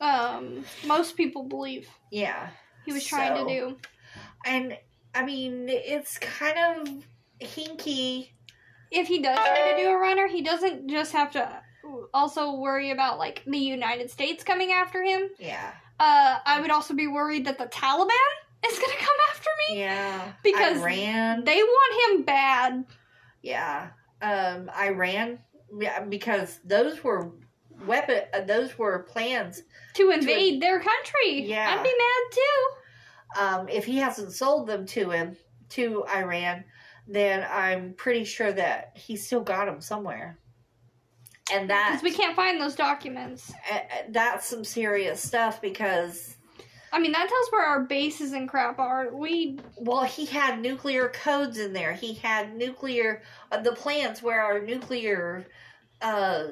um 0.00 0.64
most 0.86 1.16
people 1.16 1.44
believe 1.44 1.88
Yeah. 2.10 2.48
he 2.84 2.92
was 2.92 3.04
trying 3.04 3.36
So- 3.36 3.46
to 3.48 3.54
do. 3.54 3.76
And 4.46 4.76
I 5.14 5.24
mean, 5.24 5.68
it's 5.68 6.18
kind 6.18 6.56
of 6.80 7.04
hinky. 7.40 8.30
If 8.90 9.08
he 9.08 9.18
does 9.20 9.36
try 9.36 9.72
to 9.76 9.82
do 9.82 9.90
a 9.90 9.96
runner, 9.98 10.28
he 10.28 10.42
doesn't 10.42 10.88
just 10.88 11.12
have 11.12 11.30
to 11.32 11.62
also 12.14 12.54
worry 12.54 12.90
about 12.90 13.18
like 13.18 13.42
the 13.46 13.58
United 13.58 14.10
States 14.10 14.44
coming 14.44 14.72
after 14.72 15.02
him. 15.02 15.28
Yeah. 15.38 15.72
Uh, 16.00 16.38
I 16.46 16.60
would 16.60 16.70
also 16.70 16.94
be 16.94 17.06
worried 17.08 17.46
that 17.46 17.58
the 17.58 17.66
Taliban 17.66 18.10
is 18.68 18.78
gonna 18.78 18.92
come 18.98 19.16
after 19.30 19.50
me. 19.70 19.80
Yeah. 19.80 20.32
Because 20.44 20.78
Iran. 20.80 21.44
They 21.44 21.62
want 21.62 22.12
him 22.18 22.22
bad. 22.24 22.84
Yeah, 23.42 23.90
um, 24.20 24.68
Iran, 24.76 25.38
yeah, 25.78 26.00
because 26.04 26.58
those 26.64 27.02
were 27.04 27.32
weapon, 27.86 28.22
uh, 28.34 28.40
those 28.40 28.78
were 28.78 29.00
plans. 29.00 29.62
to 29.94 30.10
invade 30.10 30.60
their 30.62 30.78
country. 30.78 31.42
Yeah. 31.42 31.76
I'd 31.76 31.82
be 31.82 31.94
mad 31.98 32.32
too. 32.32 33.40
Um, 33.40 33.68
if 33.68 33.84
he 33.84 33.98
hasn't 33.98 34.32
sold 34.32 34.66
them 34.66 34.86
to 34.86 35.10
him 35.10 35.36
to 35.70 36.04
Iran, 36.06 36.64
then 37.06 37.46
I'm 37.50 37.94
pretty 37.94 38.24
sure 38.24 38.52
that 38.52 38.92
he 38.94 39.16
still 39.16 39.40
got 39.40 39.66
them 39.66 39.80
somewhere. 39.80 40.38
And 41.52 41.70
that 41.70 41.90
Because 41.92 42.02
we 42.02 42.12
can't 42.12 42.36
find 42.36 42.60
those 42.60 42.74
documents. 42.74 43.52
uh, 43.72 43.78
that's 44.10 44.46
some 44.46 44.64
serious 44.64 45.22
stuff 45.22 45.60
because 45.62 46.36
I 46.92 46.98
mean, 46.98 47.12
that 47.12 47.28
tells 47.28 47.48
where 47.50 47.66
our 47.66 47.84
bases 47.84 48.32
and 48.32 48.48
crap 48.48 48.78
are. 48.78 49.14
We 49.14 49.58
Well, 49.76 50.04
he 50.04 50.24
had 50.26 50.60
nuclear 50.60 51.08
codes 51.08 51.58
in 51.58 51.72
there. 51.72 51.92
He 51.92 52.14
had 52.14 52.56
nuclear 52.56 53.22
uh, 53.52 53.60
the 53.60 53.72
plans 53.72 54.22
where 54.22 54.42
our 54.42 54.60
nuclear 54.60 55.46
uh, 56.00 56.44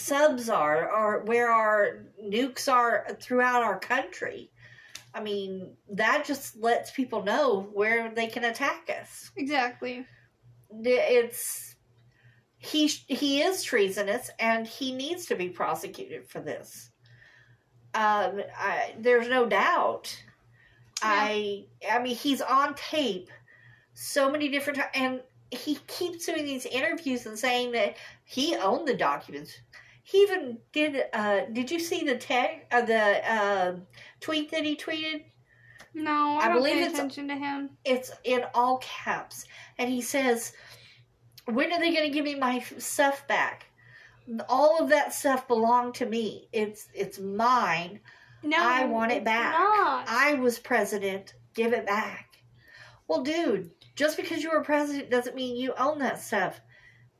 subs 0.00 0.48
are, 0.48 0.90
or 0.90 1.24
where 1.24 1.50
our 1.50 2.04
nukes 2.22 2.70
are 2.70 3.06
throughout 3.20 3.62
our 3.62 3.78
country. 3.78 4.50
I 5.14 5.20
mean, 5.20 5.76
that 5.90 6.24
just 6.24 6.56
lets 6.56 6.90
people 6.90 7.24
know 7.24 7.68
where 7.72 8.12
they 8.14 8.28
can 8.28 8.44
attack 8.44 8.90
us. 9.00 9.30
exactly. 9.36 10.06
It's 10.82 11.74
he 12.58 12.86
he 12.86 13.40
is 13.40 13.62
treasonous, 13.62 14.30
and 14.38 14.66
he 14.66 14.92
needs 14.92 15.26
to 15.26 15.34
be 15.34 15.48
prosecuted 15.48 16.28
for 16.28 16.40
this. 16.40 16.90
Um, 17.94 18.42
I, 18.56 18.94
there's 18.98 19.28
no 19.28 19.46
doubt. 19.46 20.16
I 21.02 21.64
I 21.90 22.00
mean, 22.00 22.14
he's 22.14 22.42
on 22.42 22.74
tape 22.74 23.30
so 23.94 24.30
many 24.30 24.48
different 24.48 24.78
times, 24.78 24.90
and 24.94 25.20
he 25.50 25.76
keeps 25.86 26.26
doing 26.26 26.44
these 26.44 26.66
interviews 26.66 27.26
and 27.26 27.38
saying 27.38 27.72
that 27.72 27.96
he 28.24 28.54
owned 28.56 28.86
the 28.86 28.94
documents. 28.94 29.58
He 30.10 30.18
even 30.22 30.58
did. 30.72 31.04
Uh, 31.12 31.42
did 31.52 31.70
you 31.70 31.78
see 31.78 32.02
the 32.02 32.16
tag? 32.16 32.66
Uh, 32.72 32.82
the 32.82 33.32
uh, 33.32 33.76
tweet 34.20 34.50
that 34.50 34.64
he 34.64 34.74
tweeted? 34.74 35.22
No, 35.94 36.36
I, 36.40 36.46
I 36.46 36.48
don't 36.48 36.56
believe 36.56 36.72
pay 36.74 36.80
it's- 36.80 36.94
attention 36.94 37.28
to 37.28 37.36
him. 37.36 37.70
It's 37.84 38.10
in 38.24 38.42
all 38.52 38.78
caps, 38.78 39.44
and 39.78 39.88
he 39.88 40.00
says, 40.02 40.52
"When 41.44 41.72
are 41.72 41.78
they 41.78 41.94
going 41.94 42.08
to 42.08 42.12
give 42.12 42.24
me 42.24 42.34
my 42.34 42.58
stuff 42.78 43.24
back? 43.28 43.66
All 44.48 44.82
of 44.82 44.88
that 44.90 45.14
stuff 45.14 45.46
belonged 45.46 45.94
to 45.94 46.06
me. 46.06 46.48
It's 46.52 46.88
it's 46.92 47.20
mine. 47.20 48.00
No, 48.42 48.56
I 48.58 48.86
want 48.86 49.12
it 49.12 49.22
back. 49.24 49.52
Not. 49.52 50.06
I 50.08 50.34
was 50.34 50.58
president. 50.58 51.34
Give 51.54 51.72
it 51.72 51.86
back." 51.86 52.26
Well, 53.06 53.22
dude, 53.22 53.70
just 53.94 54.16
because 54.16 54.42
you 54.42 54.50
were 54.50 54.62
president 54.64 55.08
doesn't 55.10 55.36
mean 55.36 55.54
you 55.56 55.72
own 55.78 56.00
that 56.00 56.20
stuff. 56.20 56.60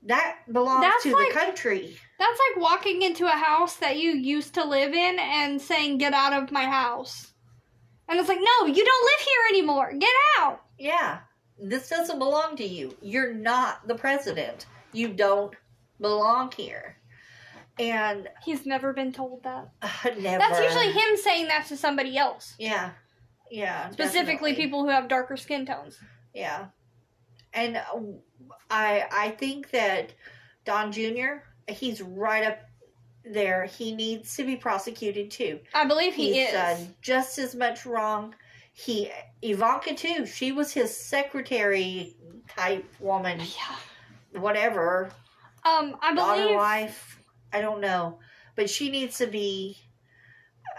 That 0.05 0.38
belongs 0.51 0.82
That's 0.82 1.03
to 1.05 1.12
like- 1.14 1.28
the 1.32 1.38
country. 1.38 1.96
That's 2.18 2.40
like 2.51 2.62
walking 2.62 3.03
into 3.03 3.26
a 3.26 3.30
house 3.30 3.76
that 3.76 3.98
you 3.98 4.11
used 4.12 4.55
to 4.55 4.64
live 4.64 4.92
in 4.92 5.18
and 5.18 5.61
saying, 5.61 5.98
"Get 5.98 6.12
out 6.12 6.32
of 6.32 6.51
my 6.53 6.64
house," 6.66 7.32
and 8.09 8.18
it's 8.20 8.28
like, 8.28 8.40
"No, 8.40 8.66
you 8.66 8.84
don't 8.84 9.05
live 9.05 9.26
here 9.26 9.46
anymore. 9.51 9.92
Get 9.98 10.11
out." 10.38 10.62
Yeah, 10.78 11.20
this 11.59 11.88
doesn't 11.88 12.18
belong 12.18 12.57
to 12.57 12.64
you. 12.64 12.96
You're 13.01 13.32
not 13.32 13.86
the 13.88 13.94
president. 13.94 14.66
You 14.92 15.09
don't 15.09 15.55
belong 16.01 16.53
here. 16.53 16.96
And 17.78 18.28
He's 18.44 18.66
never 18.66 18.92
been 18.92 19.12
told 19.12 19.42
that. 19.44 19.70
uh, 19.80 19.88
never. 20.18 20.38
That's 20.38 20.61
usually 20.62 20.92
him 20.92 21.16
saying 21.16 21.48
that 21.48 21.66
to 21.68 21.76
somebody 21.76 22.18
else, 22.18 22.55
Yeah, 22.59 22.90
yeah. 23.51 23.88
specifically 23.90 24.51
definitely. 24.53 24.55
people 24.57 24.82
who 24.84 24.90
have 24.90 25.09
darker 25.09 25.36
skin 25.38 25.64
tones. 25.64 25.98
Yeah, 26.34 26.66
and 27.55 27.80
I 28.70 29.07
I 29.12 29.30
think 29.38 29.70
that 29.70 30.12
Don 30.64 30.92
Jr. 30.92 31.42
He's 31.68 32.01
right 32.03 32.44
up 32.44 32.59
there. 33.24 33.64
He 33.66 33.94
needs 33.94 34.34
to 34.36 34.44
be 34.44 34.57
prosecuted 34.57 35.30
too. 35.30 35.61
I 35.74 35.84
believe 35.86 36.14
he 36.14 36.34
He's 36.34 36.48
is. 36.48 36.53
done 36.53 36.94
just 37.03 37.38
as 37.38 37.55
much 37.55 37.84
wrong. 37.86 38.34
He 38.72 39.11
Ivanka 39.42 39.94
too. 39.94 40.26
She 40.26 40.53
was 40.53 40.72
his 40.72 40.96
secretary 40.96 42.16
type 42.48 42.84
woman, 43.01 43.40
Yeah. 43.40 44.40
whatever. 44.40 45.11
Um, 45.64 45.96
I 46.01 46.14
daughter 46.14 46.42
believe. 46.42 46.57
wife. 46.57 47.20
I 47.53 47.61
don't 47.61 47.80
know, 47.80 48.18
but 48.57 48.70
she 48.70 48.90
needs 48.90 49.18
to 49.18 49.26
be 49.26 49.76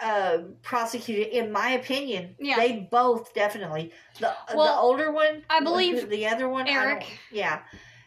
uh, 0.02 0.40
prosecuted. 0.64 1.28
In 1.28 1.52
my 1.52 1.72
opinion, 1.72 2.36
Yeah. 2.40 2.56
they 2.58 2.88
both 2.92 3.34
definitely. 3.34 3.92
The 4.20 4.34
the 4.50 4.58
older 4.58 5.12
one, 5.12 5.44
I 5.50 5.62
believe 5.62 6.10
the 6.10 6.28
other 6.28 6.50
one, 6.50 6.68
Eric. 6.68 7.06
yeah, 7.32 7.60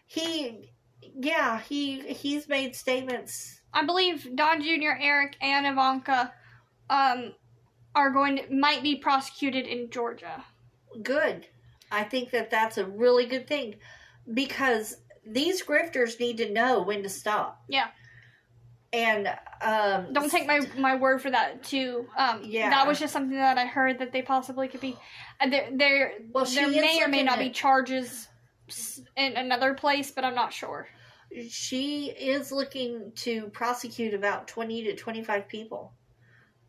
he, 0.07 0.71
yeah, 1.15 1.61
he 1.61 2.01
he's 2.01 2.49
made 2.49 2.75
statements. 2.75 3.61
I 3.73 3.85
believe 3.85 4.29
Don 4.37 4.61
Jr., 4.63 4.97
Eric, 5.01 5.37
and 5.41 5.67
Ivanka, 5.67 6.33
um, 6.91 7.35
are 7.95 8.11
going 8.11 8.37
to 8.37 8.55
might 8.55 8.83
be 8.83 8.97
prosecuted 8.97 9.67
in 9.67 9.91
Georgia. 9.91 10.45
Good. 11.03 11.47
I 11.91 12.03
think 12.05 12.31
that 12.31 12.51
that's 12.51 12.79
a 12.79 12.85
really 12.87 13.27
good 13.27 13.47
thing 13.47 13.77
because 14.33 14.97
these 15.27 15.63
grifters 15.65 16.19
need 16.21 16.37
to 16.39 16.53
know 16.53 16.83
when 16.83 17.03
to 17.03 17.09
stop. 17.09 17.63
Yeah. 17.69 17.89
And 18.95 19.27
um, 19.61 20.13
Don't 20.13 20.31
take 20.31 20.47
my 20.47 20.61
my 20.79 20.95
word 20.95 21.21
for 21.21 21.31
that. 21.31 21.65
Too. 21.65 22.07
Um, 22.17 22.43
Yeah. 22.45 22.71
That 22.71 22.87
was 22.87 23.01
just 23.01 23.13
something 23.13 23.37
that 23.37 23.59
I 23.59 23.67
heard 23.67 23.99
that 23.99 24.13
they 24.13 24.23
possibly 24.23 24.69
could 24.69 24.81
be. 24.81 24.97
Uh, 25.41 25.49
there, 25.49 25.69
there, 25.73 26.13
Well, 26.33 26.45
she 26.45 26.61
there 26.61 26.71
may 26.71 27.03
or 27.03 27.09
may 27.09 27.25
not 27.25 27.41
be 27.41 27.51
charges 27.51 28.29
in 29.17 29.37
another 29.37 29.75
place, 29.75 30.13
but 30.13 30.25
I'm 30.25 30.37
not 30.37 30.53
sure. 30.53 30.87
she 31.51 32.11
is 32.11 32.53
looking 32.53 33.11
to 33.17 33.49
prosecute 33.49 34.15
about 34.15 34.47
20 34.47 34.85
to 34.85 34.95
25 34.95 35.49
people 35.49 35.93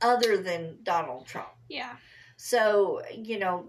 other 0.01 0.37
than 0.41 0.79
Donald 0.81 1.27
Trump. 1.27 1.49
Yeah. 1.69 1.95
So, 2.37 3.01
you 3.13 3.37
know, 3.37 3.67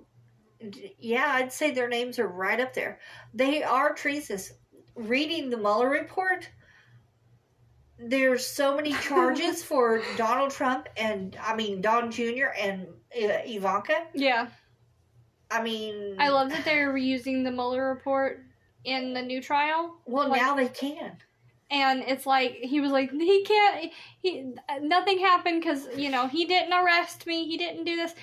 yeah, 0.99 1.33
I'd 1.35 1.53
say 1.53 1.71
their 1.71 1.89
names 1.89 2.19
are 2.19 2.29
right 2.29 2.59
up 2.59 2.73
there. 2.73 3.01
They 3.35 3.63
are 3.63 3.93
treasonous. 3.93 4.53
Reading 4.95 5.51
the 5.51 5.59
Mueller 5.59 5.91
report, 5.91 6.49
there's 7.99 8.47
so 8.47 8.76
many 8.76 8.92
charges 8.94 9.62
for 9.70 10.03
Donald 10.16 10.51
Trump 10.51 10.88
and, 10.97 11.36
I 11.42 11.55
mean, 11.57 11.80
Don 11.80 12.11
Jr. 12.11 12.47
and 12.61 12.86
uh, 13.14 13.38
Ivanka. 13.44 14.07
Yeah. 14.14 14.49
I 15.51 15.62
mean, 15.62 16.16
I 16.18 16.28
love 16.28 16.51
that 16.51 16.64
they're 16.64 16.92
reusing 16.92 17.44
the 17.44 17.51
Mueller 17.51 17.88
report 17.88 18.42
in 18.84 19.14
the 19.14 19.22
new 19.22 19.40
trial. 19.40 19.97
Well, 20.05 20.28
like- 20.28 20.40
now 20.40 20.55
they 20.57 20.68
can. 20.68 21.16
and 21.70 22.03
it's 22.07 22.26
like 22.26 22.57
he 22.62 22.80
was 22.80 22.90
like 22.92 23.11
he 23.11 23.44
can't 23.44 23.92
he 24.22 24.55
nothing 24.82 25.18
happened 25.18 25.61
because 25.61 25.88
you 25.97 26.11
know 26.11 26.28
he 26.28 26.44
didn't 26.44 26.72
arrest 26.72 27.26
me 27.26 27.44
he 27.44 27.57
didn't 27.57 27.82
do 27.84 27.97
this 27.97 28.14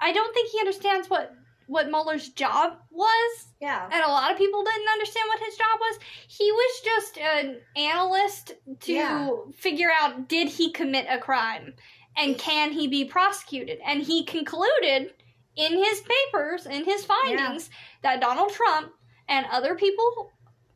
i 0.00 0.12
don't 0.12 0.32
think 0.32 0.48
he 0.52 0.60
understands 0.60 1.10
what 1.10 1.34
what 1.72 1.88
Mueller's 1.88 2.28
job 2.30 2.78
was 2.90 3.46
Yeah. 3.60 3.88
and 3.92 4.02
a 4.04 4.08
lot 4.08 4.30
of 4.30 4.36
people 4.38 4.62
didn't 4.62 4.88
understand 4.96 5.26
what 5.28 5.40
his 5.46 5.56
job 5.56 5.76
was 5.80 5.98
he 6.28 6.52
was 6.52 6.80
just 6.84 7.18
an 7.18 7.60
analyst 7.76 8.52
to 8.80 8.92
Yeah. 8.92 9.30
figure 9.54 9.90
out 10.00 10.28
did 10.28 10.48
he 10.48 10.70
commit 10.70 11.06
a 11.08 11.18
crime 11.18 11.74
and 12.16 12.36
can 12.38 12.72
he 12.72 12.88
be 12.88 13.04
prosecuted 13.06 13.78
and 13.84 14.02
he 14.02 14.24
concluded 14.24 15.14
in 15.56 15.72
his 15.86 16.02
papers 16.14 16.66
in 16.66 16.84
his 16.84 17.04
findings 17.04 17.70
that 18.02 18.20
donald 18.20 18.52
trump 18.52 18.92
and 19.28 19.46
other 19.50 19.74
people 19.74 20.30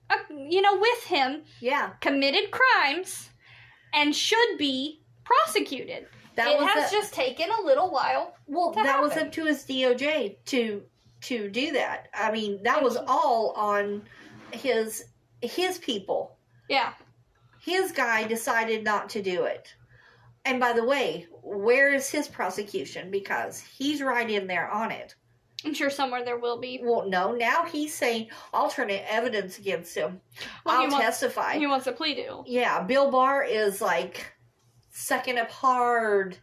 uh, 0.09 0.17
you 0.31 0.63
know 0.63 0.77
with 0.79 1.05
him 1.05 1.43
Yeah. 1.61 1.91
committed 2.01 2.51
crimes 2.51 3.31
and 3.93 4.15
should 4.15 4.59
be 4.59 5.03
prosecuted. 5.25 6.07
That 6.37 6.49
it 6.53 6.59
was 6.59 6.69
has 6.69 6.91
the- 6.91 6.97
just 6.97 7.13
taken 7.15 7.49
a 7.51 7.63
little 7.63 7.91
while. 7.91 8.35
Well, 8.47 8.71
that 8.73 9.01
was 9.03 9.17
up 9.17 9.33
to 9.33 9.45
his 9.47 9.65
DOJ 9.65 10.37
to 10.47 10.83
to 11.23 11.49
do 11.49 11.73
that. 11.73 12.09
I 12.15 12.31
mean, 12.31 12.63
that 12.63 12.83
was 12.83 12.97
all 13.09 13.53
on 13.57 14.03
his 14.53 15.05
his 15.43 15.79
people. 15.79 16.37
Yeah. 16.69 16.93
His 17.61 17.91
guy 17.93 18.25
decided 18.25 18.85
not 18.85 19.09
to 19.11 19.23
do 19.23 19.45
it. 19.45 19.75
And 20.45 20.61
by 20.61 20.73
the 20.73 20.85
way, 20.85 21.27
where 21.43 21.93
is 21.93 22.09
his 22.09 22.29
prosecution? 22.29 23.11
Because 23.11 23.61
he's 23.61 24.01
right 24.03 24.31
in 24.31 24.47
there 24.47 24.71
on 24.71 24.93
it. 24.93 25.15
I'm 25.65 25.75
sure 25.75 25.91
somewhere 25.91 26.25
there 26.25 26.39
will 26.39 26.59
be. 26.61 26.81
Well, 26.83 27.09
no, 27.09 27.33
now 27.33 27.65
he's 27.65 27.93
saying 27.93 28.29
alternate 28.53 29.03
evidence 29.09 29.59
against 29.59 29.97
him. 29.97 30.21
Well, 30.65 30.79
he 30.79 30.85
I'll 30.85 30.91
wants- 30.93 31.05
testify. 31.07 31.55
He 31.59 31.67
wants 31.67 31.87
a 31.89 31.93
plea 31.93 32.15
deal. 32.15 32.45
yeah, 32.47 32.83
Bill 32.83 33.11
Barr 33.11 33.43
is 33.43 33.81
like 33.81 34.33
sucking 34.97 35.39
up 35.39 35.51
hard 35.51 36.37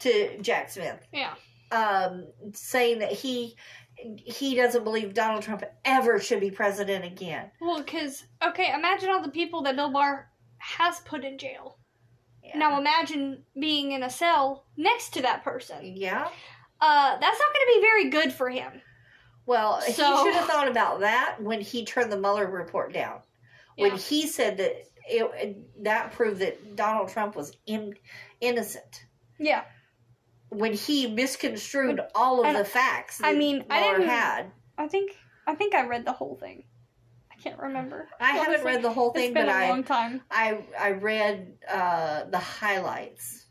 to 0.00 0.38
Jack 0.42 0.70
Smith. 0.70 1.06
Yeah. 1.12 1.34
um, 1.72 2.26
saying 2.52 2.98
that 3.00 3.12
he 3.12 3.56
he 4.16 4.54
doesn't 4.54 4.84
believe 4.84 5.12
Donald 5.12 5.42
Trump 5.42 5.62
ever 5.84 6.18
should 6.20 6.40
be 6.40 6.50
president 6.50 7.04
again. 7.04 7.50
Well, 7.60 7.82
because, 7.82 8.24
okay, 8.42 8.72
imagine 8.74 9.10
all 9.10 9.20
the 9.22 9.28
people 9.30 9.62
that 9.62 9.76
Bill 9.76 9.90
Barr 9.92 10.30
has 10.56 11.00
put 11.00 11.22
in 11.24 11.36
jail. 11.36 11.76
Yeah. 12.42 12.56
Now 12.58 12.78
imagine 12.80 13.44
being 13.58 13.92
in 13.92 14.02
a 14.02 14.08
cell 14.10 14.64
next 14.76 15.10
to 15.14 15.22
that 15.22 15.44
person. 15.44 15.94
yeah. 15.96 16.28
Uh, 16.80 17.10
that's 17.20 17.38
not 17.38 17.54
going 17.54 17.66
to 17.66 17.72
be 17.74 17.80
very 17.82 18.08
good 18.10 18.32
for 18.32 18.48
him. 18.48 18.80
Well, 19.44 19.82
he 19.86 19.92
should 19.92 20.04
have 20.34 20.46
thought 20.46 20.66
about 20.68 21.00
that 21.00 21.36
when 21.42 21.60
he 21.60 21.84
turned 21.84 22.10
the 22.10 22.16
Mueller 22.18 22.46
report 22.50 22.94
down. 22.94 23.20
When 23.76 23.90
Yeah. 23.92 23.98
he 23.98 24.26
said 24.26 24.56
that 24.56 24.84
it, 25.10 25.84
that 25.84 26.12
proved 26.12 26.40
that 26.40 26.76
Donald 26.76 27.08
Trump 27.08 27.36
was 27.36 27.56
in, 27.66 27.94
innocent. 28.40 29.04
Yeah. 29.38 29.62
When 30.50 30.72
he 30.72 31.06
misconstrued 31.06 32.00
all 32.14 32.40
of 32.40 32.46
And 32.46 32.56
the 32.56 32.64
facts 32.64 33.18
that 33.18 33.26
I 33.28 33.34
mean, 33.34 33.64
I 33.70 33.80
didn't- 33.82 34.08
had. 34.08 34.50
I 34.78 34.88
think 34.88 35.16
I 35.46 35.54
think 35.54 35.74
I 35.74 35.86
read 35.86 36.04
the 36.04 36.12
whole 36.12 36.36
thing. 36.36 36.64
I 37.30 37.36
can't 37.42 37.58
remember. 37.58 38.08
I 38.20 38.32
haven't 38.32 38.64
read 38.64 38.82
the 38.82 38.90
whole 38.92 39.12
thing, 39.12 39.32
but 39.34 39.48
a 39.48 39.52
I 39.52 39.68
long 39.68 39.84
time. 39.84 40.22
I 40.30 40.64
I 40.78 40.90
read 40.92 41.54
uh, 41.68 42.24
the 42.24 42.38
highlights. 42.38 43.46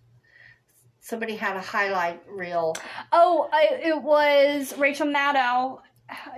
somebody 1.01 1.36
had 1.36 1.55
a 1.55 1.62
highlight 1.62 2.22
reel. 2.30 2.76
Oh, 3.12 3.49
I, 3.51 3.80
it 3.84 4.01
was 4.01 4.78
Rachel 4.78 5.07
Maddow. 5.07 5.80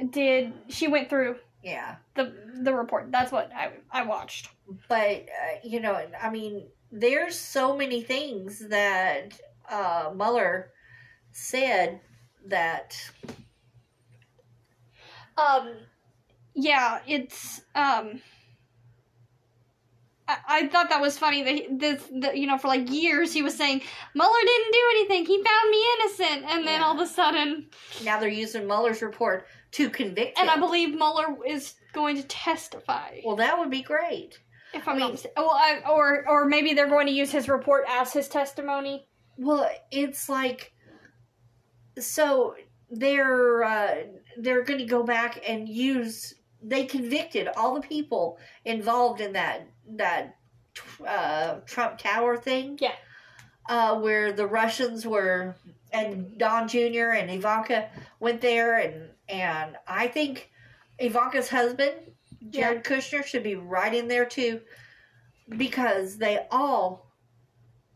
Did 0.10 0.54
she 0.70 0.88
went 0.88 1.10
through 1.10 1.38
Yeah. 1.64 1.96
the 2.16 2.34
the 2.64 2.74
report? 2.74 3.12
That's 3.12 3.32
what 3.32 3.52
I 3.56 3.72
I 3.92 4.04
watched. 4.04 4.50
But, 4.88 4.98
uh, 5.30 5.60
you 5.64 5.80
know, 5.80 6.00
I 6.22 6.30
mean, 6.30 6.68
there's 6.92 7.38
so 7.38 7.76
many 7.76 8.02
things 8.02 8.60
that 8.70 9.40
uh, 9.70 10.12
Mueller 10.16 10.72
said 11.32 12.02
that, 12.48 12.98
Um, 15.38 15.74
yeah, 16.54 17.00
it's 17.08 17.62
um. 17.76 18.22
I, 20.48 20.68
thought 20.68 20.88
that 20.90 21.02
was 21.02 21.18
funny 21.18 21.44
that 21.44 21.54
he, 21.54 21.68
this, 21.70 22.02
the, 22.06 22.32
you 22.34 22.48
know, 22.48 22.58
for 22.58 22.70
like 22.70 22.90
years 22.90 23.34
he 23.34 23.42
was 23.42 23.54
saying 23.58 23.82
Mueller 24.16 24.40
didn't 24.46 24.72
do 24.72 24.80
anything. 24.92 25.26
He 25.26 25.44
found 25.44 25.70
me 25.70 25.86
innocent, 26.00 26.46
and 26.52 26.66
then 26.68 26.80
Yeah. 26.80 26.86
all 26.86 26.94
of 26.94 27.02
a 27.02 27.08
sudden, 27.12 27.68
now 28.06 28.18
they're 28.18 28.30
using 28.30 28.66
Mueller's 28.66 29.02
report 29.02 29.46
to 29.72 29.90
convict 29.90 30.38
and. 30.40 30.50
I 30.50 30.58
believe 30.58 30.90
Mueller 30.96 31.38
is 31.48 31.76
going 31.94 32.16
to 32.18 32.24
testify. 32.24 33.20
well, 33.26 33.36
that 33.38 33.58
would 33.58 33.70
be 33.70 33.82
great. 33.82 34.40
if 34.74 34.88
I'm 34.88 34.96
I 34.96 35.00
not 35.00 35.06
mean- 35.06 35.12
mistaken. 35.14 35.34
Well, 35.38 35.52
I, 35.52 35.82
or 35.90 36.26
or 36.28 36.46
maybe 36.46 36.74
they're 36.74 36.90
going 36.90 37.08
to 37.08 37.14
use 37.14 37.32
his 37.32 37.48
report 37.50 37.86
as 37.90 38.14
his 38.14 38.28
testimony. 38.28 39.08
Well, 39.38 39.70
it's 39.92 40.30
like 40.30 40.74
so 42.00 42.56
they're 42.90 43.64
uh, 43.64 43.96
they're 44.38 44.64
going 44.64 44.80
to 44.80 44.86
go 44.86 45.04
back 45.04 45.44
and 45.48 45.68
use 45.68 46.34
they 46.64 46.86
convicted 46.86 47.48
all 47.58 47.74
the 47.76 47.82
people 47.82 48.38
involved 48.66 49.20
in 49.22 49.34
that 49.34 49.68
that 49.96 50.36
uh, 51.06 51.56
Trump 51.66 51.98
Tower 51.98 52.38
thing. 52.38 52.78
Yeah. 52.82 52.94
Uh, 53.70 54.00
where 54.00 54.34
the 54.34 54.46
Russians 54.48 55.06
were 55.06 55.56
and 55.94 56.38
Don 56.38 56.68
Jr. 56.68 57.12
and 57.16 57.30
Ivanka 57.30 57.90
went 58.20 58.42
there 58.42 58.78
and 58.80 59.10
and 59.32 59.78
I 59.88 60.08
think 60.08 60.52
Ivanka's 61.00 61.50
husband 61.50 61.94
Jared 62.50 62.84
Kushner 62.84 63.24
should 63.24 63.44
be 63.44 63.56
right 63.56 63.94
in 63.94 64.08
there 64.08 64.26
too 64.26 64.62
because 65.50 66.18
they 66.18 66.46
all 66.52 67.12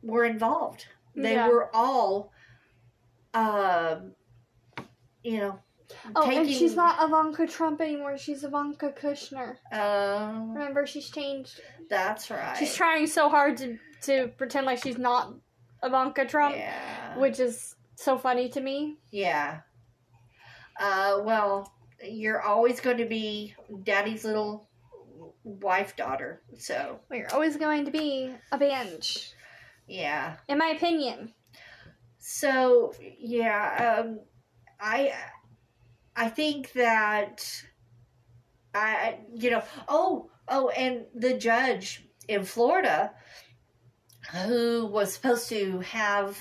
were 0.03 0.25
involved. 0.25 0.85
They 1.15 1.33
Yeah. 1.33 1.47
were 1.47 1.69
all, 1.75 2.31
um, 3.33 4.13
you 5.23 5.37
know, 5.39 5.59
Oh, 6.15 6.29
and 6.29 6.49
she's 6.49 6.75
not 6.75 6.97
Ivanka 7.07 7.45
Trump 7.47 7.79
anymore. 7.79 8.17
She's 8.17 8.43
Ivanka 8.43 8.91
Kushner. 8.91 9.57
Um, 9.71 10.51
Remember, 10.53 10.85
she's 10.87 11.09
changed. 11.11 11.61
that's 11.89 12.31
right. 12.31 12.57
She's 12.57 12.73
trying 12.75 13.05
so 13.07 13.29
hard 13.29 13.57
to 13.57 13.77
to 14.01 14.27
pretend 14.37 14.65
like 14.65 14.81
she's 14.83 14.97
not 14.97 15.33
Ivanka 15.83 16.25
Trump, 16.25 16.55
Yeah. 16.55 17.17
which 17.17 17.39
is 17.39 17.75
so 17.95 18.17
funny 18.17 18.49
to 18.49 18.61
me. 18.61 18.97
Yeah. 19.11 19.61
Uh, 20.79 21.21
well, 21.23 21.71
you're 22.03 22.41
always 22.41 22.79
going 22.79 22.97
to 22.97 23.05
be 23.05 23.55
daddy's 23.83 24.25
little 24.25 24.67
wife 25.43 25.95
daughter. 25.95 26.41
So, 26.57 26.99
We're 27.09 27.29
always 27.31 27.55
going 27.57 27.85
to 27.85 27.91
be 27.91 28.31
a 28.51 28.57
bench, 28.57 29.31
yeah. 29.87 30.37
in 30.47 30.57
my 30.57 30.67
opinion. 30.67 31.33
So, 32.17 32.93
yeah, 33.19 33.99
um, 33.99 34.19
I 34.79 35.13
I 36.15 36.29
think 36.29 36.71
that 36.73 37.63
I 38.73 39.19
you 39.33 39.51
know, 39.51 39.63
oh, 39.87 40.29
oh 40.47 40.69
and 40.69 41.05
the 41.13 41.37
judge 41.37 42.07
in 42.27 42.43
Florida 42.43 43.11
who 44.31 44.87
was 44.87 45.13
supposed 45.13 45.49
to 45.49 45.79
have 45.81 46.37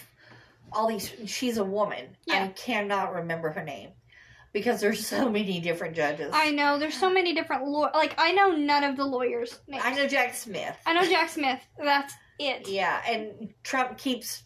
all 0.72 0.88
these 0.88 1.12
she's 1.26 1.58
a 1.58 1.64
woman. 1.64 2.16
I 2.30 2.48
cannot 2.48 3.14
remember 3.14 3.50
her 3.50 3.62
name 3.62 3.90
because 4.54 4.80
there's 4.80 5.06
so 5.06 5.28
many 5.28 5.60
different 5.60 5.94
judges. 5.94 6.30
I 6.32 6.50
know 6.50 6.78
there's 6.78 6.96
so 6.96 7.10
many 7.10 7.34
different 7.34 7.66
law. 7.66 7.90
Like 7.92 8.14
I 8.16 8.32
know 8.32 8.52
none 8.52 8.84
of 8.84 8.96
the 8.96 9.04
lawyers. 9.04 9.58
Names. 9.68 9.82
I 9.84 9.94
know 9.94 10.06
Jack 10.08 10.32
Smith. 10.34 10.74
I 10.86 10.94
know 10.94 11.04
Jack 11.06 11.28
Smith. 11.28 11.60
That's 11.78 12.14
it. 12.38 12.66
Yeah, 12.66 13.02
and 13.06 13.52
Trump 13.62 13.98
keeps 13.98 14.44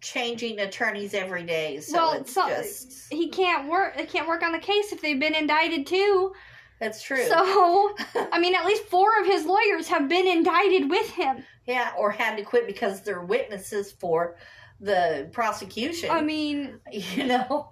changing 0.00 0.58
attorneys 0.60 1.14
every 1.14 1.44
day, 1.44 1.80
so 1.80 1.94
Well, 1.96 2.12
it's 2.12 2.32
so- 2.32 2.48
just 2.48 3.12
He 3.12 3.28
can't 3.28 3.68
work. 3.68 3.96
They 3.96 4.06
can't 4.06 4.28
work 4.28 4.42
on 4.42 4.52
the 4.52 4.58
case 4.58 4.92
if 4.92 5.00
they've 5.00 5.18
been 5.20 5.34
indicted 5.34 5.86
too. 5.86 6.32
that's 6.80 7.02
true. 7.02 7.24
So 7.26 7.94
I 8.32 8.38
mean, 8.38 8.54
at 8.54 8.66
least 8.66 8.84
four 8.84 9.18
of 9.20 9.26
his 9.26 9.44
lawyers 9.46 9.88
have 9.88 10.08
been 10.08 10.26
indicted 10.26 10.90
with 10.90 11.08
him. 11.10 11.42
yeah, 11.66 11.92
or 11.98 12.10
had 12.10 12.36
to 12.36 12.42
quit 12.42 12.66
because 12.66 13.02
they're 13.02 13.22
witnesses 13.22 13.92
for 13.92 14.36
the 14.80 15.28
prosecution. 15.32 16.10
I 16.10 16.20
mean, 16.20 16.80
you 16.92 17.26
know, 17.26 17.70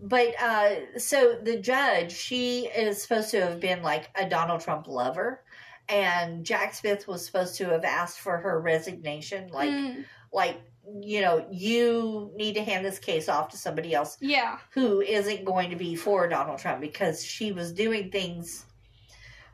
but 0.00 0.40
uh, 0.40 0.98
so 0.98 1.38
the 1.42 1.58
judge, 1.58 2.12
she 2.12 2.66
is 2.66 3.02
supposed 3.02 3.30
to 3.30 3.40
have 3.40 3.60
been 3.60 3.82
like 3.82 4.10
a 4.16 4.28
Donald 4.28 4.60
Trump 4.60 4.86
lover, 4.86 5.42
and 5.88 6.44
Jack 6.44 6.74
Smith 6.74 7.08
was 7.08 7.24
supposed 7.24 7.56
to 7.56 7.68
have 7.70 7.84
asked 7.84 8.20
for 8.20 8.38
her 8.38 8.60
resignation, 8.60 9.48
like 9.48 9.70
mm, 9.70 10.04
like 10.32 10.60
you 11.00 11.20
know, 11.20 11.46
you 11.50 12.30
need 12.36 12.54
to 12.54 12.62
hand 12.62 12.84
this 12.84 12.98
case 12.98 13.28
off 13.28 13.48
to 13.50 13.56
somebody 13.56 13.94
else 13.94 14.18
yeah, 14.20 14.58
who 14.70 15.00
isn't 15.00 15.44
going 15.44 15.70
to 15.70 15.76
be 15.76 15.96
for 15.96 16.28
Donald 16.28 16.58
Trump 16.58 16.80
because 16.80 17.24
she 17.24 17.52
was 17.52 17.72
doing 17.72 18.10
things 18.10 18.66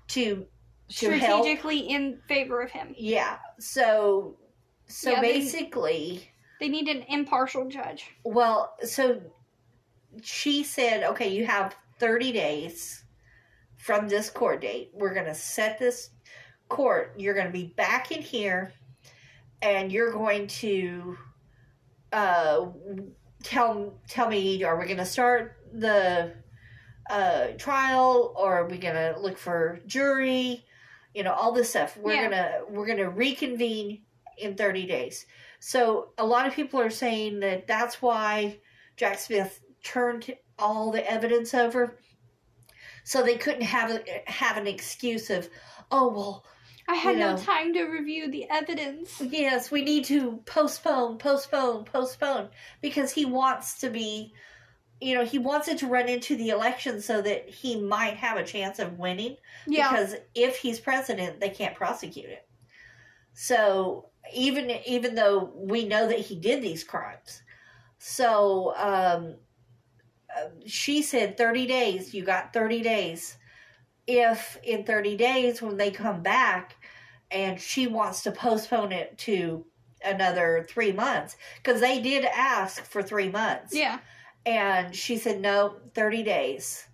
to 0.08 0.46
to 0.88 1.10
help. 1.10 1.42
strategically 1.42 1.78
in 1.78 2.18
favor 2.26 2.60
of 2.60 2.70
him. 2.70 2.94
Yeah. 2.96 3.38
So 3.58 4.36
so 4.88 5.12
Yeah, 5.12 5.20
basically, 5.20 6.29
They 6.60 6.68
need 6.68 6.88
an 6.88 7.02
impartial 7.08 7.68
judge. 7.68 8.10
well, 8.24 8.76
so 8.84 9.20
she 10.22 10.62
said, 10.62 11.02
"Okay, 11.04 11.28
you 11.34 11.46
have 11.46 11.74
30 11.98 12.32
days 12.32 13.04
from 13.76 14.08
this 14.08 14.28
court 14.30 14.60
date. 14.60 14.90
We're 14.92 15.14
going 15.14 15.26
to 15.26 15.34
set 15.34 15.78
this 15.78 16.10
court. 16.68 17.14
You're 17.16 17.34
going 17.34 17.46
to 17.46 17.52
be 17.52 17.66
back 17.76 18.12
in 18.12 18.20
here 18.22 18.72
and 19.62 19.90
you're 19.92 20.12
going 20.12 20.46
to 20.46 21.16
uh 22.12 22.66
tell 23.42 23.94
tell 24.08 24.28
me 24.28 24.62
are 24.64 24.78
we 24.78 24.86
going 24.86 24.96
to 24.98 25.04
start 25.04 25.56
the 25.72 26.32
uh 27.08 27.48
trial 27.58 28.34
or 28.36 28.54
are 28.60 28.66
we 28.68 28.78
going 28.78 28.94
to 28.94 29.18
look 29.20 29.38
for 29.38 29.80
jury? 29.86 30.64
You 31.14 31.22
know, 31.24 31.32
all 31.32 31.52
this 31.52 31.70
stuff. 31.70 31.96
We're 31.96 32.14
Yeah. 32.14 32.28
going 32.28 32.30
to 32.32 32.60
we're 32.68 32.86
going 32.86 32.98
to 32.98 33.08
reconvene 33.10 34.02
in 34.38 34.56
30 34.56 34.86
days." 34.86 35.26
So, 35.60 36.08
a 36.18 36.24
lot 36.24 36.46
of 36.46 36.54
people 36.54 36.80
are 36.80 36.90
saying 36.90 37.40
that 37.40 37.66
that's 37.66 38.00
why 38.02 38.58
Jack 38.96 39.18
Smith 39.18 39.60
turned 39.82 40.34
all 40.58 40.90
the 40.90 41.10
evidence 41.10 41.54
over 41.54 41.98
so 43.04 43.22
they 43.22 43.36
couldn't 43.36 43.62
have 43.62 43.90
a, 43.90 44.04
have 44.30 44.56
an 44.58 44.66
excuse 44.66 45.30
of 45.30 45.48
oh 45.90 46.08
well 46.12 46.44
I 46.86 46.96
had 46.96 47.14
You 47.14 47.20
no 47.20 47.36
time 47.36 47.72
to 47.74 47.84
review 47.84 48.30
the 48.30 48.46
evidence. 48.50 49.20
yes 49.20 49.70
we 49.70 49.82
need 49.82 50.04
to 50.06 50.42
postpone 50.44 51.16
postpone 51.18 51.84
postpone 51.84 52.50
because 52.82 53.10
he 53.12 53.24
wants 53.24 53.80
to 53.80 53.88
be 53.88 54.34
you 55.00 55.14
know 55.14 55.24
he 55.24 55.38
wants 55.38 55.68
it 55.68 55.78
to 55.78 55.86
run 55.86 56.08
into 56.08 56.36
the 56.36 56.50
election 56.50 57.00
so 57.00 57.22
that 57.22 57.48
he 57.48 57.80
might 57.80 58.16
have 58.16 58.36
a 58.36 58.44
chance 58.44 58.78
of 58.78 58.98
winning 58.98 59.36
Yeah, 59.66 59.88
because 59.90 60.16
if 60.34 60.58
he's 60.58 60.78
president 60.78 61.40
they 61.40 61.48
can't 61.48 61.74
prosecute 61.74 62.28
it 62.28 62.46
so 63.32 64.09
even 64.34 64.70
even 64.86 65.14
though 65.14 65.52
we 65.54 65.86
know 65.86 66.08
that 66.08 66.18
he 66.18 66.36
did 66.36 66.62
these 66.62 66.84
crimes. 66.84 67.42
So 67.98 68.74
um 68.76 69.36
uh, 70.36 70.48
she 70.66 71.02
said 71.02 71.36
30 71.36 71.66
days 71.66 72.14
you 72.14 72.24
got 72.24 72.52
30 72.52 72.82
days. 72.82 73.36
If 74.06 74.58
in 74.64 74.84
30 74.84 75.16
days 75.16 75.62
when 75.62 75.76
they 75.76 75.90
come 75.90 76.22
back 76.22 76.76
and 77.30 77.60
she 77.60 77.86
wants 77.86 78.22
to 78.24 78.32
postpone 78.32 78.92
it 78.92 79.16
to 79.18 79.64
another 80.04 80.66
three 80.68 80.92
months 80.92 81.36
because 81.62 81.80
they 81.80 82.00
did 82.00 82.24
ask 82.24 82.84
for 82.84 83.02
three 83.02 83.28
months. 83.28 83.74
Yeah, 83.74 83.98
and 84.46 84.94
she 84.94 85.16
said, 85.16 85.40
no, 85.40 85.76
30 85.94 86.22
days. 86.22 86.86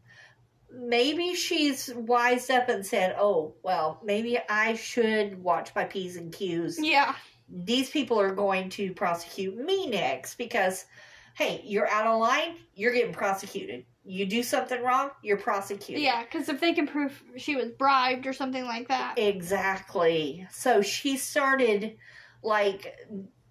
Maybe 0.79 1.35
she's 1.35 1.91
wised 1.95 2.51
up 2.51 2.69
and 2.69 2.85
said, 2.85 3.17
oh, 3.19 3.55
well, 3.63 4.01
maybe 4.05 4.39
I 4.49 4.75
should 4.75 5.43
watch 5.43 5.75
my 5.75 5.85
P's 5.85 6.17
and 6.17 6.33
Q's. 6.33 6.79
yeah, 6.81 7.15
These 7.49 7.91
people 7.91 8.21
are 8.21 8.35
going 8.35 8.69
to 8.71 8.93
prosecute 8.93 9.57
me 9.57 9.87
next 9.87 10.37
because, 10.37 10.85
hey, 11.35 11.63
you're 11.65 11.89
out 11.89 12.07
of 12.07 12.21
line, 12.21 12.57
you're 12.75 12.93
getting 12.93 13.13
prosecuted. 13.15 13.85
You 14.05 14.27
do 14.27 14.43
something 14.43 14.83
wrong, 14.83 15.11
you're 15.23 15.37
prosecuted. 15.39 16.03
yeah. 16.03 16.23
Because 16.23 16.49
if 16.49 16.61
they 16.61 16.73
can 16.73 16.87
prove 16.87 17.21
she 17.37 17.57
was 17.57 17.71
bribed 17.71 18.27
or 18.27 18.33
something 18.33 18.65
like 18.65 18.89
that, 18.89 19.19
Exactly. 19.19 20.47
So 20.51 20.83
she 20.83 21.17
started 21.17 21.97
like 22.43 22.95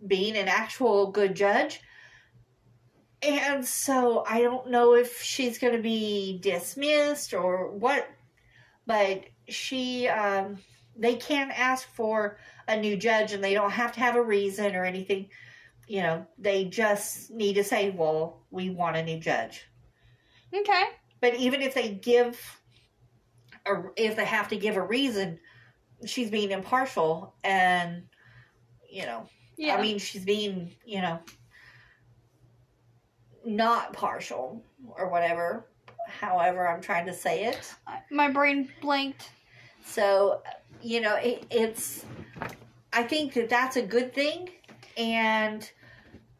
being 0.06 0.38
an 0.38 0.48
actual 0.48 1.12
good 1.12 1.36
judge. 1.36 1.82
And 3.26 3.66
so 3.66 4.24
I 4.28 4.42
don't 4.42 4.70
know 4.70 4.94
if 4.94 5.22
she's 5.22 5.58
going 5.58 5.76
to 5.76 5.82
be 5.82 6.38
dismissed 6.42 7.34
or 7.34 7.72
what, 7.72 8.08
but 8.86 9.24
she, 9.50 10.08
um, 10.08 10.60
they 10.96 11.16
can 11.16 11.52
ask 11.52 11.88
for 11.88 12.38
a 12.68 12.78
new 12.78 12.96
judge 12.98 13.34
and 13.34 13.44
they 13.44 13.54
don't 13.54 13.72
have 13.72 13.92
to 13.94 14.00
have 14.00 14.16
a 14.16 14.22
reason 14.22 14.76
or 14.76 14.86
anything. 14.86 15.30
you 15.88 16.02
know, 16.02 16.26
they 16.38 16.66
just 16.66 17.30
need 17.32 17.54
to 17.56 17.64
say, 17.64 17.92
well, 17.92 18.42
we 18.52 18.70
want 18.70 18.96
a 18.98 19.04
new 19.04 19.20
judge. 19.20 19.66
Okay. 20.54 20.84
But 21.22 21.36
even 21.36 21.62
if 21.62 21.74
they 21.74 21.90
give, 21.90 22.60
or 23.66 23.94
if 23.96 24.16
they 24.16 24.26
have 24.26 24.48
to 24.50 24.58
give 24.58 24.78
a 24.78 24.82
reason, 24.82 25.40
she's 26.06 26.30
being 26.30 26.52
impartial 26.52 27.36
and, 27.44 28.04
you 28.90 29.06
know, 29.06 29.28
Yeah. 29.58 29.76
I 29.76 29.82
mean, 29.82 30.00
she's 30.00 30.26
being, 30.26 30.76
you 30.86 31.02
know, 31.02 31.20
not 33.46 33.94
partial 33.94 34.62
or 34.98 35.10
whatever. 35.10 35.66
However, 36.08 36.68
I'm 36.68 36.82
trying 36.82 37.06
to 37.08 37.14
say 37.14 37.46
it. 37.46 37.74
my 38.12 38.30
brain 38.30 38.70
blanked. 38.82 39.30
So, 39.84 40.42
you 40.82 41.02
know, 41.02 41.16
it, 41.16 41.46
it's. 41.50 42.06
I 42.94 43.04
think 43.04 43.34
that 43.34 43.50
that's 43.50 43.76
a 43.76 43.82
good 43.82 44.14
thing, 44.14 44.50
and, 44.96 45.70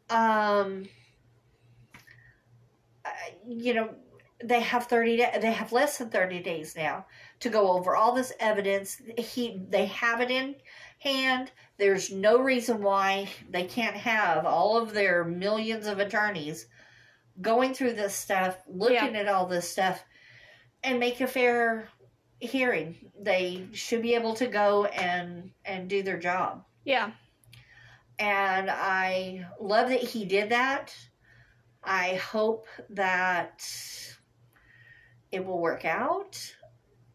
um, 0.08 0.88
you 3.46 3.74
know, 3.74 3.90
they 4.42 4.60
have 4.60 4.86
thirty. 4.86 5.16
da- 5.16 5.38
They 5.38 5.52
have 5.52 5.72
less 5.72 5.98
than 5.98 6.10
thirty 6.10 6.40
days 6.40 6.74
now 6.76 7.06
to 7.40 7.50
go 7.50 7.72
over 7.72 7.94
all 7.94 8.12
this 8.14 8.32
evidence. 8.40 9.00
He, 9.18 9.60
they 9.68 9.86
have 9.86 10.20
it 10.20 10.30
in 10.30 10.56
hand. 10.98 11.50
There's 11.78 12.10
no 12.10 12.38
reason 12.38 12.82
why 12.82 13.28
they 13.50 13.64
can't 13.64 13.96
have 13.96 14.46
all 14.46 14.76
of 14.78 14.94
their 14.94 15.24
millions 15.24 15.86
of 15.86 15.98
attorneys 15.98 16.66
going 17.40 17.74
through 17.74 17.94
this 17.94 18.14
stuff, 18.14 18.56
looking 18.68 19.16
at 19.16 19.28
all 19.28 19.46
this 19.46 19.70
stuff, 19.70 20.02
and 20.82 21.00
make 21.00 21.20
a 21.20 21.26
fair 21.26 21.88
hearing. 22.38 22.96
They 23.20 23.68
should 23.72 24.02
be 24.02 24.14
able 24.14 24.34
to 24.34 24.46
go 24.46 24.86
and 24.86 25.50
and 25.64 25.88
do 25.88 26.02
their 26.02 26.18
job. 26.18 26.64
Yeah. 26.84 27.12
And 28.18 28.70
I 28.70 29.46
love 29.60 29.90
that 29.90 30.02
he 30.02 30.24
did 30.24 30.50
that. 30.50 30.94
I 31.82 32.14
hope 32.14 32.66
that 32.90 33.62
it 35.30 35.44
will 35.44 35.60
work 35.60 35.84
out. 35.84 36.54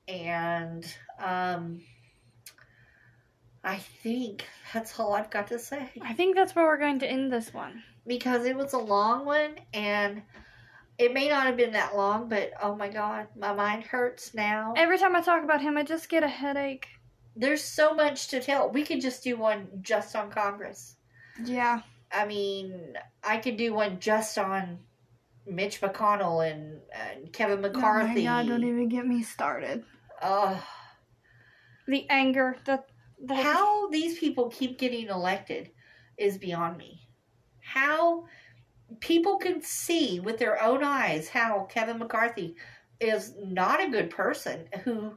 And 0.07 0.85
um 1.19 1.81
I 3.64 3.77
think 3.77 4.45
that's 4.73 4.99
all 4.99 5.14
I've 5.14 5.30
got 5.30 5.48
to 5.48 5.60
say. 5.60 5.91
I 6.02 6.14
think 6.14 6.35
that's 6.35 6.56
where 6.56 6.65
we're 6.65 6.80
going 6.80 6.99
to 6.99 7.07
end 7.07 7.31
this 7.31 7.53
one. 7.53 7.84
Because 8.07 8.45
it 8.45 8.55
was 8.55 8.73
a 8.73 8.79
long 8.79 9.25
one 9.25 9.55
and 9.73 10.23
it 10.97 11.13
may 11.13 11.29
not 11.29 11.45
have 11.45 11.57
been 11.57 11.71
that 11.73 11.95
long, 11.95 12.29
but 12.29 12.51
oh 12.61 12.75
my 12.75 12.89
god, 12.89 13.27
my 13.35 13.53
mind 13.53 13.83
hurts 13.83 14.33
now. 14.33 14.73
Every 14.77 14.97
time 14.97 15.15
I 15.15 15.21
talk 15.21 15.43
about 15.43 15.61
him, 15.61 15.77
I 15.77 15.83
just 15.83 16.09
get 16.09 16.23
a 16.23 16.27
headache. 16.27 16.87
There's 17.35 17.63
so 17.63 17.93
much 17.93 18.27
to 18.29 18.41
tell. 18.41 18.69
We 18.69 18.83
could 18.83 19.01
just 19.01 19.23
do 19.23 19.37
one 19.37 19.67
just 19.81 20.15
on 20.15 20.29
Congress. 20.29 20.97
Yeah. 21.43 21.81
I 22.11 22.25
mean, 22.25 22.97
I 23.23 23.37
could 23.37 23.57
do 23.57 23.73
one 23.73 23.99
just 23.99 24.37
on 24.37 24.79
Mitch 25.47 25.81
McConnell 25.81 26.49
and, 26.49 26.81
and 26.93 27.31
Kevin 27.31 27.61
McCarthy. 27.61 28.27
Oh 28.27 28.31
my 28.31 28.43
god, 28.43 28.47
don't 28.47 28.63
even 28.63 28.89
get 28.89 29.07
me 29.07 29.23
started. 29.23 29.83
Ugh. 30.21 30.57
The 31.87 32.05
anger 32.09 32.57
that, 32.65 32.85
that 33.25 33.43
how 33.43 33.89
these 33.89 34.19
people 34.19 34.49
keep 34.49 34.77
getting 34.77 35.07
elected 35.07 35.71
is 36.17 36.37
beyond 36.37 36.77
me. 36.77 37.00
How 37.73 38.26
people 38.99 39.38
can 39.38 39.61
see 39.61 40.19
with 40.19 40.38
their 40.38 40.61
own 40.61 40.84
eyes 40.84 41.30
how 41.30 41.68
Kevin 41.69 41.99
McCarthy 41.99 42.57
is 42.99 43.34
not 43.41 43.81
a 43.81 43.89
good 43.89 44.10
person 44.10 44.68
who 44.84 45.14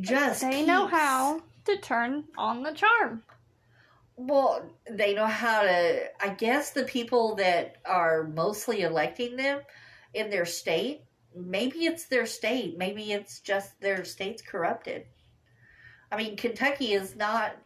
just 0.00 0.40
they 0.40 0.64
know 0.64 0.86
how 0.86 1.42
to 1.66 1.76
turn 1.76 2.24
on 2.38 2.62
the 2.62 2.72
charm. 2.72 3.22
Well, 4.16 4.64
they 4.90 5.14
know 5.14 5.26
how 5.26 5.62
to. 5.62 6.10
I 6.22 6.30
guess 6.30 6.70
the 6.70 6.84
people 6.84 7.34
that 7.34 7.76
are 7.84 8.24
mostly 8.24 8.80
electing 8.80 9.36
them 9.36 9.60
in 10.14 10.30
their 10.30 10.46
state, 10.46 11.02
maybe 11.36 11.84
it's 11.84 12.06
their 12.06 12.24
state, 12.24 12.78
maybe 12.78 13.12
it's 13.12 13.40
just 13.40 13.78
their 13.80 14.04
state's 14.04 14.40
corrupted. 14.40 15.04
I 16.10 16.16
mean, 16.16 16.36
Kentucky 16.36 16.94
is 16.94 17.14
not 17.14 17.56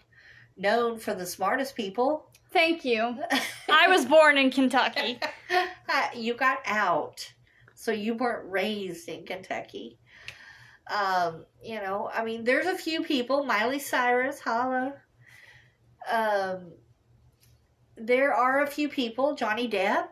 known 0.56 0.98
for 0.98 1.14
the 1.14 1.26
smartest 1.26 1.76
people. 1.76 2.27
Thank 2.52 2.84
you. 2.84 3.16
I 3.68 3.88
was 3.88 4.04
born 4.04 4.38
in 4.38 4.50
Kentucky. 4.50 5.20
you 6.16 6.34
got 6.34 6.58
out, 6.66 7.32
so 7.74 7.92
you 7.92 8.14
weren't 8.14 8.50
raised 8.50 9.08
in 9.08 9.24
Kentucky. 9.24 9.98
Um, 10.90 11.44
you 11.62 11.76
know, 11.76 12.10
I 12.12 12.24
mean, 12.24 12.44
there's 12.44 12.66
a 12.66 12.76
few 12.76 13.02
people, 13.02 13.44
Miley 13.44 13.78
Cyrus, 13.78 14.40
holla. 14.40 14.94
Um, 16.10 16.72
there 17.96 18.32
are 18.32 18.62
a 18.62 18.66
few 18.66 18.88
people, 18.88 19.34
Johnny 19.34 19.68
Depp, 19.68 20.08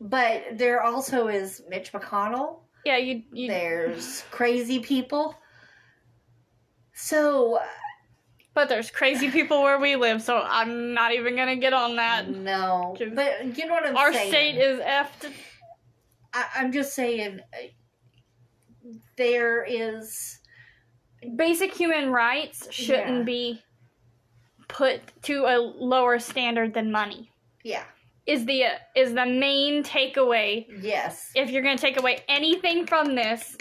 but 0.00 0.42
there 0.52 0.82
also 0.82 1.28
is 1.28 1.62
Mitch 1.68 1.92
McConnell. 1.92 2.60
Yeah, 2.84 2.98
you 2.98 3.22
you 3.32 3.48
There's 3.48 4.22
crazy 4.30 4.80
people. 4.80 5.36
So 6.92 7.60
but 8.54 8.68
there's 8.68 8.90
crazy 8.90 9.30
people 9.30 9.62
where 9.62 9.78
we 9.78 9.96
live, 9.96 10.22
so 10.22 10.38
I'm 10.44 10.92
not 10.94 11.12
even 11.12 11.36
gonna 11.36 11.56
get 11.56 11.72
on 11.72 11.96
that. 11.96 12.28
no, 12.28 12.96
but 13.14 13.56
you 13.58 13.66
know 13.66 13.74
what 13.74 13.86
I'm 13.86 13.96
Our 13.96 14.12
saying. 14.12 14.28
state 14.30 14.56
is 14.58 14.80
effed. 14.80 15.30
I, 16.34 16.44
I'm 16.56 16.72
just 16.72 16.94
saying, 16.94 17.40
uh, 17.52 17.56
there 19.16 19.64
is 19.64 20.38
Basic 21.36 21.72
human 21.72 22.10
rights 22.10 22.66
shouldn't 22.72 23.18
Yeah. 23.18 23.22
be 23.22 23.62
put 24.68 25.00
to 25.22 25.44
a 25.44 25.56
lower 25.60 26.18
standard 26.18 26.74
than 26.74 26.90
money. 26.90 27.30
yeah, 27.62 27.84
Is 28.26 28.44
the 28.44 28.64
is 28.96 29.14
the 29.14 29.26
main 29.26 29.84
takeaway 29.84 30.66
yes, 30.80 31.30
if 31.36 31.50
you're 31.50 31.62
going 31.62 31.76
to 31.76 31.80
take 31.80 31.96
away 31.96 32.24
anything 32.28 32.86
from 32.86 33.14
this, 33.14 33.56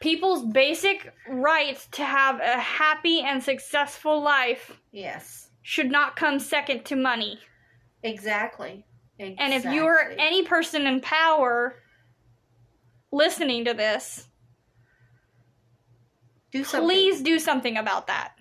people's 0.00 0.44
basic 0.44 1.12
right 1.28 1.78
to 1.92 2.04
have 2.04 2.40
a 2.40 2.58
happy 2.58 3.20
and 3.20 3.42
successful 3.42 4.22
life 4.22 4.78
yes, 4.92 5.48
should 5.62 5.90
not 5.90 6.16
come 6.16 6.38
second 6.38 6.84
to 6.84 6.96
money. 6.96 7.38
exactly. 8.02 8.84
And 9.18 9.54
if 9.54 9.64
you're 9.64 10.12
any 10.18 10.42
person 10.42 10.86
in 10.88 11.00
power 11.00 11.76
listening 13.12 13.64
to 13.66 13.74
this, 13.74 14.26
do 16.50 16.64
something, 16.64 16.88
please 16.88 17.22
do 17.22 17.38
something 17.38 17.76
about 17.76 18.08
that. 18.08 18.32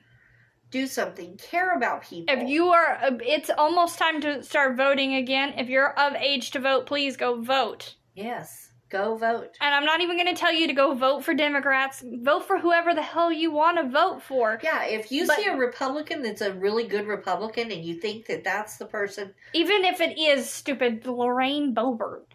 do 0.72 0.88
something. 0.88 1.38
Care 1.38 1.76
about 1.78 2.04
people. 2.04 2.34
If 2.36 2.50
you 2.50 2.70
are, 2.70 2.98
it's 3.24 3.52
almost 3.56 4.00
time 4.00 4.20
to 4.22 4.42
start 4.44 4.76
voting 4.76 5.14
again. 5.14 5.54
If 5.58 5.70
you're 5.70 5.94
of 6.00 6.16
age 6.16 6.50
to 6.52 6.60
vote, 6.60 6.88
please 6.88 7.16
go 7.18 7.40
vote. 7.40 7.96
yes, 8.16 8.63
go 8.94 9.16
vote. 9.16 9.58
And 9.60 9.74
I'm 9.76 9.84
not 9.84 10.00
even 10.02 10.16
going 10.18 10.34
to 10.34 10.40
tell 10.40 10.54
you 10.54 10.68
to 10.68 10.74
go 10.74 10.94
vote 10.94 11.26
for 11.26 11.34
Democrats. 11.34 12.04
Vote 12.22 12.46
for 12.46 12.60
whoever 12.60 12.94
the 12.94 13.02
hell 13.02 13.32
you 13.32 13.52
want 13.52 13.78
to 13.78 13.90
vote 13.90 14.22
for. 14.22 14.60
Yeah, 14.64 14.86
if 14.86 15.12
you 15.12 15.28
But- 15.28 15.38
see 15.38 15.46
a 15.48 15.56
Republican 15.58 16.22
that's 16.22 16.42
a 16.42 16.54
really 16.54 16.86
good 16.86 17.08
Republican 17.08 17.72
and 17.72 17.84
you 17.84 17.96
think 17.96 18.28
that 18.28 18.44
that's 18.44 18.78
the 18.78 18.86
person, 18.86 19.34
Even 19.54 19.84
if 19.84 20.00
it 20.00 20.18
is 20.18 20.50
stupid 20.50 21.06
Lorraine 21.06 21.74
Boebert. 21.76 22.26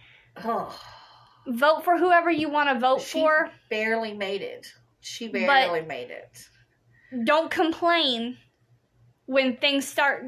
oh, 0.44 0.78
Vote 1.46 1.82
for 1.82 1.96
whoever 1.96 2.30
you 2.30 2.50
want 2.50 2.68
to 2.68 2.78
vote 2.78 3.00
She- 3.00 3.20
for. 3.20 3.50
barely 3.70 4.12
made 4.12 4.42
it. 4.42 4.66
She 5.00 5.28
barely 5.28 5.80
made 5.80 6.10
it. 6.10 6.46
Don't 7.24 7.50
complain 7.50 8.36
when 9.24 9.56
things 9.56 9.88
start 9.88 10.24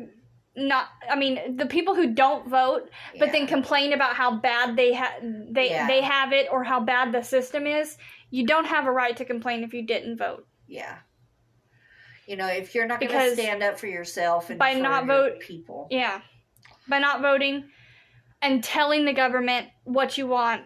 not 0.69 0.87
I 1.11 1.17
mean 1.17 1.57
the 1.57 1.67
people 1.67 1.95
who 1.95 2.13
don't 2.15 2.49
vote 2.49 2.89
but 3.19 3.33
then 3.33 3.47
complain 3.47 3.93
about 3.93 4.15
how 4.15 4.37
bad 4.37 4.77
they 4.77 4.95
ha- 4.95 5.17
they 5.23 5.71
Yeah. 5.71 5.87
they 5.87 6.01
have 6.01 6.33
it 6.33 6.47
or 6.53 6.63
how 6.65 6.81
bad 6.81 7.13
the 7.13 7.23
system 7.23 7.67
is, 7.67 7.97
you 8.31 8.47
don't 8.47 8.67
have 8.67 8.87
a 8.87 8.93
right 8.93 9.17
to 9.17 9.25
complain 9.25 9.65
if 9.65 9.73
you 9.75 9.87
didn't 9.87 10.17
vote. 10.19 10.47
Yeah. 10.69 10.99
You 12.27 12.37
know, 12.37 12.47
if 12.47 12.75
you're 12.75 12.87
not 12.87 13.01
going 13.01 13.11
to 13.13 13.33
stand 13.35 13.63
up 13.63 13.79
for 13.79 13.89
yourself 13.89 14.51
and 14.51 14.59
by 14.59 14.75
not 14.75 15.07
vote- 15.07 15.41
people, 15.41 15.89
Yeah. 15.91 16.21
By 16.89 16.99
not 17.01 17.21
voting 17.23 17.65
and 18.43 18.63
telling 18.63 19.05
the 19.05 19.13
government 19.13 19.69
what 19.85 20.17
you 20.19 20.27
want 20.27 20.63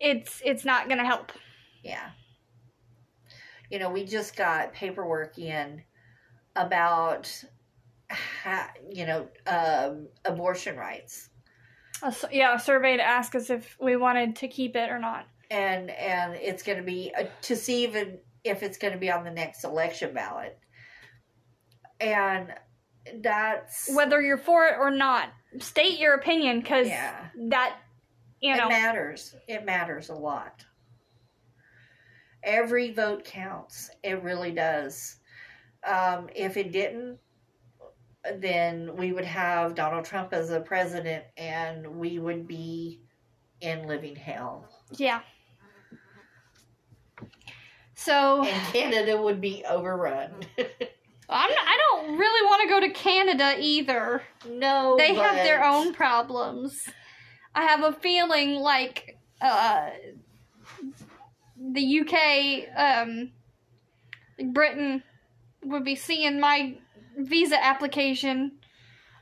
it's 0.00 0.42
it's 0.44 0.64
not 0.64 0.86
going 0.88 0.98
to 0.98 1.04
help. 1.04 1.32
yeah. 1.82 2.10
You 3.70 3.78
know, 3.80 3.90
we 3.90 4.04
just 4.04 4.36
got 4.36 4.72
paperwork 4.74 5.38
in 5.38 5.82
about, 6.54 7.26
you 8.90 9.06
know, 9.06 9.28
um, 9.46 10.08
abortion 10.24 10.76
rights, 10.76 11.30
yeah, 12.30 12.54
a 12.54 12.60
survey 12.60 12.96
to 12.96 13.02
ask 13.02 13.34
us 13.34 13.50
if 13.50 13.76
we 13.80 13.96
wanted 13.96 14.36
to 14.36 14.48
keep 14.48 14.76
it 14.76 14.90
or 14.90 14.98
not. 14.98 15.26
and 15.50 15.90
and 15.90 16.34
it's 16.34 16.62
going 16.62 16.78
to 16.78 16.84
be 16.84 17.12
uh, 17.18 17.24
to 17.42 17.56
see 17.56 17.84
even 17.84 18.18
if 18.44 18.62
it's 18.62 18.78
going 18.78 18.92
to 18.92 18.98
be 18.98 19.10
on 19.10 19.24
the 19.24 19.30
next 19.30 19.64
election 19.64 20.12
ballot, 20.14 20.58
and 22.00 22.52
that's 23.22 23.88
Whether 23.94 24.20
you're 24.20 24.36
for 24.38 24.66
it 24.66 24.74
or 24.78 24.90
not, 24.90 25.28
state 25.60 25.98
your 25.98 26.14
opinion 26.14 26.62
cuz 26.62 26.88
yeah. 26.88 27.28
that 27.48 27.76
you 28.40 28.52
it 28.54 28.56
know 28.56 28.68
matters. 28.68 29.34
It 29.48 29.64
matters 29.64 30.08
a 30.08 30.14
lot. 30.14 30.64
Every 32.42 32.92
vote 32.92 33.24
counts. 33.24 33.90
It 34.02 34.22
really 34.22 34.52
does. 34.52 35.16
Um, 35.84 36.28
if 36.34 36.56
it 36.56 36.72
didn't, 36.72 37.18
then 38.38 38.96
we 38.96 39.12
would 39.12 39.24
have 39.24 39.74
Donald 39.74 40.04
Trump 40.04 40.32
as 40.32 40.50
a 40.50 40.60
president 40.60 41.24
and 41.36 41.86
we 41.86 42.18
would 42.18 42.46
be 42.46 43.00
in 43.60 43.86
living 43.86 44.16
hell. 44.16 44.68
Yeah. 44.92 45.20
So 47.94 48.44
And 48.44 48.72
Canada 48.72 49.20
would 49.20 49.40
be 49.40 49.64
overrun. 49.68 50.32
I'm 51.28 51.50
not, 51.50 51.58
I 51.58 51.78
don't 51.90 52.18
really 52.18 52.46
want 52.46 52.62
to 52.62 52.68
go 52.68 52.80
to 52.80 52.90
Canada 52.90 53.56
either. 53.58 54.22
no, 54.48 54.96
They 54.96 55.14
have 55.14 55.36
their 55.36 55.64
own 55.64 55.92
problems. 55.92 56.88
I 57.54 57.64
have 57.64 57.82
a 57.82 57.92
feeling 57.92 58.56
like 58.56 59.18
uh, 59.40 59.90
the 61.58 62.00
UK, 62.00 62.68
um, 62.76 63.32
Britain, 64.52 65.02
would 65.64 65.84
be 65.84 65.96
seeing 65.96 66.38
my 66.38 66.76
visa 67.16 67.62
application 67.62 68.52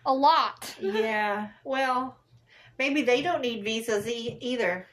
a 0.07 0.13
lot. 0.13 0.75
Yeah, 0.81 1.49
well, 1.65 2.19
maybe 2.79 3.03
they 3.03 3.23
don't 3.23 3.41
need 3.41 3.65
visas 3.65 4.07
e- 4.07 4.39
either. 4.41 4.87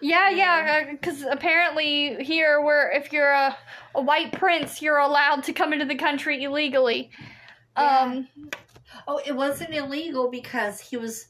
Yeah, 0.00 0.28
yeah, 0.30 0.90
because 0.90 1.22
apparently 1.22 2.22
here, 2.22 2.60
where 2.60 2.90
if 2.92 3.12
you're 3.12 3.32
a, 3.32 3.56
a 3.94 4.02
white 4.02 4.32
prince, 4.32 4.82
you're 4.82 4.98
allowed 4.98 5.44
to 5.44 5.52
come 5.52 5.72
into 5.72 5.86
the 5.86 5.94
country 5.94 6.44
illegally. 6.44 7.10
Um, 7.76 8.28
Oh, 9.08 9.20
it 9.26 9.34
wasn't 9.34 9.74
illegal 9.74 10.30
because 10.30 10.80
he 10.80 10.96
was 10.96 11.26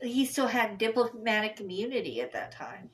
he 0.00 0.24
still 0.24 0.46
had 0.46 0.78
diplomatic 0.78 1.60
immunity 1.60 2.20
at 2.20 2.32
that 2.32 2.52
time. 2.52 2.90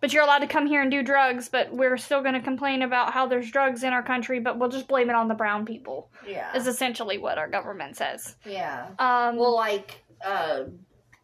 But 0.00 0.12
you're 0.12 0.22
allowed 0.22 0.38
to 0.38 0.46
come 0.46 0.66
here 0.66 0.82
and 0.82 0.90
do 0.90 1.02
drugs. 1.02 1.48
But 1.48 1.72
we're 1.72 1.96
still 1.96 2.22
going 2.22 2.34
to 2.34 2.40
complain 2.40 2.82
about 2.82 3.12
how 3.12 3.26
there's 3.26 3.50
drugs 3.50 3.82
in 3.82 3.92
our 3.92 4.02
country, 4.02 4.40
but 4.40 4.58
we'll 4.58 4.68
just 4.70 4.88
blame 4.88 5.10
it 5.10 5.16
on 5.16 5.28
the 5.28 5.34
brown 5.34 5.64
people. 5.66 6.10
Yeah. 6.26 6.54
Is 6.56 6.66
essentially 6.66 7.18
what 7.18 7.38
our 7.38 7.48
government 7.48 7.96
says. 7.96 8.36
yeah. 8.44 8.88
Um, 8.98 9.36
Well, 9.36 9.54
like 9.54 10.02
uh, 10.24 10.64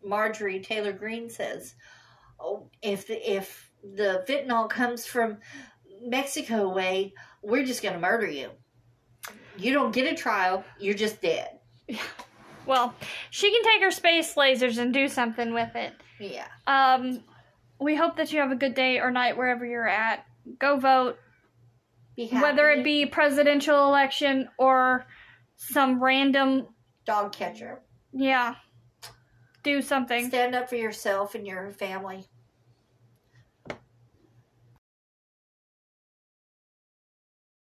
Marjorie 0.05 0.61
Taylor 0.61 0.93
Greene 0.93 1.31
says, 1.31 1.75
oh, 2.39 2.69
if 2.83 3.07
the, 3.07 3.35
if 3.35 3.71
the 3.83 4.25
fentanyl 4.29 4.69
comes 4.69 5.07
from 5.07 5.39
Mexico 6.03 6.73
way, 6.73 7.15
we're 7.43 7.65
just 7.65 7.83
going 7.83 7.95
to 7.95 8.01
murder 8.01 8.27
you. 8.27 8.51
You 9.57 9.73
don't 9.73 9.93
get 9.93 10.11
a 10.11 10.15
trial. 10.15 10.65
You're 10.79 10.95
just 10.95 11.23
dead. 11.23 11.59
Yeah. 11.89 11.99
well, 12.67 12.95
she 13.31 13.51
can 13.51 13.63
take 13.63 13.83
her 13.83 13.91
space 13.91 14.35
lasers 14.35 14.79
and 14.79 14.93
do 14.93 15.09
something 15.09 15.55
with 15.55 15.75
it. 15.75 15.95
Yeah. 16.21 16.47
Um, 16.67 17.23
we 17.81 17.95
hope 17.97 18.17
that 18.17 18.33
you 18.33 18.41
have 18.41 18.53
a 18.53 18.57
good 18.57 18.75
day 18.75 18.99
or 18.99 19.11
night 19.11 19.37
wherever 19.37 19.65
you're 19.65 19.89
at. 19.89 20.25
Go 20.59 20.79
vote. 20.79 21.19
Be 22.17 22.27
happy. 22.27 22.43
whether 22.43 22.71
it 22.71 22.83
be 22.83 23.05
presidential 23.05 23.87
election 23.89 24.49
or 24.59 25.07
some 25.57 26.03
random 26.03 26.67
dog 27.05 27.33
catcher. 27.33 27.83
yeah 28.13 28.55
do 29.63 29.83
something 29.83 30.29
Stand 30.29 30.55
up 30.55 30.69
for 30.71 30.77
yourself 30.77 31.35
and 31.35 31.47
your 31.47 31.71
family. 31.73 32.25